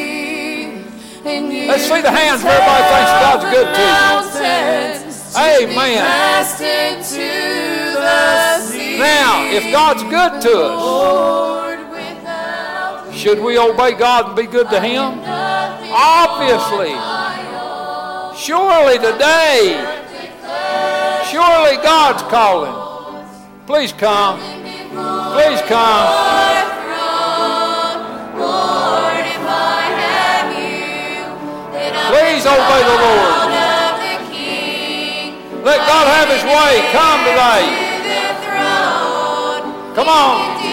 Let's 1.68 1.82
see 1.84 2.01
the 2.01 2.11
hands 2.11 2.43
where 2.45 2.57
everybody 2.57 2.84
thinks 2.95 3.12
God's 3.24 3.45
good 3.45 3.68
to 3.74 3.80
you. 3.82 3.89
mountains 3.93 5.34
to 5.34 5.66
be 5.66 5.72
Amen. 5.74 6.01
Cast 8.97 9.44
into 9.44 9.61
the 9.61 9.62
sea. 9.62 9.68
Now, 9.68 9.68
if 9.68 9.72
God's 9.72 10.03
good 10.05 10.40
to 10.42 10.57
us, 10.62 11.76
should 13.16 13.40
we 13.40 13.59
obey 13.59 13.92
God 13.94 14.26
and 14.26 14.36
be 14.36 14.47
good 14.47 14.68
to 14.70 14.80
Him? 14.80 15.20
Obviously. 15.92 16.94
Surely 18.38 18.99
today, 18.99 19.74
surely 21.30 21.76
God's 21.82 22.22
calling. 22.24 22.74
Please 23.66 23.92
come. 23.92 24.38
Please 24.38 25.61
come. 25.62 26.07
Lord, 28.38 29.24
if 29.24 29.40
I 29.40 29.88
have 29.97 30.53
you, 30.53 31.24
then 31.72 31.92
I'm 31.97 32.12
Please 32.12 32.44
obey 32.47 32.82
the 32.84 32.97
Lord. 33.03 33.32
child 33.51 33.97
of 33.97 34.28
the 34.28 34.36
King. 34.36 35.64
Let 35.64 35.78
God 35.88 36.07
have 36.07 36.28
His 36.28 36.44
way. 36.44 36.84
Come 36.92 37.24
today. 37.24 37.86
To 39.97 40.03
the 40.03 40.05
throne, 40.05 40.05
Come 40.05 40.09
on. 40.12 40.61
do 40.61 40.68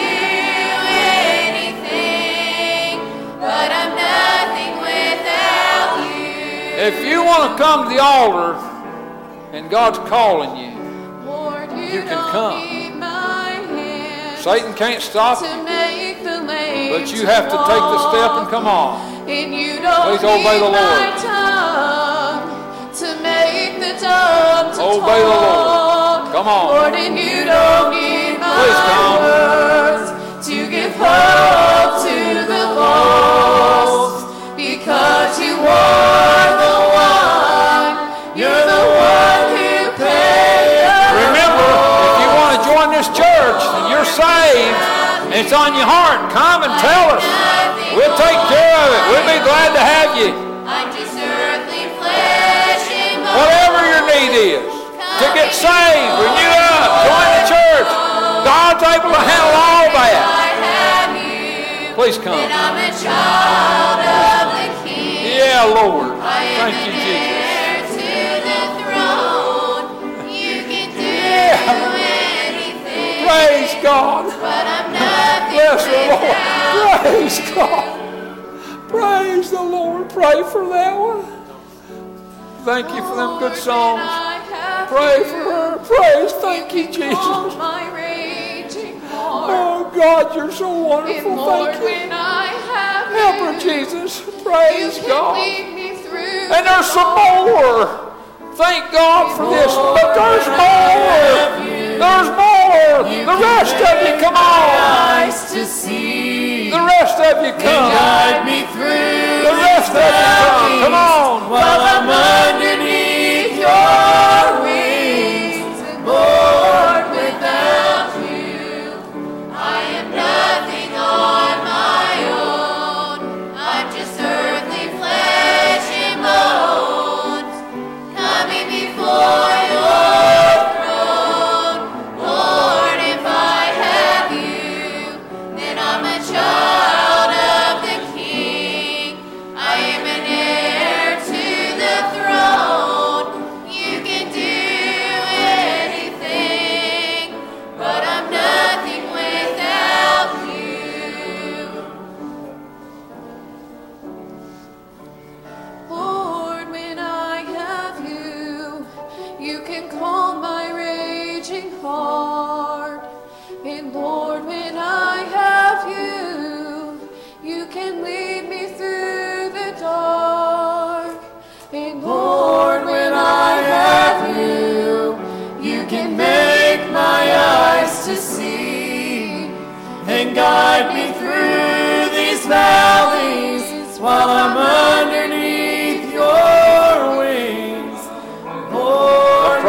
anything, 1.64 3.00
but 3.40 3.70
I'm 3.72 3.96
nothing 3.96 4.74
without 4.84 5.96
you. 6.12 6.76
If 6.76 7.06
you 7.08 7.24
want 7.24 7.56
to 7.58 7.64
come 7.64 7.84
to 7.88 7.90
the 7.96 8.02
altar 8.04 8.56
and 9.56 9.70
God's 9.70 10.00
calling 10.10 10.58
you, 10.58 10.72
Lord, 11.26 11.72
you, 11.72 11.84
You 11.86 12.02
can 12.04 12.20
come. 12.32 12.60
need 12.68 12.96
my 12.96 13.52
hand 13.72 14.40
Satan 14.44 14.74
can't 14.74 15.02
stop 15.02 15.40
you, 15.42 15.48
to 15.48 15.64
make 15.64 16.22
the 16.24 16.42
lame 16.44 16.92
but 16.92 17.10
you 17.16 17.26
have 17.26 17.46
to 17.46 17.58
take 17.72 17.80
the 17.96 18.00
step 18.12 18.32
and 18.44 18.50
come 18.50 18.68
on. 18.68 19.00
And 19.30 19.54
you 19.56 19.80
don't 19.82 20.18
Please 20.20 20.24
obey 20.24 20.60
the 20.60 20.68
Lord. 20.68 21.16
to 22.94 23.16
make 23.24 23.80
the 23.80 23.94
dumb 24.02 24.74
to 24.76 24.82
Obey 24.82 25.20
the 25.22 25.30
Lord. 25.48 26.32
Come 26.34 26.48
on. 26.50 26.68
Lord, 26.76 26.94
and 26.94 27.18
you 27.18 27.46
don't 27.46 27.92
need 27.94 28.23
my 28.54 28.62
Please 28.62 28.82
come. 28.86 29.18
words 29.26 30.08
to 30.48 30.56
give 30.70 30.94
hope 30.96 32.06
to 32.06 32.18
the 32.46 32.64
lost. 32.78 34.28
Because 34.58 35.34
you 35.42 35.58
are 35.58 36.50
the 36.62 36.78
one, 36.94 37.94
you're 38.38 38.66
the 38.74 38.84
one 39.10 39.44
who 39.58 39.74
paid 39.98 40.86
Remember, 41.26 41.70
if 42.10 42.16
you 42.22 42.30
want 42.38 42.52
to 42.54 42.62
join 42.70 42.88
this 42.94 43.10
church 43.14 43.62
you're 43.90 44.06
saved 44.06 44.78
and 45.30 45.42
it's 45.42 45.54
on 45.54 45.74
your 45.74 45.88
heart, 45.90 46.30
come 46.30 46.62
and 46.62 46.74
tell 46.78 47.18
us. 47.18 47.26
We'll 47.98 48.18
take 48.18 48.42
care 48.50 48.78
of 48.84 48.90
it. 48.94 49.02
We'll 49.10 49.30
be 49.30 49.40
glad 49.42 49.70
to 49.74 49.82
have 49.82 50.12
you. 50.18 50.30
I'm 50.66 50.90
just 50.94 51.14
earthly 51.14 51.90
flesh 51.98 52.86
and 52.90 53.22
bone. 53.22 53.38
Whatever 53.38 53.80
your 53.86 54.04
need 54.10 54.34
is, 54.34 54.66
to 55.22 55.28
get 55.38 55.54
saved, 55.54 56.14
renew 56.22 56.63
God's 58.44 58.84
able 58.84 59.12
to 59.16 59.22
handle 59.24 59.56
all 59.56 59.88
that. 59.96 60.16
I 60.24 60.48
have 60.64 61.12
you. 61.18 61.96
Please 61.96 62.18
come. 62.18 62.34
And 62.40 62.52
I'm 62.54 62.78
a 62.78 62.90
child 63.00 64.00
of 64.04 64.46
the 64.58 64.68
King. 64.84 65.38
Yeah, 65.38 65.64
Lord. 65.66 66.12
I 66.20 66.44
am 66.44 66.60
Thank 66.60 66.76
you, 66.86 66.92
Jesus. 66.94 67.34
heir 67.44 67.80
to 67.94 68.12
the 68.48 68.62
throne. 68.82 69.86
You 70.30 70.56
can 70.68 70.88
do 70.94 71.14
anything, 72.04 73.28
Praise 73.28 73.74
God. 73.84 74.26
but 74.42 74.66
I'm 74.68 74.88
nothing 74.92 75.54
Bless 75.54 75.86
the 75.86 76.02
Lord. 76.12 76.38
Praise 77.04 77.40
God. 77.54 77.88
Praise 78.90 79.50
the 79.52 79.62
Lord. 79.62 80.10
Pray 80.10 80.44
for 80.52 80.68
that 80.70 80.94
one. 80.98 81.26
Thank 82.66 82.90
you 82.96 83.02
for 83.04 83.16
them 83.16 83.40
good 83.40 83.56
songs. 83.58 84.02
Pray 84.88 85.24
for 85.24 85.44
her. 85.52 85.78
Praise. 85.84 86.32
Thank 86.34 86.74
you, 86.74 86.86
Jesus. 86.88 87.56
God, 89.96 90.36
you're 90.36 90.52
so 90.52 90.70
And 90.74 90.86
wonderful. 90.86 91.36
Lord, 91.36 91.70
Thank 91.72 91.80
you. 91.80 91.86
when 91.86 92.12
I 92.12 92.46
have 92.74 93.08
Help 93.14 93.36
her, 93.54 93.60
Jesus. 93.60 94.22
Praise 94.44 94.98
God. 95.06 95.38
lead 95.38 95.74
me 95.76 95.96
through 96.02 96.50
And 96.54 96.66
there's 96.66 96.88
some 96.88 97.14
more. 97.16 98.12
Thank 98.56 98.92
God 98.92 99.38
for 99.38 99.50
this. 99.50 99.74
But 99.76 100.14
there's 100.14 100.48
more. 100.50 101.34
There's 102.02 102.30
more. 102.34 102.98
The 103.26 103.38
rest 103.42 103.76
of 103.76 103.96
you, 104.08 104.14
come 104.22 104.36
on. 104.36 105.30
to 105.30 105.66
see. 105.66 106.70
The 106.70 106.82
rest 106.82 107.18
of 107.20 107.46
you 107.46 107.52
come. 107.54 107.90
Guide 107.94 108.46
me 108.46 108.66
through 108.74 109.46
The 109.46 109.56
rest 109.58 109.92
of 109.92 110.02
you 110.02 110.12
come. 110.42 110.84
Come 110.84 110.94
on. 110.94 112.43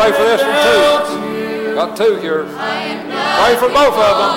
Pray 0.04 0.12
for 0.12 0.24
this 0.24 0.42
one 0.42 0.52
too. 0.52 1.74
Got 1.74 1.96
two 1.96 2.16
here. 2.16 2.44
Pray 2.44 3.56
for 3.56 3.72
both 3.72 3.96
of 3.96 4.16
them. 4.20 4.36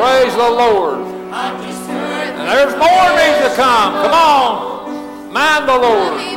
Praise 0.00 0.32
the 0.32 0.48
Lord. 0.48 1.00
And 1.04 2.48
there's 2.48 2.72
more 2.80 3.12
needs 3.12 3.44
to 3.44 3.52
come. 3.60 3.92
Come 4.00 4.14
on. 4.14 5.32
Mind 5.34 5.68
the 5.68 5.76
Lord. 5.76 6.29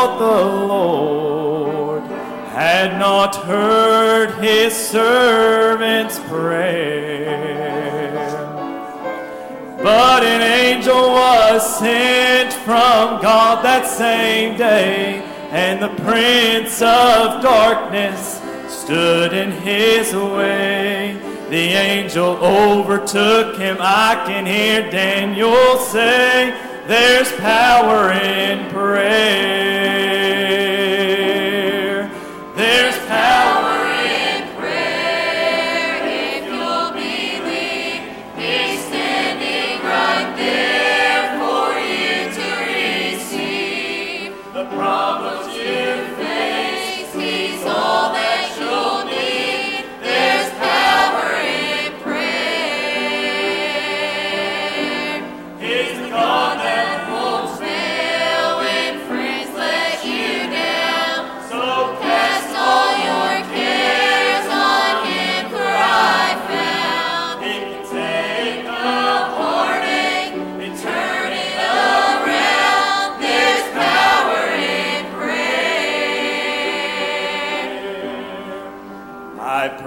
The 0.00 0.66
Lord 0.66 2.02
had 2.52 2.98
not 2.98 3.36
heard 3.36 4.42
his 4.42 4.74
servant's 4.74 6.18
prayer. 6.20 7.60
But 9.82 10.24
an 10.24 10.42
angel 10.42 11.10
was 11.10 11.78
sent 11.78 12.52
from 12.52 13.22
God 13.22 13.64
that 13.64 13.86
same 13.86 14.56
day, 14.56 15.22
and 15.50 15.82
the 15.82 16.02
prince 16.02 16.82
of 16.82 17.42
darkness 17.42 18.40
stood 18.68 19.32
in 19.32 19.52
his 19.52 20.14
way. 20.14 21.18
The 21.48 21.72
angel 21.72 22.36
overtook 22.44 23.56
him. 23.56 23.78
I 23.80 24.22
can 24.26 24.46
hear 24.46 24.90
Daniel 24.90 25.78
say, 25.78 26.54
There's 26.86 27.32
power 27.40 28.12
in 28.12 28.70
prayer. 28.70 29.59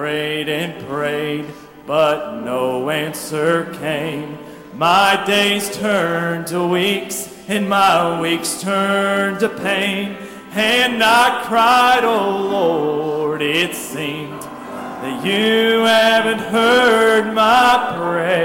Prayed 0.03 0.49
and 0.49 0.85
prayed, 0.85 1.45
but 1.87 2.41
no 2.41 2.89
answer 2.89 3.73
came. 3.75 4.37
My 4.73 5.23
days 5.25 5.73
turned 5.77 6.47
to 6.47 6.67
weeks, 6.67 7.33
and 7.47 7.69
my 7.69 8.19
weeks 8.19 8.61
turned 8.61 9.39
to 9.39 9.47
pain. 9.47 10.17
And 10.51 11.01
I 11.01 11.45
cried, 11.45 12.03
Oh 12.03 12.37
Lord, 12.37 13.41
it 13.41 13.73
seemed 13.73 14.41
that 14.41 15.25
you 15.25 15.85
haven't 15.85 16.39
heard 16.39 17.33
my 17.33 17.93
prayer. 17.95 18.43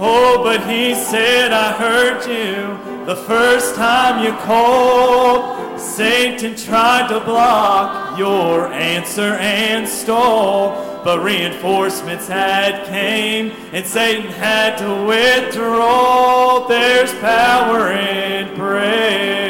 Oh, 0.00 0.42
but 0.42 0.68
he 0.68 0.96
said, 0.96 1.52
I 1.52 1.70
heard 1.74 2.26
you 2.26 2.87
the 3.08 3.16
first 3.16 3.74
time 3.74 4.22
you 4.22 4.32
called. 4.42 5.80
Satan 5.80 6.54
tried 6.54 7.08
to 7.08 7.18
block 7.20 8.18
your 8.18 8.70
answer 8.70 9.32
and 9.40 9.88
stole. 9.88 11.00
But 11.02 11.22
reinforcements 11.22 12.28
had 12.28 12.84
came 12.84 13.52
and 13.72 13.86
Satan 13.86 14.30
had 14.32 14.76
to 14.80 15.06
withdraw. 15.06 16.68
There's 16.68 17.14
power 17.14 17.92
in 17.92 18.54
prayer. 18.54 19.48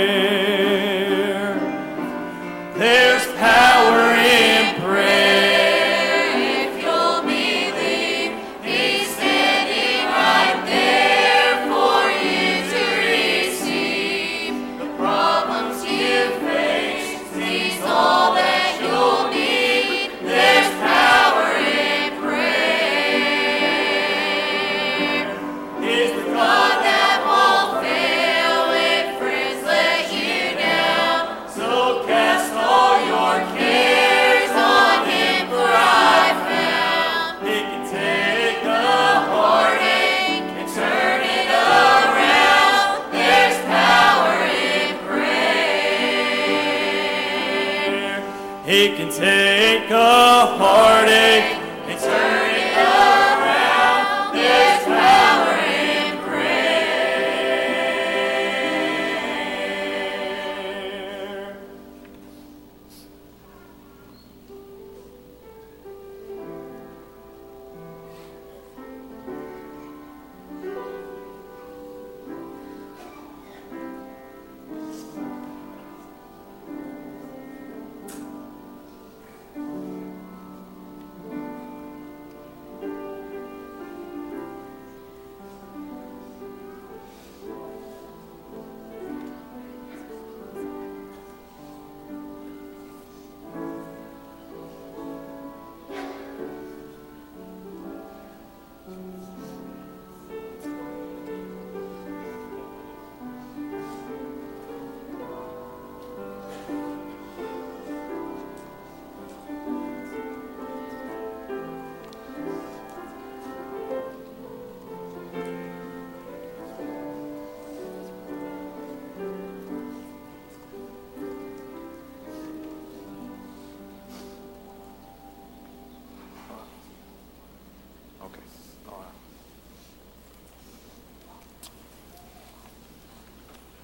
There's 2.76 3.26
power 3.38 4.17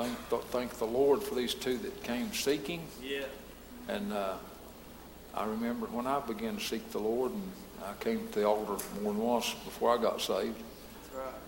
thank, 0.04 0.42
thank 0.44 0.78
the 0.78 0.84
Lord 0.84 1.22
for 1.22 1.34
these 1.34 1.54
two 1.54 1.78
that 1.78 2.02
came 2.02 2.32
seeking. 2.32 2.82
Yeah. 3.02 3.22
And 3.88 4.12
uh, 4.12 4.34
I 5.34 5.46
remember 5.46 5.86
when 5.86 6.06
I 6.06 6.20
began 6.20 6.56
to 6.56 6.62
seek 6.62 6.90
the 6.90 6.98
Lord, 6.98 7.32
and 7.32 7.52
I 7.84 7.92
came 8.02 8.26
to 8.28 8.40
the 8.40 8.46
altar 8.46 8.82
more 9.02 9.12
than 9.12 9.22
once 9.22 9.54
before 9.64 9.98
I 9.98 10.00
got 10.00 10.20
saved. 10.20 10.56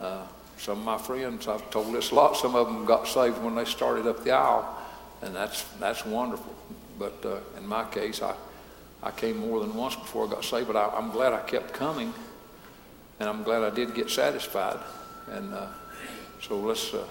Uh, 0.00 0.26
some 0.58 0.78
of 0.78 0.84
my 0.84 0.98
friends, 0.98 1.48
I've 1.48 1.70
told 1.70 1.92
this 1.94 2.10
a 2.10 2.14
lot, 2.14 2.36
some 2.36 2.54
of 2.54 2.66
them 2.66 2.84
got 2.84 3.06
saved 3.06 3.38
when 3.42 3.54
they 3.54 3.64
started 3.64 4.06
up 4.06 4.24
the 4.24 4.30
aisle, 4.30 4.76
and 5.22 5.34
that's, 5.34 5.62
that's 5.80 6.04
wonderful. 6.06 6.54
But 6.98 7.24
uh, 7.24 7.38
in 7.58 7.66
my 7.66 7.84
case, 7.84 8.22
I, 8.22 8.34
I 9.02 9.10
came 9.10 9.36
more 9.38 9.60
than 9.60 9.74
once 9.74 9.96
before 9.96 10.26
I 10.26 10.30
got 10.30 10.44
saved, 10.44 10.66
but 10.66 10.76
I, 10.76 10.96
I'm 10.96 11.10
glad 11.10 11.32
I 11.32 11.40
kept 11.40 11.72
coming, 11.72 12.12
and 13.20 13.28
I'm 13.28 13.42
glad 13.42 13.62
I 13.62 13.74
did 13.74 13.94
get 13.94 14.10
satisfied. 14.10 14.78
And 15.30 15.52
uh, 15.52 15.66
so 16.40 16.58
let's, 16.58 16.94
uh, 16.94 17.06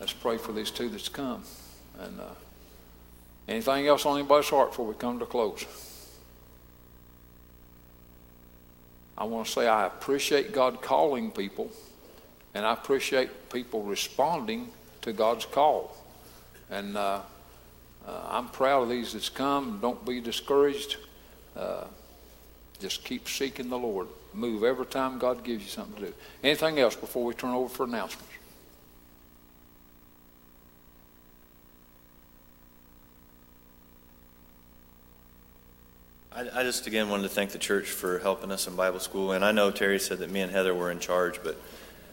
let's 0.00 0.12
pray 0.12 0.38
for 0.38 0.52
these 0.52 0.70
two 0.70 0.88
that's 0.88 1.08
come. 1.08 1.42
And 1.98 2.20
uh, 2.20 2.24
anything 3.48 3.86
else 3.86 4.06
on 4.06 4.18
anybody's 4.18 4.48
heart 4.48 4.70
before 4.70 4.86
we 4.86 4.94
come 4.94 5.18
to 5.18 5.26
close? 5.26 5.64
I 9.16 9.24
want 9.24 9.46
to 9.46 9.52
say 9.52 9.66
I 9.66 9.86
appreciate 9.86 10.52
God 10.52 10.80
calling 10.80 11.32
people, 11.32 11.70
and 12.54 12.64
I 12.64 12.72
appreciate 12.72 13.50
people 13.50 13.82
responding 13.82 14.68
to 15.02 15.12
God's 15.12 15.44
call. 15.44 15.96
And 16.70 16.96
uh, 16.96 17.22
uh, 18.06 18.20
I'm 18.30 18.48
proud 18.48 18.84
of 18.84 18.88
these 18.90 19.14
that's 19.14 19.28
come. 19.28 19.80
Don't 19.82 20.04
be 20.06 20.20
discouraged. 20.20 20.96
Uh, 21.56 21.84
just 22.78 23.04
keep 23.04 23.28
seeking 23.28 23.68
the 23.68 23.78
Lord. 23.78 24.06
Move 24.32 24.62
every 24.62 24.86
time 24.86 25.18
God 25.18 25.42
gives 25.42 25.64
you 25.64 25.68
something 25.68 25.96
to 25.96 26.06
do. 26.10 26.14
Anything 26.44 26.78
else 26.78 26.94
before 26.94 27.24
we 27.24 27.34
turn 27.34 27.50
over 27.50 27.68
for 27.68 27.84
announcements? 27.84 28.27
I, 36.38 36.60
I 36.60 36.62
just 36.62 36.86
again 36.86 37.08
wanted 37.08 37.24
to 37.24 37.30
thank 37.30 37.50
the 37.50 37.58
church 37.58 37.88
for 37.90 38.20
helping 38.20 38.52
us 38.52 38.68
in 38.68 38.76
Bible 38.76 39.00
school, 39.00 39.32
and 39.32 39.44
I 39.44 39.50
know 39.50 39.72
Terry 39.72 39.98
said 39.98 40.18
that 40.18 40.30
me 40.30 40.40
and 40.40 40.52
Heather 40.52 40.72
were 40.72 40.88
in 40.92 41.00
charge, 41.00 41.42
but 41.42 41.60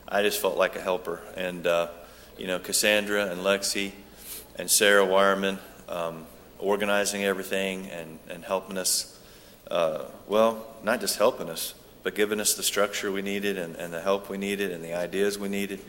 I 0.08 0.24
just 0.24 0.41
felt 0.41 0.58
like 0.58 0.76
a 0.76 0.82
helper, 0.82 1.22
and 1.38 1.68
uh, 1.68 1.90
you 2.36 2.48
know 2.48 2.58
Cassandra 2.58 3.28
and 3.28 3.41
Lexi 3.41 3.91
and 4.56 4.72
Sarah 4.72 5.06
Wireman 5.06 5.60
um, 5.88 6.26
organizing 6.58 7.24
everything 7.24 7.88
and 7.91 8.18
and 8.28 8.44
helping 8.44 8.80
us. 8.80 9.20
Uh, 9.70 10.06
well, 10.28 10.74
not 10.84 11.02
just 11.02 11.20
helping 11.20 11.48
us, 11.48 11.76
but 12.02 12.16
giving 12.16 12.40
us 12.40 12.56
the 12.56 12.64
structure 12.64 13.12
we 13.12 13.22
needed 13.22 13.60
and, 13.60 13.76
and 13.76 13.94
the 13.94 14.02
help 14.02 14.28
we 14.28 14.40
needed 14.40 14.72
and 14.72 14.84
the 14.84 14.95
ideas 14.95 15.38
we 15.38 15.50
needed. 15.50 15.80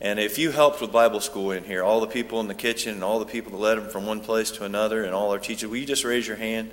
And 0.00 0.20
if 0.20 0.38
you 0.38 0.52
helped 0.52 0.80
with 0.80 0.92
Bible 0.92 1.20
school 1.20 1.50
in 1.50 1.64
here, 1.64 1.82
all 1.82 2.00
the 2.00 2.06
people 2.06 2.38
in 2.38 2.46
the 2.46 2.54
kitchen 2.54 2.94
and 2.94 3.02
all 3.02 3.18
the 3.18 3.26
people 3.26 3.50
that 3.50 3.58
led 3.58 3.78
them 3.78 3.88
from 3.88 4.06
one 4.06 4.20
place 4.20 4.52
to 4.52 4.64
another 4.64 5.02
and 5.02 5.12
all 5.12 5.32
our 5.32 5.40
teachers, 5.40 5.68
will 5.68 5.78
you 5.78 5.86
just 5.86 6.04
raise 6.04 6.28
your 6.28 6.36
hand? 6.36 6.70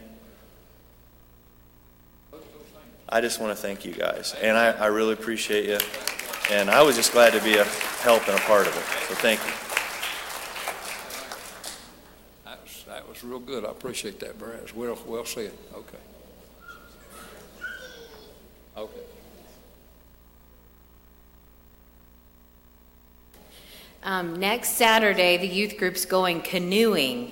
I 3.11 3.21
just 3.21 3.39
want 3.39 3.55
to 3.55 3.59
thank 3.59 3.85
you 3.85 3.93
guys. 3.93 4.35
And 4.39 4.55
I, 4.55 4.71
I 4.71 4.85
really 4.85 5.13
appreciate 5.13 5.65
you. 5.65 5.79
And 6.51 6.69
I 6.69 6.83
was 6.83 6.95
just 6.95 7.11
glad 7.11 7.33
to 7.33 7.43
be 7.43 7.57
a 7.57 7.63
help 7.63 8.27
and 8.27 8.37
a 8.37 8.41
part 8.41 8.67
of 8.67 8.75
it. 8.75 8.83
So 9.07 9.15
thank 9.15 9.39
you. 9.39 9.51
That 12.45 12.61
was, 12.63 12.83
that 12.87 13.09
was 13.09 13.23
real 13.23 13.39
good. 13.39 13.65
I 13.65 13.71
appreciate 13.71 14.19
that, 14.19 14.37
Brad. 14.37 14.59
It's 14.61 14.75
well, 14.75 14.97
well 15.07 15.25
said. 15.25 15.51
Okay. 15.73 15.97
Okay. 18.77 19.01
Um, 24.03 24.39
next 24.39 24.69
Saturday, 24.69 25.37
the 25.37 25.47
youth 25.47 25.77
group's 25.77 26.05
going 26.05 26.41
canoeing. 26.41 27.31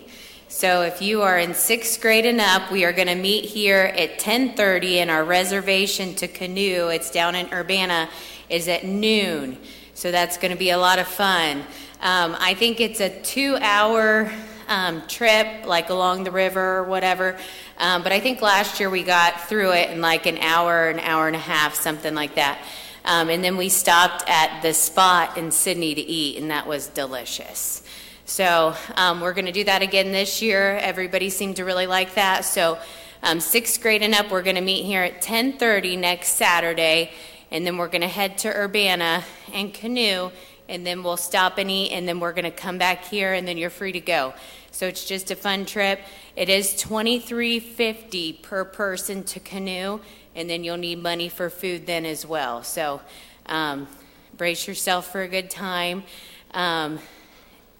So 0.50 0.84
if 0.84 1.02
you 1.02 1.24
are 1.24 1.38
in 1.38 1.54
sixth 1.54 2.00
grade 2.00 2.26
and 2.26 2.40
up, 2.40 2.72
we 2.72 2.86
are 2.86 2.94
going 2.94 3.10
to 3.10 3.16
meet 3.16 3.44
here 3.44 3.92
at 3.98 4.18
10:30, 4.18 5.00
and 5.00 5.12
our 5.12 5.26
reservation 5.26 6.16
to 6.16 6.28
canoe, 6.30 6.88
it's 6.88 7.12
down 7.12 7.36
in 7.36 7.52
Urbana, 7.52 8.08
is 8.50 8.70
at 8.70 8.86
noon. 8.86 9.58
So 9.94 10.10
that's 10.10 10.38
going 10.38 10.52
to 10.52 10.58
be 10.58 10.70
a 10.70 10.78
lot 10.78 11.00
of 11.00 11.08
fun. 11.08 11.64
Um, 12.02 12.38
I 12.40 12.54
think 12.54 12.80
it's 12.80 13.02
a 13.02 13.10
two-hour 13.10 14.32
um, 14.70 15.06
trip, 15.08 15.66
like 15.66 15.90
along 15.90 16.24
the 16.24 16.32
river 16.32 16.78
or 16.78 16.84
whatever. 16.84 17.38
Um, 17.78 18.02
but 18.02 18.14
I 18.14 18.22
think 18.22 18.42
last 18.42 18.80
year 18.80 18.90
we 18.90 19.04
got 19.04 19.50
through 19.50 19.74
it 19.74 19.90
in 19.90 20.00
like 20.00 20.28
an 20.28 20.38
hour, 20.38 20.88
an 20.88 21.00
hour 21.00 21.28
and 21.28 21.36
a 21.36 21.40
half, 21.40 21.76
something 21.76 22.16
like 22.16 22.36
that. 22.36 22.62
Um, 23.04 23.30
and 23.30 23.44
then 23.44 23.58
we 23.58 23.68
stopped 23.68 24.24
at 24.30 24.62
the 24.62 24.74
spot 24.74 25.38
in 25.38 25.52
Sydney 25.52 25.94
to 25.94 26.02
eat, 26.02 26.38
and 26.42 26.52
that 26.52 26.68
was 26.68 26.88
delicious. 26.88 27.84
So 28.30 28.76
um, 28.98 29.22
we're 29.22 29.32
going 29.32 29.46
to 29.46 29.54
do 29.54 29.64
that 29.64 29.82
again 29.82 30.12
this 30.12 30.42
year. 30.42 30.76
Everybody 30.80 31.30
seemed 31.30 31.56
to 31.56 31.64
really 31.64 31.88
like 31.88 32.16
that. 32.16 32.44
So 32.44 32.78
um, 33.24 33.40
sixth 33.40 33.82
grade 33.82 34.04
and 34.04 34.14
up, 34.14 34.30
we're 34.30 34.42
going 34.44 34.58
to 34.58 34.62
meet 34.62 34.84
here 34.84 35.02
at 35.02 35.22
10:30 35.22 35.98
next 35.98 36.34
Saturday, 36.34 37.12
and 37.52 37.66
then 37.66 37.78
we're 37.78 37.88
going 37.88 38.02
to 38.02 38.08
head 38.10 38.38
to 38.40 38.50
Urbana 38.50 39.24
and 39.54 39.74
canoe, 39.74 40.30
and 40.68 40.86
then 40.86 41.04
we'll 41.04 41.16
stop 41.16 41.58
and 41.58 41.72
eat, 41.72 41.94
and 41.94 42.06
then 42.06 42.20
we're 42.20 42.34
going 42.34 42.44
to 42.44 42.52
come 42.52 42.78
back 42.78 43.06
here, 43.06 43.32
and 43.32 43.48
then 43.48 43.58
you're 43.58 43.70
free 43.70 43.94
to 43.94 44.02
go. 44.02 44.34
So 44.72 44.88
it's 44.88 45.06
just 45.06 45.32
a 45.32 45.36
fun 45.38 45.66
trip. 45.66 46.02
It 46.36 46.50
is 46.50 46.74
23.50 46.74 48.42
per 48.42 48.66
person 48.66 49.24
to 49.24 49.40
canoe, 49.40 50.02
and 50.36 50.50
then 50.50 50.66
you'll 50.66 50.76
need 50.76 51.02
money 51.02 51.30
for 51.30 51.50
food 51.50 51.88
then 51.88 52.06
as 52.06 52.26
well. 52.26 52.62
So 52.62 53.00
um, 53.46 53.88
brace 54.36 54.68
yourself 54.68 55.10
for 55.14 55.22
a 55.22 55.30
good 55.30 55.50
time. 55.50 56.04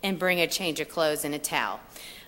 And 0.08 0.18
bring 0.18 0.40
a 0.40 0.48
change 0.48 0.80
of 0.80 0.88
clothes 0.88 1.26
and 1.26 1.36
a 1.36 1.38
towel. 1.38 1.82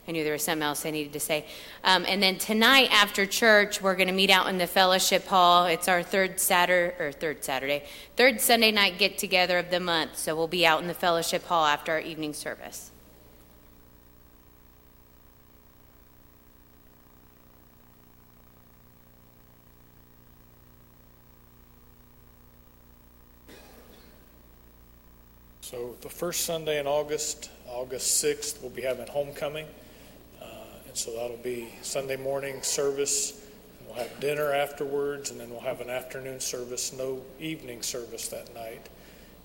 I 0.06 0.12
knew 0.12 0.26
there 0.26 0.34
was 0.34 0.44
something 0.44 0.64
else 0.64 0.86
I 0.86 0.92
needed 0.92 1.14
to 1.14 1.20
say. 1.22 1.46
Um, 1.86 2.04
and 2.06 2.22
then 2.22 2.38
tonight 2.38 2.90
after 2.92 3.26
church, 3.26 3.82
we're 3.82 3.96
going 3.96 4.10
to 4.10 4.14
meet 4.14 4.30
out 4.30 4.48
in 4.48 4.58
the 4.58 4.68
fellowship 4.68 5.26
hall. 5.28 5.66
It's 5.66 5.88
our 5.88 6.04
third 6.04 6.42
Saturday 6.42 7.02
or 7.02 7.14
third 7.14 7.42
Saturday, 7.42 7.86
third 8.18 8.42
Sunday 8.42 8.72
night 8.72 8.98
get 8.98 9.18
together 9.18 9.58
of 9.58 9.72
the 9.72 9.80
month. 9.80 10.18
So 10.18 10.36
we'll 10.36 10.50
be 10.50 10.66
out 10.66 10.82
in 10.82 10.90
the 10.90 10.94
fellowship 10.94 11.46
hall 11.46 11.66
after 11.66 11.94
our 11.94 12.02
evening 12.02 12.34
service. 12.34 12.92
So 25.62 25.96
the 26.02 26.10
first 26.10 26.46
Sunday 26.46 26.80
in 26.80 26.88
August, 26.88 27.52
August 27.70 28.24
6th, 28.24 28.62
we'll 28.62 28.72
be 28.72 28.82
having 28.82 29.08
homecoming. 29.08 29.66
Uh, 30.42 30.46
and 30.88 30.98
so 30.98 31.12
that'll 31.16 31.38
be 31.38 31.70
Sunday 31.82 32.18
morning 32.18 32.62
service. 32.62 33.46
We'll 33.86 33.96
have 33.96 34.20
dinner 34.20 34.52
afterwards, 34.52 35.32
and 35.32 35.40
then 35.40 35.50
we'll 35.50 35.62
have 35.62 35.82
an 35.82 35.90
afternoon 35.90 36.40
service, 36.40 36.94
no 36.94 37.22
evening 37.40 37.82
service 37.82 38.28
that 38.30 38.54
night. 38.54 38.90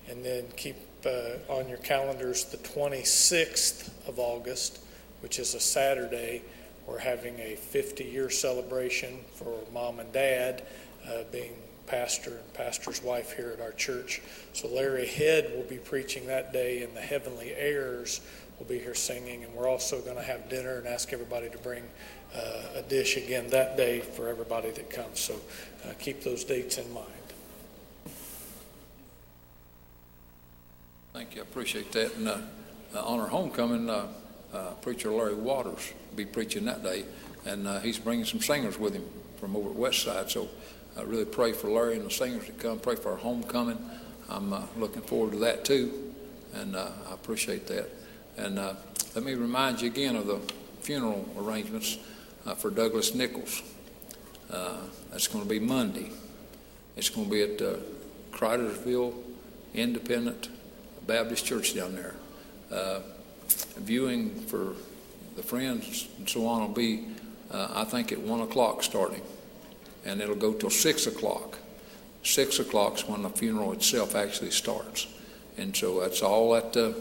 And 0.09 0.23
then 0.23 0.45
keep 0.55 0.75
uh, 1.05 1.51
on 1.51 1.67
your 1.67 1.79
calendars 1.79 2.45
the 2.45 2.57
26th 2.57 3.89
of 4.07 4.19
August, 4.19 4.79
which 5.21 5.39
is 5.39 5.55
a 5.55 5.59
Saturday. 5.59 6.41
We're 6.85 6.99
having 6.99 7.39
a 7.39 7.55
50 7.55 8.03
year 8.03 8.29
celebration 8.29 9.19
for 9.33 9.57
mom 9.73 9.99
and 9.99 10.11
dad 10.11 10.63
uh, 11.07 11.23
being 11.31 11.53
pastor 11.87 12.31
and 12.31 12.53
pastor's 12.53 13.03
wife 13.03 13.33
here 13.33 13.51
at 13.53 13.61
our 13.61 13.71
church. 13.73 14.21
So 14.53 14.67
Larry 14.67 15.07
Head 15.07 15.51
will 15.55 15.63
be 15.63 15.77
preaching 15.77 16.27
that 16.27 16.53
day, 16.53 16.83
and 16.83 16.95
the 16.95 17.01
Heavenly 17.01 17.53
Airs 17.55 18.21
will 18.57 18.65
be 18.65 18.79
here 18.79 18.95
singing. 18.95 19.43
And 19.43 19.53
we're 19.53 19.69
also 19.69 20.01
going 20.01 20.17
to 20.17 20.23
have 20.23 20.49
dinner 20.49 20.77
and 20.77 20.87
ask 20.87 21.13
everybody 21.13 21.49
to 21.49 21.57
bring 21.59 21.83
uh, 22.35 22.79
a 22.79 22.81
dish 22.81 23.17
again 23.17 23.49
that 23.49 23.77
day 23.77 23.99
for 23.99 24.27
everybody 24.27 24.71
that 24.71 24.89
comes. 24.89 25.19
So 25.19 25.35
uh, 25.85 25.93
keep 25.99 26.23
those 26.23 26.43
dates 26.43 26.77
in 26.77 26.91
mind. 26.93 27.09
Thank 31.13 31.35
you. 31.35 31.41
I 31.41 31.43
appreciate 31.43 31.91
that. 31.93 32.15
And 32.15 32.27
uh, 32.27 32.39
on 32.93 33.19
our 33.19 33.27
homecoming, 33.27 33.89
uh, 33.89 34.07
uh, 34.53 34.71
preacher 34.81 35.11
Larry 35.11 35.33
Waters 35.33 35.93
will 36.09 36.17
be 36.17 36.25
preaching 36.25 36.65
that 36.65 36.83
day, 36.83 37.05
and 37.45 37.67
uh, 37.67 37.79
he's 37.79 37.99
bringing 37.99 38.25
some 38.25 38.39
singers 38.39 38.79
with 38.79 38.93
him 38.93 39.05
from 39.37 39.55
over 39.55 39.69
at 39.69 39.75
West 39.75 40.03
Side. 40.03 40.29
So 40.29 40.47
I 40.97 41.01
really 41.01 41.25
pray 41.25 41.51
for 41.51 41.69
Larry 41.69 41.97
and 41.97 42.05
the 42.05 42.11
singers 42.11 42.45
to 42.45 42.53
come. 42.53 42.79
Pray 42.79 42.95
for 42.95 43.11
our 43.11 43.17
homecoming. 43.17 43.77
I'm 44.29 44.53
uh, 44.53 44.61
looking 44.77 45.01
forward 45.01 45.33
to 45.33 45.39
that 45.39 45.65
too, 45.65 46.13
and 46.53 46.75
uh, 46.75 46.87
I 47.09 47.13
appreciate 47.13 47.67
that. 47.67 47.89
And 48.37 48.57
uh, 48.57 48.75
let 49.13 49.25
me 49.25 49.33
remind 49.33 49.81
you 49.81 49.87
again 49.87 50.15
of 50.15 50.25
the 50.27 50.39
funeral 50.79 51.27
arrangements 51.37 51.97
uh, 52.45 52.55
for 52.55 52.69
Douglas 52.69 53.13
Nichols. 53.13 53.61
Uh, 54.49 54.77
that's 55.11 55.27
going 55.27 55.43
to 55.43 55.49
be 55.49 55.59
Monday. 55.59 56.11
It's 56.95 57.09
going 57.09 57.27
to 57.27 57.31
be 57.31 57.41
at 57.41 57.61
uh, 57.61 57.75
Cridersville 58.31 59.13
Independent 59.73 60.49
Baptist 61.05 61.45
Church 61.45 61.75
down 61.75 61.95
there. 61.95 62.15
viewing 63.77 64.29
for 64.29 64.75
the 65.35 65.43
friends 65.43 66.07
and 66.17 66.29
so 66.29 66.47
on 66.47 66.61
will 66.61 66.69
be, 66.69 67.05
I 67.51 67.83
think, 67.83 68.13
at 68.13 68.19
one 68.19 68.39
o'clock 68.39 68.81
starting 68.81 69.21
and 70.05 70.21
it'll 70.21 70.35
go 70.35 70.53
till 70.53 70.69
six 70.69 71.07
o'clock. 71.07 71.57
Six 72.23 72.59
o'clock 72.59 72.95
is 72.95 73.07
when 73.07 73.23
the 73.23 73.29
funeral 73.29 73.71
itself 73.73 74.15
actually 74.15 74.51
starts, 74.51 75.07
and 75.57 75.75
so 75.75 75.99
that's 75.99 76.21
all 76.21 76.55
at 76.55 76.73
the 76.73 76.95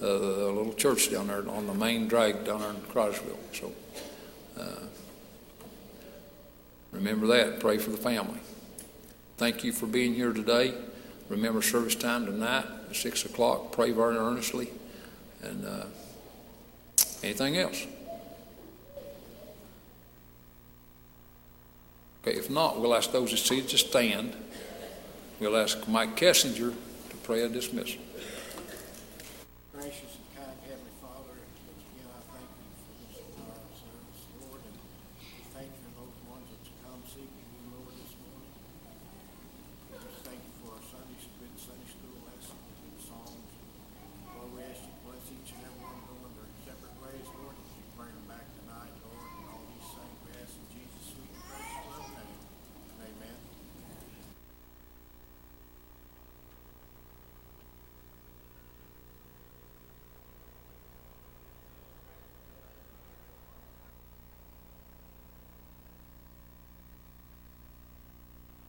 uh, 0.00 0.06
the 0.06 0.52
little 0.52 0.74
church 0.74 1.10
down 1.10 1.26
there 1.26 1.48
on 1.48 1.66
the 1.66 1.74
main 1.74 2.06
drag 2.06 2.44
down 2.44 2.60
there 2.60 2.70
in 2.70 2.76
Crosville. 2.82 3.38
So 3.52 3.72
uh, 4.56 4.84
remember 6.92 7.26
that. 7.28 7.58
Pray 7.58 7.78
for 7.78 7.90
the 7.90 7.96
family. 7.96 8.38
Thank 9.38 9.64
you 9.64 9.72
for 9.72 9.86
being 9.86 10.14
here 10.14 10.32
today. 10.32 10.74
Remember 11.28 11.62
service 11.62 11.94
time 11.94 12.26
tonight 12.26 12.64
at 12.88 12.96
6 12.96 13.24
o'clock. 13.26 13.72
Pray 13.72 13.90
very 13.90 14.16
earnestly. 14.16 14.68
And 15.42 15.64
uh, 15.64 15.84
anything 17.22 17.56
else? 17.56 17.86
If 22.34 22.50
not, 22.50 22.80
we'll 22.80 22.94
ask 22.94 23.12
those 23.12 23.30
that 23.30 23.38
see 23.38 23.62
to 23.62 23.78
stand. 23.78 24.36
We'll 25.40 25.56
ask 25.56 25.86
Mike 25.88 26.16
Kessinger 26.16 26.72
to 27.10 27.16
pray 27.22 27.42
a 27.42 27.48
dismissal. 27.48 28.00